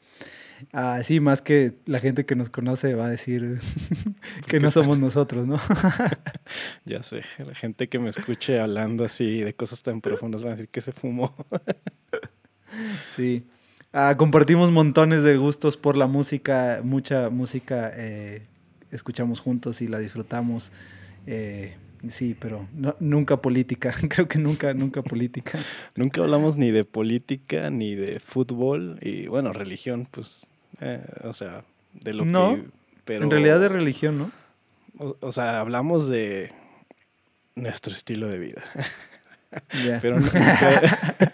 Ah, 0.73 1.01
sí, 1.03 1.21
más 1.21 1.43
que 1.43 1.75
la 1.87 1.99
gente 1.99 2.25
que 2.25 2.37
nos 2.37 2.51
conoce 2.51 2.95
va 2.95 3.07
a 3.07 3.09
decir 3.09 3.61
que 4.47 4.61
no 4.61 4.71
somos 4.71 4.99
nosotros, 4.99 5.47
¿no? 5.47 5.59
ya 6.85 7.03
sé, 7.03 7.23
la 7.47 7.55
gente 7.55 7.89
que 7.89 7.99
me 7.99 8.09
escuche 8.09 8.61
hablando 8.61 9.05
así 9.05 9.41
de 9.41 9.55
cosas 9.55 9.83
tan 9.83 10.01
profundas 10.01 10.45
va 10.45 10.49
a 10.49 10.53
decir 10.53 10.69
que 10.69 10.81
se 10.81 10.93
fumó. 10.93 11.35
Sí. 13.15 13.45
Ah, 13.93 14.17
compartimos 14.17 14.71
montones 14.71 15.25
de 15.25 15.37
gustos 15.37 15.77
por 15.77 15.99
la 15.99 16.07
música, 16.07 16.81
mucha 16.83 17.29
música 17.29 17.93
eh, 17.95 18.47
escuchamos 18.91 19.41
juntos 19.41 19.83
y 19.83 19.89
la 19.89 19.99
disfrutamos. 19.99 20.73
Eh, 21.27 21.75
sí, 22.09 22.35
pero 22.39 22.67
nunca 23.01 23.43
política, 23.43 23.95
creo 24.09 24.29
que 24.29 24.39
nunca, 24.39 24.73
nunca 24.73 25.03
política. 25.03 25.59
nunca 25.95 26.23
hablamos 26.23 26.57
ni 26.57 26.71
de 26.71 26.85
política 26.85 27.71
ni 27.71 27.95
de 27.95 28.19
fútbol 28.21 28.99
y 29.03 29.27
bueno, 29.27 29.53
religión, 29.53 30.09
pues, 30.11 30.47
eh, 30.83 31.05
o 31.25 31.33
sea, 31.33 31.65
de 31.93 32.15
lo 32.15 32.25
no, 32.25 32.57
que... 32.57 32.65
Pero, 33.05 33.25
en 33.25 33.31
realidad 33.31 33.61
de 33.61 33.69
religión, 33.69 34.19
¿no? 34.19 34.33
o 35.21 35.33
sea, 35.33 35.61
hablamos 35.61 36.09
de 36.09 36.53
nuestro 37.55 37.93
estilo 37.93 38.29
de 38.29 38.39
vida. 38.39 38.63
pero, 40.01 40.21
nunca, 40.21 40.83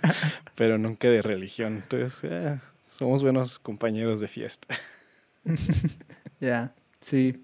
pero 0.56 0.78
nunca 0.78 1.08
de 1.08 1.22
religión. 1.22 1.76
Entonces, 1.76 2.18
eh, 2.22 2.58
somos 2.96 3.22
buenos 3.22 3.58
compañeros 3.58 4.20
de 4.20 4.28
fiesta. 4.28 4.66
Ya, 6.40 6.72
sí. 7.00 7.42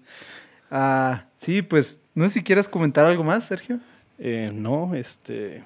Ah, 0.71 1.25
sí, 1.35 1.61
pues, 1.61 1.99
no 2.13 2.25
sé 2.29 2.35
si 2.35 2.43
quieres 2.43 2.69
comentar 2.69 3.05
algo 3.05 3.25
más, 3.25 3.43
Sergio. 3.43 3.81
Eh, 4.17 4.51
no, 4.53 4.95
este, 4.95 5.65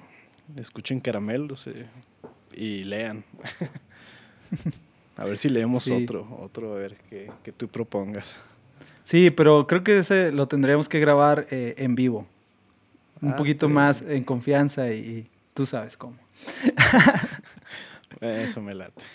escuchen 0.56 0.98
caramelos 0.98 1.68
eh, 1.68 1.86
y 2.52 2.82
lean. 2.82 3.24
A 5.20 5.24
ver 5.26 5.38
si 5.38 5.48
leemos 5.48 5.86
otro, 5.88 6.26
otro, 6.40 6.74
a 6.74 6.78
ver 6.78 6.96
que, 7.08 7.30
que, 7.44 7.52
tú 7.52 7.68
propongas. 7.68 8.40
Sí, 9.04 9.30
pero 9.30 9.66
creo 9.66 9.84
que 9.84 9.98
ese 9.98 10.32
lo 10.32 10.48
tendríamos 10.48 10.88
que 10.88 10.98
grabar 10.98 11.46
en 11.50 11.94
vivo 11.94 12.26
un 13.22 13.32
ah, 13.32 13.36
poquito 13.36 13.68
más 13.68 14.02
en 14.02 14.24
confianza 14.24 14.92
y, 14.92 15.26
tú 15.54 15.66
sabes 15.66 15.96
cómo. 15.96 16.16
Eso 18.20 18.60
me 18.60 18.74
late. 18.74 19.02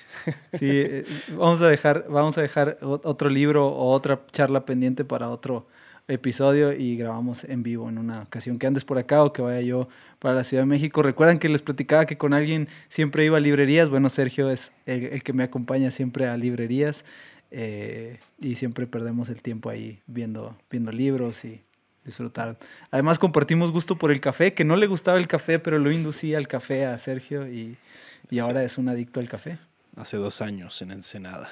Sí, 0.53 0.71
eh, 0.71 1.05
vamos 1.37 1.61
a 1.61 1.67
dejar, 1.67 2.07
vamos 2.09 2.35
a 2.39 2.41
dejar 2.41 2.79
otro 2.81 3.29
libro 3.29 3.67
o 3.67 3.91
otra 3.91 4.21
charla 4.31 4.65
pendiente 4.65 5.05
para 5.05 5.29
otro 5.29 5.67
episodio 6.07 6.73
y 6.73 6.97
grabamos 6.97 7.43
en 7.45 7.63
vivo 7.63 7.89
en 7.89 7.97
una 7.97 8.21
ocasión 8.21 8.59
que 8.59 8.67
andes 8.67 8.85
por 8.85 8.97
acá 8.97 9.23
o 9.23 9.33
que 9.33 9.41
vaya 9.41 9.61
yo 9.61 9.87
para 10.19 10.35
la 10.35 10.43
Ciudad 10.43 10.63
de 10.63 10.67
México. 10.67 11.01
Recuerdan 11.01 11.39
que 11.39 11.49
les 11.49 11.61
platicaba 11.61 12.05
que 12.05 12.17
con 12.17 12.33
alguien 12.33 12.67
siempre 12.89 13.25
iba 13.25 13.37
a 13.37 13.39
librerías. 13.39 13.89
Bueno, 13.89 14.09
Sergio 14.09 14.49
es 14.49 14.71
el, 14.85 15.23
que 15.23 15.33
me 15.33 15.43
acompaña 15.43 15.91
siempre 15.91 16.27
a 16.27 16.37
librerías 16.37 17.05
eh, 17.51 18.19
y 18.39 18.55
siempre 18.55 18.87
perdemos 18.87 19.29
el 19.29 19.41
tiempo 19.41 19.69
ahí 19.69 19.99
viendo, 20.05 20.57
viendo 20.69 20.91
libros 20.91 21.43
y 21.45 21.63
disfrutar. 22.03 22.57
Además 22.91 23.17
compartimos 23.17 23.71
gusto 23.71 23.97
por 23.97 24.11
el 24.11 24.21
café, 24.21 24.53
que 24.53 24.63
no 24.63 24.75
le 24.75 24.87
gustaba 24.87 25.17
el 25.17 25.27
café, 25.27 25.57
pero 25.59 25.79
lo 25.79 25.91
inducía 25.91 26.37
al 26.37 26.47
café 26.47 26.85
a 26.85 26.97
Sergio 26.97 27.47
y, 27.47 27.77
ahora 28.39 28.63
es 28.63 28.77
un 28.77 28.89
adicto 28.89 29.19
al 29.19 29.29
café. 29.29 29.57
Hace 29.95 30.17
dos 30.17 30.41
años 30.41 30.81
en 30.81 30.91
Ensenada. 30.91 31.49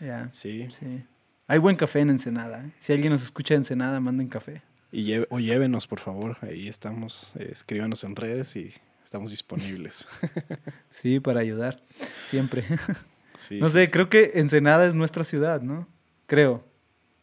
Ya. 0.00 0.28
Sí. 0.30 0.68
sí. 0.78 1.04
Hay 1.46 1.58
buen 1.58 1.76
café 1.76 2.00
en 2.00 2.10
Ensenada. 2.10 2.64
¿eh? 2.64 2.70
Si 2.80 2.92
alguien 2.92 3.12
nos 3.12 3.22
escucha 3.22 3.54
en 3.54 3.60
Ensenada, 3.60 4.00
manden 4.00 4.28
café. 4.28 4.62
Y 4.92 5.12
o 5.28 5.38
llévenos, 5.38 5.86
por 5.86 6.00
favor. 6.00 6.36
Ahí 6.40 6.68
estamos. 6.68 7.34
Eh, 7.36 7.48
escríbanos 7.52 8.04
en 8.04 8.16
redes 8.16 8.54
y 8.56 8.72
estamos 9.02 9.30
disponibles. 9.30 10.06
sí, 10.90 11.20
para 11.20 11.40
ayudar. 11.40 11.82
Siempre. 12.26 12.64
no 13.60 13.68
sé, 13.70 13.90
creo 13.90 14.08
que 14.08 14.32
Ensenada 14.34 14.86
es 14.86 14.94
nuestra 14.94 15.24
ciudad, 15.24 15.60
¿no? 15.60 15.88
Creo. 16.26 16.64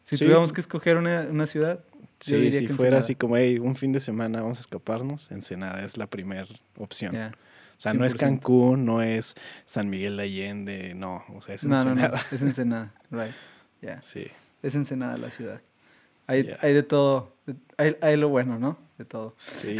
Si 0.02 0.18
tuviéramos 0.18 0.52
que 0.52 0.60
escoger 0.60 0.96
una, 0.96 1.22
una 1.30 1.46
ciudad, 1.46 1.84
Sí, 2.22 2.52
si 2.52 2.68
fuera 2.68 2.98
así 2.98 3.16
como, 3.16 3.36
hey, 3.36 3.58
un 3.58 3.74
fin 3.74 3.90
de 3.90 3.98
semana 3.98 4.42
vamos 4.42 4.58
a 4.58 4.60
escaparnos, 4.60 5.30
Ensenada 5.32 5.84
es 5.84 5.96
la 5.96 6.06
primera 6.06 6.46
opción. 6.78 7.16
O 7.16 7.80
sea, 7.82 7.94
no 7.94 8.04
es 8.04 8.14
Cancún, 8.14 8.84
no 8.84 9.02
es 9.02 9.34
San 9.64 9.90
Miguel 9.90 10.16
de 10.16 10.22
Allende, 10.22 10.94
no, 10.94 11.24
o 11.34 11.40
sea, 11.40 11.56
es 11.56 11.64
Ensenada. 11.64 12.08
No, 12.08 12.14
no, 12.14 12.20
es 12.30 12.42
Ensenada, 12.42 12.94
right. 13.10 13.34
Yeah. 13.82 14.00
Sí. 14.00 14.28
Es 14.62 14.74
Ensenada 14.74 15.18
la 15.18 15.30
ciudad. 15.30 15.60
Hay, 16.26 16.56
hay 16.60 16.72
de 16.72 16.82
todo, 16.82 17.36
hay, 17.76 17.96
hay, 18.00 18.16
lo 18.16 18.28
bueno, 18.28 18.58
¿no? 18.58 18.78
De 18.96 19.04
todo. 19.04 19.36
Sí, 19.56 19.76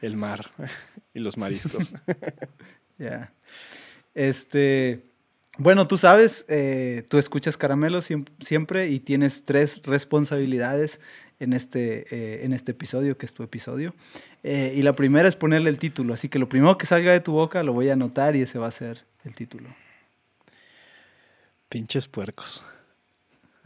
el 0.00 0.16
mar 0.16 0.50
y 1.14 1.20
los 1.20 1.36
mariscos. 1.36 1.92
Ya. 2.98 3.32
Este, 4.12 5.04
bueno, 5.56 5.86
tú 5.86 5.96
sabes, 5.96 6.44
eh, 6.48 7.04
tú 7.08 7.18
escuchas 7.18 7.56
Caramelo 7.56 8.00
siempre 8.02 8.88
y 8.88 8.98
tienes 8.98 9.44
tres 9.44 9.80
responsabilidades 9.84 11.00
en 11.38 11.52
este, 11.52 12.06
eh, 12.10 12.44
en 12.44 12.52
este 12.52 12.72
episodio, 12.72 13.16
que 13.16 13.26
es 13.26 13.34
tu 13.34 13.44
episodio. 13.44 13.94
Eh, 14.42 14.74
y 14.76 14.82
la 14.82 14.94
primera 14.94 15.28
es 15.28 15.36
ponerle 15.36 15.70
el 15.70 15.78
título, 15.78 16.14
así 16.14 16.28
que 16.28 16.38
lo 16.38 16.48
primero 16.48 16.76
que 16.76 16.86
salga 16.86 17.12
de 17.12 17.20
tu 17.20 17.32
boca 17.32 17.62
lo 17.62 17.72
voy 17.72 17.88
a 17.88 17.92
anotar 17.92 18.34
y 18.34 18.42
ese 18.42 18.58
va 18.58 18.66
a 18.66 18.72
ser 18.72 19.04
el 19.24 19.34
título. 19.34 19.68
Pinches 21.68 22.08
puercos. 22.08 22.64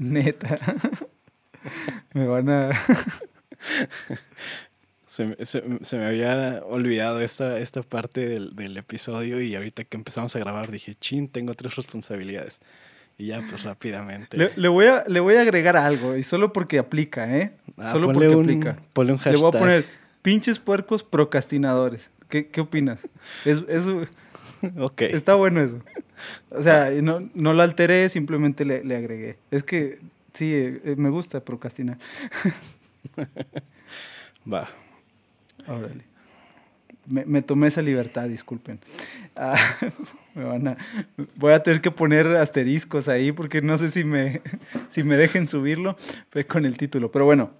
Neta. 0.03 0.59
me 2.15 2.27
van 2.27 2.49
a... 2.49 2.71
se, 5.07 5.97
me 5.97 6.07
había 6.07 6.63
olvidado 6.65 7.21
esta, 7.21 7.59
esta 7.59 7.83
parte 7.83 8.27
del, 8.27 8.57
del, 8.57 8.77
episodio 8.77 9.41
y 9.41 9.55
ahorita 9.55 9.85
que 9.85 9.97
empezamos 9.97 10.35
a 10.37 10.39
grabar 10.39 10.71
dije, 10.71 10.95
chin, 10.95 11.29
tengo 11.29 11.55
tres 11.55 11.77
responsabilidades. 11.77 12.61
Y 13.19 13.27
ya, 13.27 13.45
pues 13.49 13.63
rápidamente. 13.63 14.37
Le, 14.57 14.69
voy, 14.69 14.87
a, 14.87 15.05
le 15.07 15.21
voy 15.21 15.37
a 15.37 15.43
agregar 15.43 15.77
algo, 15.77 16.17
y 16.17 16.23
solo 16.23 16.53
porque 16.53 16.79
aplica, 16.79 17.37
¿eh? 17.37 17.53
Ah, 17.77 17.93
solo 17.93 18.11
porque 18.11 18.33
aplica. 18.33 18.79
Ponle 18.95 19.13
un 19.13 19.19
hashtag. 19.19 19.35
Le 19.35 19.41
voy 19.41 19.49
a 19.55 19.59
poner 19.59 19.85
pinches 20.23 20.59
puercos 20.59 21.05
procrastinadores. 21.05 22.11
¿Qué, 22.29 22.49
qué 22.49 22.63
opinas? 22.63 23.01
Es, 23.45 23.61
ok. 24.79 25.03
Está 25.03 25.35
bueno 25.35 25.61
eso. 25.61 25.81
O 26.51 26.63
sea, 26.63 26.91
no, 27.03 27.29
no 27.35 27.53
lo 27.53 27.63
alteré, 27.63 28.09
simplemente 28.09 28.65
le, 28.65 28.85
le 28.85 28.97
agregué. 28.97 29.39
Es 29.51 29.63
que 29.63 29.99
sí, 30.33 30.53
eh, 30.55 30.95
me 30.97 31.11
gusta 31.11 31.41
procrastinar. 31.41 31.99
Va. 34.53 34.69
Órale. 35.67 36.05
Me, 37.07 37.25
me, 37.25 37.43
tomé 37.43 37.67
esa 37.67 37.83
libertad, 37.83 38.29
disculpen. 38.29 38.79
Ah, 39.35 39.59
me 40.35 40.45
van 40.45 40.69
a, 40.69 40.77
voy 41.35 41.53
a 41.53 41.63
tener 41.63 41.81
que 41.81 41.91
poner 41.91 42.29
asteriscos 42.37 43.09
ahí 43.09 43.33
porque 43.33 43.61
no 43.61 43.77
sé 43.77 43.89
si 43.89 44.05
me, 44.05 44.41
si 44.89 45.03
me 45.03 45.17
dejen 45.17 45.47
subirlo 45.49 45.97
con 46.49 46.65
el 46.65 46.77
título. 46.77 47.11
Pero 47.11 47.25
bueno, 47.25 47.51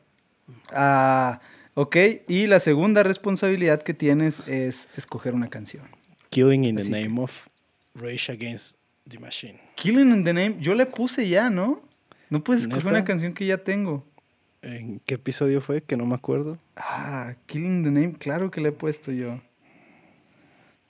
ah, 0.73 1.41
ok. 1.75 1.97
Y 2.29 2.47
la 2.47 2.61
segunda 2.61 3.03
responsabilidad 3.03 3.83
que 3.83 3.95
tienes 3.95 4.47
es 4.47 4.89
escoger 4.97 5.35
una 5.35 5.49
canción. 5.49 6.02
Killing 6.33 6.65
in 6.65 6.77
the 6.77 6.85
Name 6.89 7.19
of 7.21 7.49
Rage 7.95 8.31
Against 8.31 8.79
The 9.07 9.19
Machine. 9.19 9.59
Killing 9.77 10.11
in 10.11 10.25
the 10.25 10.33
Name, 10.33 10.57
yo 10.61 10.75
le 10.75 10.87
puse 10.87 11.29
ya, 11.29 11.51
¿no? 11.51 11.83
No 12.31 12.43
puedes 12.43 12.63
escoger 12.63 12.85
¿Neta? 12.87 12.97
una 12.97 13.05
canción 13.05 13.35
que 13.35 13.45
ya 13.47 13.59
tengo. 13.59 14.03
¿En 14.63 15.01
qué 15.01 15.15
episodio 15.15 15.61
fue? 15.61 15.83
Que 15.83 15.97
no 15.97 16.07
me 16.07 16.15
acuerdo. 16.15 16.59
Ah, 16.77 17.35
Killing 17.47 17.79
in 17.79 17.85
the 17.85 17.91
Name, 17.91 18.15
claro 18.15 18.51
que 18.51 18.61
le 18.63 18.71
he 18.71 18.73
puesto 18.73 19.13
yo. 19.13 19.41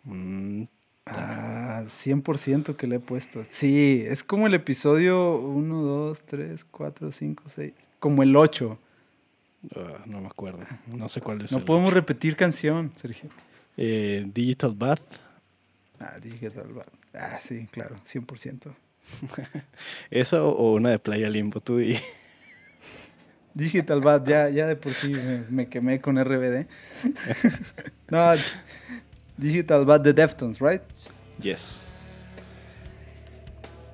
Mm, 0.05 0.64
Ah, 1.05 1.82
100% 1.88 2.76
que 2.76 2.86
le 2.86 2.97
he 2.97 3.01
puesto. 3.01 3.45
Sí, 3.51 4.05
es 4.07 4.22
como 4.22 4.47
el 4.47 4.55
episodio 4.55 5.36
1, 5.40 5.82
2, 5.82 6.22
3, 6.22 6.64
4, 6.70 7.11
5, 7.11 7.43
6. 7.49 7.72
Como 7.99 8.22
el 8.22 8.36
8. 8.36 8.78
ah, 9.74 10.05
no 10.07 10.20
me 10.20 10.28
acuerdo. 10.28 10.61
No 10.86 11.09
sé 11.09 11.20
cuál 11.20 11.40
es. 11.40 11.51
No 11.51 11.59
el 11.59 11.64
podemos 11.64 11.88
ocho. 11.88 11.97
repetir 11.97 12.36
canción, 12.36 12.93
Sergio. 12.97 13.30
Eh, 13.76 14.24
Digital 14.32 14.74
Bath. 14.76 15.01
Ah, 16.03 16.18
dije. 16.20 16.48
Ah, 17.14 17.38
sí, 17.40 17.68
claro, 17.70 17.96
100%. 18.07 18.74
¿Esa 20.11 20.42
o, 20.42 20.50
o 20.50 20.72
una 20.74 20.90
de 20.90 20.98
Playa 20.98 21.28
Limbo? 21.28 21.61
Tú 21.61 21.80
y... 21.80 21.96
Digital 23.55 24.00
Bad, 24.00 24.26
ya, 24.26 24.48
ya 24.48 24.66
de 24.66 24.76
por 24.76 24.94
sí 24.94 25.11
me, 25.11 25.44
me 25.50 25.68
quemé 25.68 26.00
con 26.00 26.16
RBD. 26.22 26.66
no, 28.11 28.32
Digital 29.36 29.84
Bad 29.84 30.00
de 30.00 30.12
Deftones, 30.14 30.59
right? 30.59 30.82
Yes. 31.38 31.84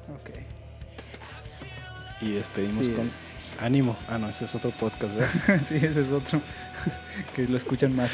Ok. 0.08 0.30
Y 2.22 2.32
despedimos 2.32 2.86
Sí. 2.86 2.92
con 2.92 3.10
Ánimo. 3.60 3.96
Ah, 4.08 4.18
no, 4.18 4.28
ese 4.28 4.44
es 4.44 4.54
otro 4.54 4.70
podcast, 4.70 5.14
¿verdad? 5.16 5.60
sí, 5.66 5.74
ese 5.76 6.02
es 6.02 6.08
otro 6.08 6.40
que 7.36 7.46
lo 7.46 7.56
escuchan 7.56 7.94
más. 7.94 8.12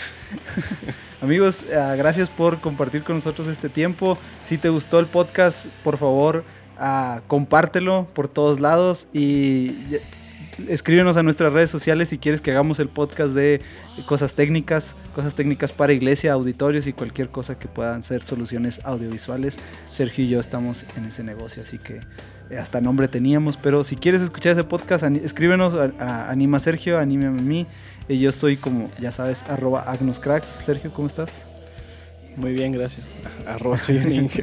Amigos, 1.22 1.64
ah, 1.74 1.94
gracias 1.96 2.28
por 2.30 2.60
compartir 2.60 3.02
con 3.02 3.16
nosotros 3.16 3.46
este 3.48 3.68
tiempo. 3.68 4.18
Si 4.44 4.58
te 4.58 4.68
gustó 4.68 4.98
el 4.98 5.06
podcast, 5.06 5.66
por 5.82 5.98
favor, 5.98 6.44
ah, 6.78 7.22
compártelo 7.26 8.08
por 8.14 8.28
todos 8.28 8.60
lados 8.60 9.08
y 9.12 9.76
escríbenos 10.68 11.16
a 11.16 11.22
nuestras 11.22 11.52
redes 11.52 11.70
sociales 11.70 12.08
si 12.08 12.18
quieres 12.18 12.40
que 12.40 12.50
hagamos 12.50 12.78
el 12.78 12.88
podcast 12.88 13.32
de 13.32 13.60
cosas 14.06 14.34
técnicas, 14.34 14.94
cosas 15.14 15.34
técnicas 15.34 15.72
para 15.72 15.92
iglesia, 15.92 16.32
auditorios 16.32 16.86
y 16.86 16.92
cualquier 16.92 17.28
cosa 17.28 17.58
que 17.58 17.68
puedan 17.68 18.02
ser 18.02 18.22
soluciones 18.22 18.80
audiovisuales. 18.84 19.56
Sergio 19.86 20.24
y 20.24 20.28
yo 20.28 20.40
estamos 20.40 20.84
en 20.96 21.06
ese 21.06 21.22
negocio, 21.22 21.62
así 21.62 21.78
que 21.78 21.96
eh, 21.96 22.00
hasta 22.58 22.80
nombre 22.80 23.08
teníamos, 23.08 23.56
pero 23.56 23.84
si 23.84 23.96
quieres 23.96 24.22
escuchar 24.22 24.52
ese 24.52 24.64
podcast, 24.64 25.04
escríbenos 25.04 25.74
a, 25.74 25.92
a 25.98 26.30
Anima 26.30 26.58
Sergio, 26.60 26.98
anímame 26.98 27.40
a 27.40 27.42
mí. 27.42 27.66
Y 28.08 28.18
yo 28.18 28.28
estoy 28.28 28.56
como, 28.56 28.90
ya 28.98 29.12
sabes, 29.12 29.42
arroba 29.48 29.80
agnoscracks. 29.80 30.46
Sergio, 30.46 30.92
¿cómo 30.92 31.06
estás? 31.06 31.30
Muy 32.36 32.52
bien, 32.52 32.72
gracias. 32.72 33.10
Arroba 33.46 33.78
soy 33.78 33.98
un 33.98 34.12
Inge. 34.12 34.42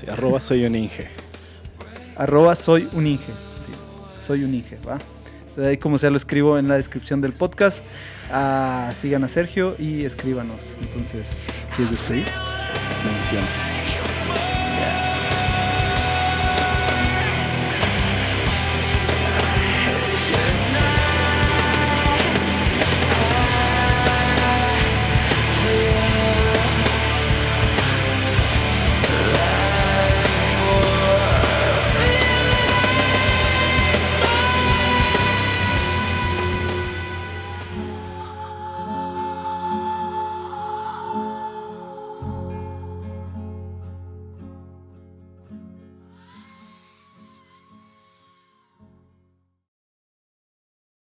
Sí, 0.00 0.06
arroba 0.08 0.40
soy 0.40 0.64
un 0.64 0.74
Inge. 0.74 1.08
Arroba 2.16 2.54
soy 2.54 2.88
un 2.92 3.06
Inge. 3.06 3.26
Sí, 3.26 3.72
soy 4.26 4.44
un 4.44 4.54
Inge, 4.54 4.78
¿va? 4.86 4.98
Entonces 5.40 5.66
ahí 5.66 5.76
como 5.76 5.98
sea 5.98 6.10
lo 6.10 6.16
escribo 6.16 6.58
en 6.58 6.68
la 6.68 6.76
descripción 6.76 7.20
del 7.20 7.32
podcast. 7.32 7.82
Ah, 8.30 8.92
sigan 8.94 9.24
a 9.24 9.28
Sergio 9.28 9.74
y 9.78 10.04
escríbanos. 10.04 10.76
Entonces, 10.80 11.46
¿quieres 11.76 11.90
despedir? 11.90 12.26
Bendiciones. 13.04 13.87